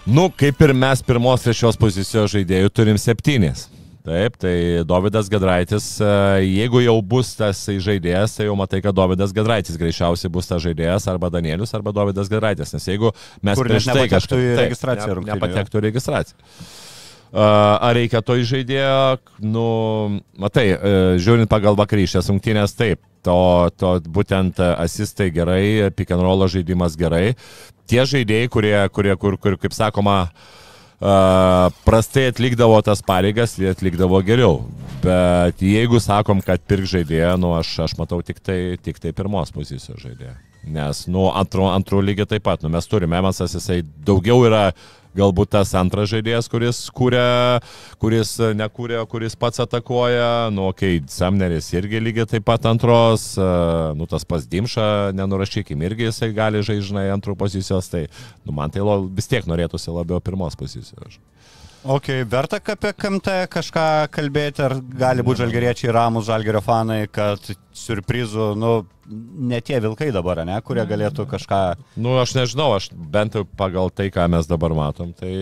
Nu, 0.04 0.28
kaip 0.28 0.60
ir 0.60 0.76
mes 0.76 1.00
pirmos 1.08 1.48
trečios 1.48 1.80
pozicijos 1.80 2.34
žaidėjų 2.36 2.68
turim 2.76 3.00
septynės. 3.00 3.70
Taip, 4.00 4.36
tai 4.40 4.80
Davidas 4.88 5.28
Gedraitis, 5.28 5.86
e, 6.00 6.44
jeigu 6.46 6.80
jau 6.80 6.94
bus 7.04 7.34
tas 7.36 7.58
žaidėjas, 7.68 8.38
tai 8.38 8.46
jau 8.46 8.54
matai, 8.56 8.78
kad 8.80 8.96
Davidas 8.96 9.34
Gedraitis 9.36 9.76
greičiausiai 9.76 10.30
bus 10.32 10.46
tas 10.48 10.62
žaidėjas 10.64 11.04
arba 11.12 11.28
Danielius 11.28 11.74
arba 11.76 11.92
Davidas 11.92 12.30
Gedraitis, 12.32 12.72
nes 12.72 12.86
jeigu 12.88 13.10
mes 13.44 13.60
Kur 13.60 13.68
prieš 13.68 13.90
tai 13.90 14.06
kažkaip 14.08 14.40
į 14.40 14.54
registraciją 14.62 15.18
ne, 15.18 15.26
nepatektų 15.34 15.82
į 15.82 15.84
registraciją. 15.90 16.38
Ar 17.30 17.92
reikia 17.94 18.22
to 18.24 18.38
įžaidėjo? 18.40 19.18
Nu, 19.44 19.66
matai, 20.40 20.64
e, 20.72 20.94
žiūrint 21.20 21.50
pagal 21.52 21.76
vakarykštės 21.78 22.32
rungtynės, 22.32 22.72
taip, 22.78 23.02
to, 23.26 23.36
to 23.76 23.90
būtent 24.08 24.62
asistai 24.64 25.28
gerai, 25.34 25.90
pick 25.92 26.16
and 26.16 26.24
roll 26.24 26.48
žaidimas 26.48 26.96
gerai. 26.98 27.36
Tie 27.84 28.00
žaidėjai, 28.00 28.48
kurie, 28.48 28.74
kurie 28.96 29.18
kur, 29.20 29.36
kur, 29.36 29.58
kaip 29.60 29.76
sakoma, 29.76 30.22
uh, 30.30 30.56
prastai 31.00 32.26
atlikdavo 32.28 32.80
tas 32.84 33.00
pareigas, 33.02 33.56
jie 33.58 33.70
atlikdavo 33.72 34.20
geriau. 34.26 34.60
Bet 35.00 35.62
jeigu 35.64 36.00
sakom, 36.02 36.42
kad 36.44 36.60
pirk 36.68 36.84
žaidėją, 36.88 37.38
nu 37.40 37.54
aš, 37.56 37.72
aš 37.86 37.96
matau 37.96 38.20
tik 38.20 38.42
tai, 38.44 38.76
tik 38.84 39.00
tai 39.00 39.14
pirmos 39.16 39.52
pozicijos 39.54 40.02
žaidėją. 40.02 40.36
Nes, 40.68 41.06
nu, 41.08 41.30
antro, 41.32 41.70
antro 41.72 42.02
lygiai 42.04 42.28
taip 42.28 42.44
pat, 42.44 42.60
nu, 42.60 42.68
mes 42.68 42.84
turime, 42.84 43.16
Evansas 43.16 43.54
jisai 43.56 43.80
daugiau 43.80 44.44
yra 44.44 44.66
galbūt 45.16 45.52
tas 45.56 45.72
antras 45.78 46.10
žaidėjas, 46.12 46.48
kuris 46.50 46.82
kūrė, 46.96 47.24
kuris 48.02 48.36
nekūrė, 48.58 49.00
kuris 49.10 49.36
pats 49.38 49.62
atakuoja, 49.64 50.50
nu, 50.54 50.68
kai 50.76 50.96
okay, 50.98 51.10
Samneris 51.10 51.70
irgi 51.74 52.02
lygiai 52.02 52.28
taip 52.30 52.46
pat 52.48 52.68
antros, 52.70 53.32
nu, 53.38 54.08
tas 54.10 54.26
pas 54.28 54.46
Dimša, 54.50 55.10
nenurašykim, 55.18 55.82
irgi 55.88 56.08
jisai 56.08 56.30
gali 56.36 56.62
žaižinai 56.66 57.08
antrų 57.14 57.36
pozicijos, 57.40 57.90
tai, 57.92 58.06
nu, 58.44 58.54
man 58.56 58.72
tai 58.72 58.84
vis 59.16 59.30
tiek 59.30 59.46
norėtųsi 59.50 59.92
labiau 59.94 60.22
pirmos 60.24 60.58
pozicijos. 60.58 61.20
Ok, 61.80 62.10
verta 62.28 62.58
apie 62.60 62.90
KMT 62.92 63.46
kažką 63.48 63.84
kalbėti, 64.12 64.60
ar 64.66 64.74
gali 65.00 65.24
būti 65.24 65.40
žalgeriečiai 65.40 65.94
ramus, 65.96 66.26
žalgerio 66.28 66.60
fanai, 66.60 67.06
kad 67.08 67.40
surprizų, 67.72 68.50
nu, 68.60 68.72
ne 69.48 69.60
tie 69.64 69.78
vilkai 69.80 70.10
dabar, 70.12 70.42
ne, 70.44 70.58
kurie 70.60 70.84
galėtų 70.84 71.24
kažką... 71.30 71.60
Nu, 71.96 72.18
aš 72.20 72.34
nežinau, 72.36 72.74
aš 72.76 72.90
bent 72.92 73.38
jau 73.38 73.46
pagal 73.56 73.88
tai, 73.96 74.10
ką 74.12 74.28
mes 74.28 74.50
dabar 74.50 74.76
matom, 74.76 75.14
tai 75.16 75.32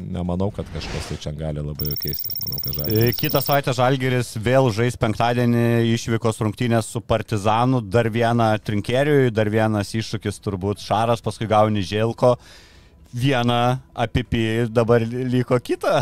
nemanau, 0.00 0.48
kad 0.56 0.72
kažkas 0.72 1.10
tai 1.10 1.20
čia 1.20 1.34
gali 1.36 1.60
labai 1.60 1.92
keistis. 2.00 2.32
Manau, 2.46 2.64
kad 2.64 2.72
žalgeris. 2.80 3.04
E, 3.04 3.14
kitą 3.20 3.44
savaitę 3.44 3.76
žalgeris 3.76 4.34
vėl 4.40 4.72
žais 4.72 4.96
penktadienį 5.04 5.68
išvykos 5.92 6.40
rungtynės 6.40 6.88
su 6.96 7.04
Partizanu, 7.04 7.84
dar 7.84 8.08
vieną 8.08 8.54
trinkeriui, 8.64 9.28
dar 9.36 9.52
vienas 9.52 9.92
iššūkis 10.00 10.40
turbūt 10.40 10.80
Šaras, 10.80 11.20
paskui 11.20 11.50
gauni 11.50 11.84
Žėlko 11.84 12.38
vieną 13.12 13.60
apipį, 14.04 14.44
dabar 14.72 15.04
liko 15.04 15.58
kitą. 15.60 16.00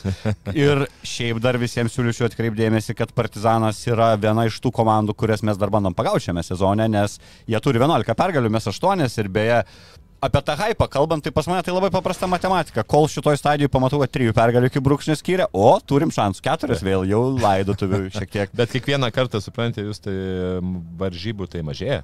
ir 0.64 0.84
šiaip 1.06 1.40
dar 1.42 1.58
visiems 1.60 1.94
siūlyčiau 1.96 2.28
atkreipdėmėsi, 2.28 2.94
kad 2.98 3.14
Partizanas 3.16 3.80
yra 3.88 4.12
viena 4.20 4.46
iš 4.48 4.60
tų 4.62 4.72
komandų, 4.76 5.16
kurias 5.16 5.44
mes 5.46 5.60
dar 5.60 5.72
bandom 5.72 5.96
pagauti 5.96 6.28
šiame 6.28 6.44
sezone, 6.46 6.88
nes 6.92 7.18
jie 7.48 7.62
turi 7.64 7.80
11 7.80 8.16
pergalių, 8.18 8.52
mes 8.52 8.68
8 8.70 9.08
ir 9.08 9.32
beje, 9.32 9.62
apie 10.20 10.42
tą 10.44 10.56
hypą 10.60 10.88
kalbant, 10.88 11.24
tai 11.24 11.32
pas 11.32 11.48
mane 11.48 11.62
tai 11.64 11.74
labai 11.74 11.90
paprasta 11.90 12.28
matematika. 12.28 12.84
Kol 12.84 13.08
šitoj 13.08 13.38
stadijoje 13.40 13.72
pamatau, 13.72 14.00
kad 14.04 14.12
3 14.12 14.34
pergalių 14.36 14.68
iki 14.68 14.82
brūkšnės 14.84 15.22
skiria, 15.22 15.48
o 15.52 15.72
turim 15.80 16.12
šansų 16.12 16.44
4 16.44 16.80
vėl 16.84 17.08
jau 17.08 17.22
laidotuvių 17.40 18.02
šiek 18.12 18.32
tiek. 18.36 18.52
Bet 18.60 18.74
kiekvieną 18.76 19.10
kartą, 19.16 19.40
suprantate, 19.40 19.86
jūs 19.88 20.04
tai 20.04 20.14
varžybų 21.00 21.48
tai 21.50 21.64
mažėja. 21.66 22.02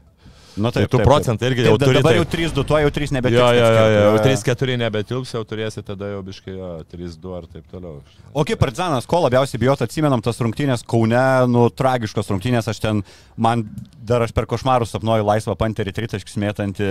Nu, 0.57 0.70
taip, 0.72 0.86
tai 0.86 0.88
tų 0.88 1.04
procentų 1.04 1.48
irgi 1.50 1.64
jau 1.66 1.74
taip, 1.76 1.90
turi. 1.90 2.00
Dabar 2.00 2.16
jau 2.16 2.24
3-2, 2.32 2.62
tuo 2.64 2.78
jau 2.80 2.92
3 2.96 3.12
nebetilps. 3.18 3.36
Jo, 3.36 3.48
jo, 3.52 3.66
jo, 3.92 4.00
jau 4.07 4.22
3-4 4.24 4.76
nebetilps, 4.80 5.32
jau 5.36 5.42
turėsi 5.48 5.82
tada 5.84 6.09
jau 6.14 6.22
biškai 6.24 6.54
3-2 6.94 7.34
ar 7.36 7.48
taip 7.52 7.66
toliau. 7.72 8.00
O 8.32 8.44
kaip 8.48 8.61
Partizanas, 8.62 9.09
ko 9.11 9.20
labiausiai 9.26 9.61
bijot, 9.61 9.84
atsimenam 9.84 10.24
tas 10.24 10.40
rungtynės 10.40 10.84
Kaune, 10.88 11.26
nu, 11.52 11.66
tragiškos 11.76 12.32
rungtynės, 12.32 12.70
aš 12.72 12.80
ten, 12.86 13.04
man 13.36 13.66
dar 14.09 14.24
aš 14.24 14.32
per 14.36 14.48
košmarus 14.48 14.96
sapnuoju 14.96 15.28
laisvą 15.28 15.59
panterį 15.61 15.92
tritaškis 16.00 16.40
mėtantį. 16.40 16.90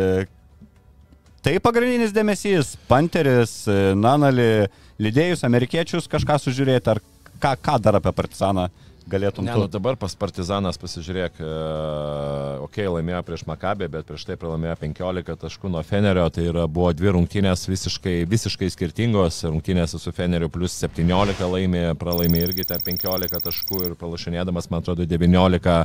Tai 1.45 1.57
pagrindinis 1.65 2.13
dėmesys, 2.13 2.75
panteris, 2.89 3.63
Nanali, 3.97 4.67
lydėjus, 5.01 5.45
amerikiečius 5.45 6.09
kažką 6.09 6.37
sužiūrėti, 6.41 6.93
ar 6.93 7.01
ką, 7.41 7.57
ką 7.65 7.81
dar 7.81 7.97
apie 7.99 8.13
Partizaną 8.13 8.69
galėtum. 9.09 9.45
Ne, 9.45 9.53
tu... 9.55 9.63
nu 9.65 9.71
dabar 9.71 9.97
pas 9.99 10.15
Partizanas 10.17 10.79
pasižiūrėk, 10.81 11.39
uh, 11.41 12.63
okei, 12.65 12.85
okay, 12.85 12.91
laimėjo 12.91 13.21
prieš 13.27 13.45
Makabę, 13.49 13.89
bet 13.91 14.07
prieš 14.09 14.25
tai 14.29 14.37
pralaimėjo 14.41 14.75
15 14.83 15.39
taškų 15.45 15.71
nuo 15.73 15.83
Fenerio, 15.85 16.25
tai 16.33 16.47
yra, 16.51 16.65
buvo 16.71 16.91
dvi 16.95 17.15
rungtynės 17.17 17.67
visiškai, 17.69 18.17
visiškai 18.29 18.71
skirtingos, 18.73 19.43
rungtynės 19.47 19.97
su 20.01 20.15
Feneriu 20.15 20.49
plus 20.53 20.77
17 20.83 21.51
laimė, 21.51 21.85
pralaimė 22.01 22.45
irgi 22.47 22.67
ten 22.71 22.83
15 22.85 23.43
taškų 23.49 23.83
ir 23.89 23.99
pralašinėdamas, 23.99 24.71
man 24.71 24.85
atrodo, 24.85 25.07
19 25.09 25.77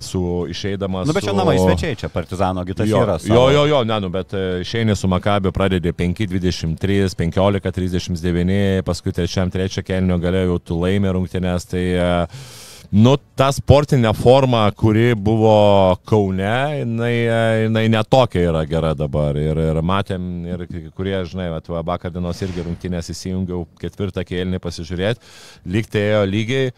su 0.00 0.46
išeidamas. 0.50 1.06
Nu, 1.08 1.14
bet 1.16 1.24
čia 1.24 1.32
su... 1.32 1.36
namai 1.36 1.56
svečiai, 1.58 1.96
čia 1.96 2.08
Partizano 2.12 2.64
gitas 2.64 2.88
jo. 2.88 3.02
Jo, 3.24 3.48
jo, 3.50 3.64
jo, 3.66 3.82
ne, 3.84 4.00
nu, 4.00 4.10
bet 4.12 4.34
e, 4.34 4.44
išeini 4.60 4.96
su 4.96 5.08
Makabio 5.08 5.52
pradedi 5.52 5.92
5-23, 5.92 7.16
15-39, 7.18 8.82
paskui 8.86 9.12
trečiam 9.16 9.50
trečio 9.50 9.84
kelnio 9.86 10.18
galėjau 10.22 10.60
tu 10.64 10.78
laimė 10.80 11.14
rungtynės, 11.16 11.68
tai 11.70 11.84
uh, 11.96 12.46
Nu, 12.94 13.16
ta 13.34 13.48
sportinė 13.50 14.12
forma, 14.14 14.62
kuri 14.78 15.10
buvo 15.18 15.96
Kaune, 16.06 16.52
jinai, 16.80 17.14
e, 17.26 17.38
jinai 17.64 17.86
netokia 17.90 18.44
yra 18.52 18.62
gera 18.68 18.92
dabar. 18.94 19.36
Ir, 19.40 19.58
ir 19.72 19.80
matėm, 19.82 20.28
ir 20.46 20.62
kurie, 20.94 21.16
žinai, 21.26 21.48
va, 21.50 21.82
vakar 21.86 22.14
dienos 22.14 22.42
irgi 22.46 22.62
rungtynės 22.62 23.10
įsijungiau 23.10 23.64
ketvirtą 23.82 24.22
kėlinį 24.26 24.62
pasižiūrėti, 24.62 25.34
lygtai 25.66 26.04
ėjo 26.12 26.22
lygiai. 26.30 26.70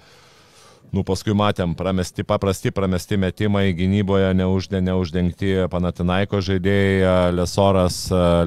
Nu, 0.89 1.03
paskui 1.05 1.35
matėm, 1.37 1.75
pramesti, 1.77 2.25
paprasti 2.25 2.71
pramesti 2.73 3.19
metimai 3.21 3.75
gynyboje, 3.77 4.31
neužde, 4.39 4.79
neuždengti 4.81 5.51
Panatinaiko 5.69 6.41
žaidėjai, 6.41 7.35
Lesoras, 7.37 7.99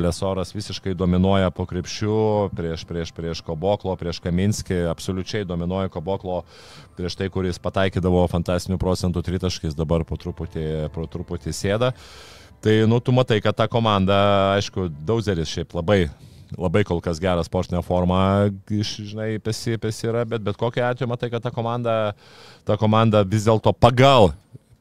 Lesoras 0.02 0.56
visiškai 0.56 0.96
dominuoja 0.98 1.52
po 1.54 1.68
krepšių 1.70 2.16
prieš, 2.58 2.88
prieš, 2.90 3.12
prieš 3.14 3.44
Koboklo, 3.46 3.94
prieš 4.00 4.18
Kaminskį, 4.26 4.80
absoliučiai 4.90 5.46
dominuoja 5.46 5.94
Koboklo 5.94 6.40
prieš 6.98 7.20
tai, 7.20 7.30
kuris 7.30 7.62
pataikydavo 7.62 8.26
fantastinių 8.34 8.82
procentų 8.82 9.22
tritaškis, 9.30 9.78
dabar 9.78 10.02
po 10.10 10.18
truputį, 10.18 10.66
po 10.98 11.06
truputį 11.06 11.54
sėda. 11.54 11.94
Tai, 12.62 12.76
nu, 12.90 12.98
tu 13.06 13.14
matai, 13.14 13.38
kad 13.46 13.58
ta 13.58 13.70
komanda, 13.70 14.18
aišku, 14.58 14.90
Dauzeris 15.06 15.54
šiaip 15.54 15.78
labai 15.78 16.08
labai 16.58 16.84
kol 16.88 17.02
kas 17.04 17.20
gerą 17.22 17.44
sportinę 17.46 17.82
formą, 17.86 18.50
žinai, 18.70 19.36
pesi, 19.44 19.78
pesi 19.82 20.08
yra, 20.10 20.26
bet 20.28 20.44
bet 20.44 20.60
kokiu 20.60 20.84
atveju 20.88 21.10
matai, 21.10 21.32
kad 21.32 21.44
ta 21.44 21.52
komanda, 21.54 22.14
ta 22.68 22.78
komanda 22.80 23.24
vis 23.28 23.48
dėlto 23.48 23.74
pagal 23.78 24.32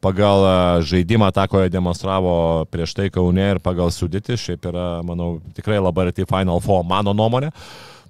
pagal 0.01 0.47
žaidimą 0.89 1.29
tą, 1.37 1.45
ko 1.45 1.61
jie 1.61 1.71
demonstravo 1.73 2.65
prieš 2.73 2.95
tai 2.97 3.11
Kaune 3.13 3.45
ir 3.55 3.61
pagal 3.61 3.93
sudėtį, 3.93 4.39
šiaip 4.41 4.69
yra, 4.73 4.87
manau, 5.05 5.35
tikrai 5.57 5.77
labai 5.77 6.09
arti 6.09 6.25
Final 6.29 6.63
Four, 6.65 6.87
mano 6.89 7.13
nuomonė. 7.13 7.51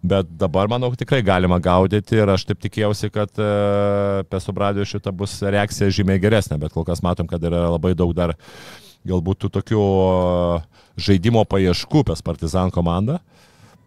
Bet 0.00 0.30
dabar, 0.40 0.70
manau, 0.70 0.92
tikrai 0.96 1.18
galima 1.20 1.58
gaudyti 1.60 2.16
ir 2.16 2.30
aš 2.32 2.46
taip 2.48 2.62
tikėjausi, 2.62 3.10
kad 3.12 3.34
e, 3.36 3.48
Pesubradijų 4.32 4.86
šita 4.94 5.12
bus 5.12 5.34
reakcija 5.42 5.90
žymiai 5.92 6.22
geresnė, 6.22 6.56
bet 6.62 6.72
kol 6.72 6.86
kas 6.88 7.02
matom, 7.04 7.28
kad 7.28 7.42
yra 7.44 7.66
labai 7.74 7.92
daug 7.98 8.14
dar 8.16 8.32
galbūt 9.04 9.42
tų 9.42 9.50
tokių 9.58 9.84
žaidimo 11.00 11.42
paieškų 11.44 12.06
pas 12.08 12.24
Partizan 12.24 12.72
komandą. 12.72 13.18
E, 13.18 13.40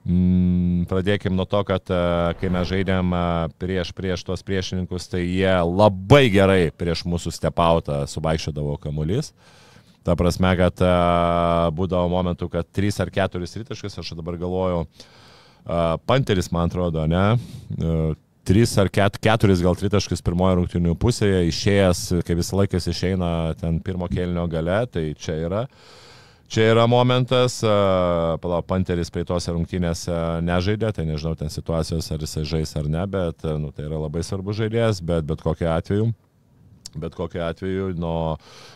Mm, 0.03 0.83
pradėkim 0.91 1.31
nuo 1.31 1.45
to, 1.47 1.61
kad 1.63 1.87
e, 1.87 1.97
kai 2.41 2.49
mes 2.51 2.67
žaidėm 2.67 3.13
e, 3.15 3.21
prieš, 3.61 3.93
prieš 3.95 4.25
tuos 4.27 4.41
priešininkus, 4.43 5.07
tai 5.07 5.21
jie 5.23 5.53
labai 5.63 6.25
gerai 6.33 6.73
prieš 6.75 7.05
mūsų 7.07 7.31
stepautą 7.31 8.01
suvaikščiodavo 8.11 8.75
kamuolys. 8.83 9.31
Ta 10.03 10.17
prasme, 10.19 10.51
kad 10.59 10.83
e, 10.83 10.91
būdavo 11.79 12.11
momentų, 12.11 12.51
kad 12.51 12.67
3 12.75 12.99
ar 13.05 13.13
4 13.15 13.47
rytaškas, 13.63 13.95
aš 14.03 14.11
dabar 14.19 14.39
galvoju, 14.41 14.83
Panteris, 16.03 16.49
man 16.51 16.67
atrodo, 16.67 17.05
ne? 17.07 17.23
3 18.43 18.77
ar 18.83 18.89
4, 18.91 19.21
4 19.23 19.55
gal 19.63 19.77
tritaškis 19.79 20.19
pirmojo 20.25 20.57
rungtinių 20.59 20.97
pusėje, 20.99 21.45
išėjęs, 21.47 22.01
kai 22.27 22.35
visą 22.35 22.59
laiką 22.59 22.83
išeina 22.91 23.29
ten 23.61 23.79
pirmo 23.79 24.11
kelnio 24.11 24.43
gale, 24.51 24.81
tai 24.91 25.13
čia 25.15 25.39
yra. 25.45 25.63
Uh, 25.63 26.03
Čia 26.51 26.67
yra 26.73 26.83
momentas, 26.89 27.59
pala, 28.43 28.59
Panteris 28.67 29.09
praeitose 29.13 29.53
rungtynėse 29.55 30.17
nežaidė, 30.45 30.91
tai 30.93 31.07
nežinau 31.07 31.33
ten 31.39 31.49
situacijos, 31.49 32.11
ar 32.13 32.21
jisai 32.21 32.43
žais 32.45 32.75
ar 32.77 32.89
ne, 32.91 33.05
bet 33.09 33.47
nu, 33.57 33.71
tai 33.73 33.87
yra 33.87 34.01
labai 34.03 34.21
svarbus 34.25 34.59
žaidėjas, 34.59 35.01
bet 35.01 35.25
bet 35.29 35.41
kokiu 35.41 35.71
atveju. 35.73 36.11
Bet 36.93 37.15
kokiu 37.17 37.41
atveju, 37.41 37.87
nu, 37.97 38.13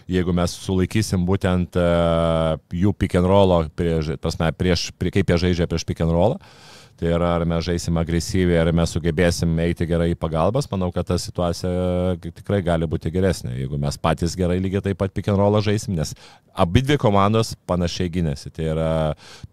jeigu 0.09 0.33
mes 0.33 0.55
sulaikysim 0.57 1.27
būtent 1.27 1.77
uh, 1.77 2.55
jų 2.73 2.95
pick 2.97 3.13
and 3.19 3.29
roll, 3.29 3.67
prieš, 3.77 4.15
tasme, 4.23 4.49
prieš, 4.57 4.87
prie, 4.97 5.11
kaip 5.13 5.29
jie 5.29 5.37
žaidžia 5.43 5.67
prieš 5.69 5.85
pick 5.85 6.01
and 6.01 6.15
roll, 6.15 6.33
uh, 6.39 6.76
Tai 6.97 7.11
yra, 7.13 7.35
ar 7.37 7.43
mes 7.45 7.61
žaisim 7.61 7.97
agresyviai, 8.01 8.57
ar 8.57 8.71
mes 8.73 8.89
sugebėsim 8.89 9.51
eiti 9.61 9.85
gerai 9.85 10.07
į 10.15 10.17
pagalbas, 10.17 10.65
manau, 10.71 10.89
kad 10.95 11.05
ta 11.05 11.19
situacija 11.21 12.15
tikrai 12.25 12.63
gali 12.65 12.87
būti 12.89 13.11
geresnė, 13.13 13.53
jeigu 13.59 13.77
mes 13.77 13.99
patys 14.01 14.33
gerai 14.39 14.57
lygiai 14.63 14.81
taip 14.87 14.97
pat 15.03 15.13
pick 15.13 15.29
and 15.29 15.37
roll 15.37 15.59
žaisim, 15.61 15.93
nes 15.93 16.15
abi 16.57 16.81
dvi 16.81 16.97
komandos 16.97 17.51
panašiai 17.69 18.09
gynėsi. 18.09 18.49
Tai 18.49 18.65
yra 18.71 18.89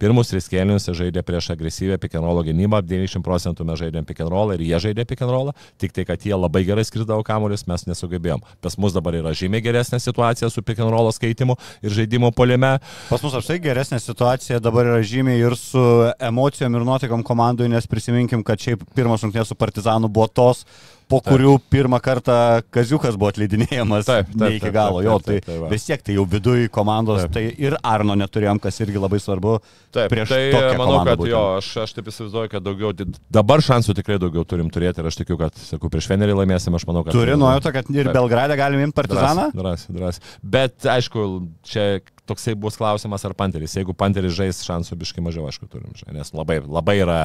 pirmus 0.00 0.32
tris 0.32 0.48
kėlinius 0.48 0.88
žaidė 0.96 1.20
prieš 1.26 1.50
agresyvę 1.52 1.98
pick 2.00 2.16
and 2.16 2.24
roll 2.24 2.40
gynybą, 2.46 2.80
90 2.80 3.20
procentų 3.26 3.66
mes 3.68 3.82
žaidėm 3.82 4.08
pick 4.08 4.24
and 4.24 4.32
roll 4.32 4.54
ir 4.54 4.64
jie 4.64 4.80
žaidė 4.86 5.04
pick 5.10 5.20
and 5.20 5.34
roll, 5.34 5.52
tik 5.76 5.92
tai, 5.92 6.06
kad 6.08 6.24
jie 6.24 6.32
labai 6.32 6.64
gerai 6.64 6.86
skridavo 6.88 7.20
kamuolius, 7.28 7.66
mes 7.68 7.84
nesugebėjom. 7.90 8.40
Pas 8.64 8.78
mus 8.80 8.96
dabar 8.96 9.18
yra 9.20 9.34
žymiai 9.36 9.60
geresnė 9.66 10.00
situacija 10.00 10.48
su 10.48 10.64
pick 10.64 10.80
and 10.80 10.94
roll 10.94 11.12
skaitimu 11.12 11.58
ir 11.84 11.92
žaidimu 11.92 12.32
polime. 12.32 12.78
Pas 13.10 13.20
mus 13.20 13.36
apsai 13.36 13.60
geresnė 13.60 14.00
situacija 14.00 14.62
dabar 14.64 14.88
yra 14.94 15.04
žymiai 15.04 15.44
ir 15.44 15.58
su 15.60 15.84
emocijom 16.16 16.80
ir 16.80 16.88
nuotaikom 16.88 17.26
komandai, 17.34 17.68
nes 17.72 17.90
prisiminkim, 17.90 18.46
kad 18.46 18.62
šiaip 18.62 18.86
pirmas 18.96 19.24
rungtynės 19.26 19.50
su 19.50 19.58
Partizanu 19.58 20.08
buvo 20.12 20.30
tos, 20.30 20.64
po 21.10 21.18
kurių 21.24 21.58
taip. 21.58 21.66
pirmą 21.74 21.98
kartą 22.02 22.36
Kaziukas 22.72 23.18
buvo 23.20 23.30
atleidinėjamas 23.32 24.06
taip, 24.08 24.30
taip, 24.30 24.38
ne 24.40 24.50
iki 24.56 24.70
galo. 24.72 25.02
Jo, 25.04 25.18
tai 25.20 25.38
taip, 25.38 25.48
taip, 25.48 25.58
taip, 25.60 25.72
vis 25.72 25.84
tiek 25.88 26.04
tai 26.06 26.16
jau 26.16 26.24
viduje 26.28 26.70
komandos, 26.72 27.26
taip. 27.26 27.34
tai 27.36 27.66
ir 27.66 27.76
Arno 27.84 28.16
neturėjom, 28.18 28.60
kas 28.62 28.80
irgi 28.84 29.02
labai 29.02 29.20
svarbu. 29.22 29.58
Taip, 29.94 30.08
prieš 30.12 30.32
tai 30.32 30.40
manau, 30.80 31.02
kad 31.04 31.20
būtent. 31.20 31.34
jo, 31.34 31.42
aš, 31.58 31.70
aš 31.84 31.94
taip 31.98 32.08
įsivaizduoju, 32.12 32.52
kad 32.54 32.64
daugiau, 32.64 32.94
dabar 33.36 33.64
šansų 33.64 33.98
tikrai 34.00 34.18
daugiau 34.22 34.46
turim 34.48 34.72
turėti 34.72 35.02
ir 35.02 35.10
aš 35.10 35.20
tikiu, 35.20 35.38
kad, 35.40 35.56
sakau, 35.60 35.92
prieš 35.92 36.08
Fenerį 36.10 36.38
laimėsim, 36.40 36.74
aš 36.78 36.88
manau, 36.88 37.04
kad... 37.04 37.16
Turi 37.16 37.36
nuojauta, 37.38 37.74
kad 37.76 37.92
ir 37.94 38.10
Belgradę 38.14 38.56
galim 38.60 38.86
imti 38.86 38.96
Partizaną? 39.02 39.50
Drąsiai, 39.54 39.98
drąsiai. 39.98 40.34
Bet 40.56 40.88
aišku, 40.96 41.28
čia 41.68 41.88
toksai 42.28 42.54
bus 42.58 42.78
klausimas, 42.80 43.24
ar 43.26 43.34
Panteris. 43.36 43.76
Jeigu 43.78 43.94
Panteris 43.96 44.34
žais, 44.36 44.62
šansų 44.66 44.98
biškai 45.02 45.24
mažiau, 45.24 45.46
aišku, 45.50 45.68
turim, 45.70 45.92
nes 46.14 46.32
labai, 46.36 46.58
labai 46.62 46.96
yra 47.02 47.18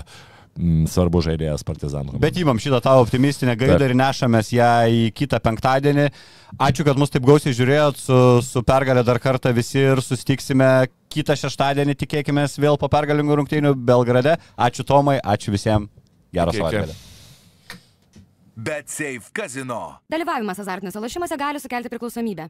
mm, 0.57 0.87
svarbu 0.91 1.21
žaidėjas 1.25 1.65
Partizanų. 1.67 2.19
Bet 2.21 2.39
įmam 2.41 2.59
šitą 2.61 2.81
tavo 2.85 3.03
optimistinę 3.05 3.55
gaidą 3.59 3.89
ir 3.89 3.95
nešamės 3.99 4.53
ją 4.55 4.71
į 4.91 5.03
kitą 5.17 5.41
penktadienį. 5.45 6.09
Ačiū, 6.69 6.85
kad 6.87 6.99
mus 6.99 7.13
taip 7.13 7.27
gausiai 7.27 7.55
žiūrėjot, 7.57 8.01
su, 8.01 8.21
su 8.45 8.63
pergalė 8.67 9.05
dar 9.07 9.21
kartą 9.23 9.53
visi 9.55 9.81
ir 9.81 10.03
susitiksime 10.03 10.89
kitą 11.13 11.37
šeštadienį, 11.39 11.97
tikėkime, 12.03 12.47
vėl 12.61 12.79
po 12.81 12.89
pergalingų 12.91 13.39
rungtynių 13.41 13.75
Belgrade. 13.77 14.37
Ačiū 14.59 14.85
Tomai, 14.87 15.19
ačiū 15.23 15.55
visiems. 15.55 15.89
Geros 16.29 16.59
savaitės. 16.59 16.97
Bet 18.59 18.89
Safe 18.91 19.31
Casino. 19.33 20.01
Dalyvavimas 20.11 20.59
azartiniuose 20.59 20.99
lošimuose 20.99 21.37
gali 21.39 21.61
sukelti 21.63 21.89
priklausomybę. 21.89 22.49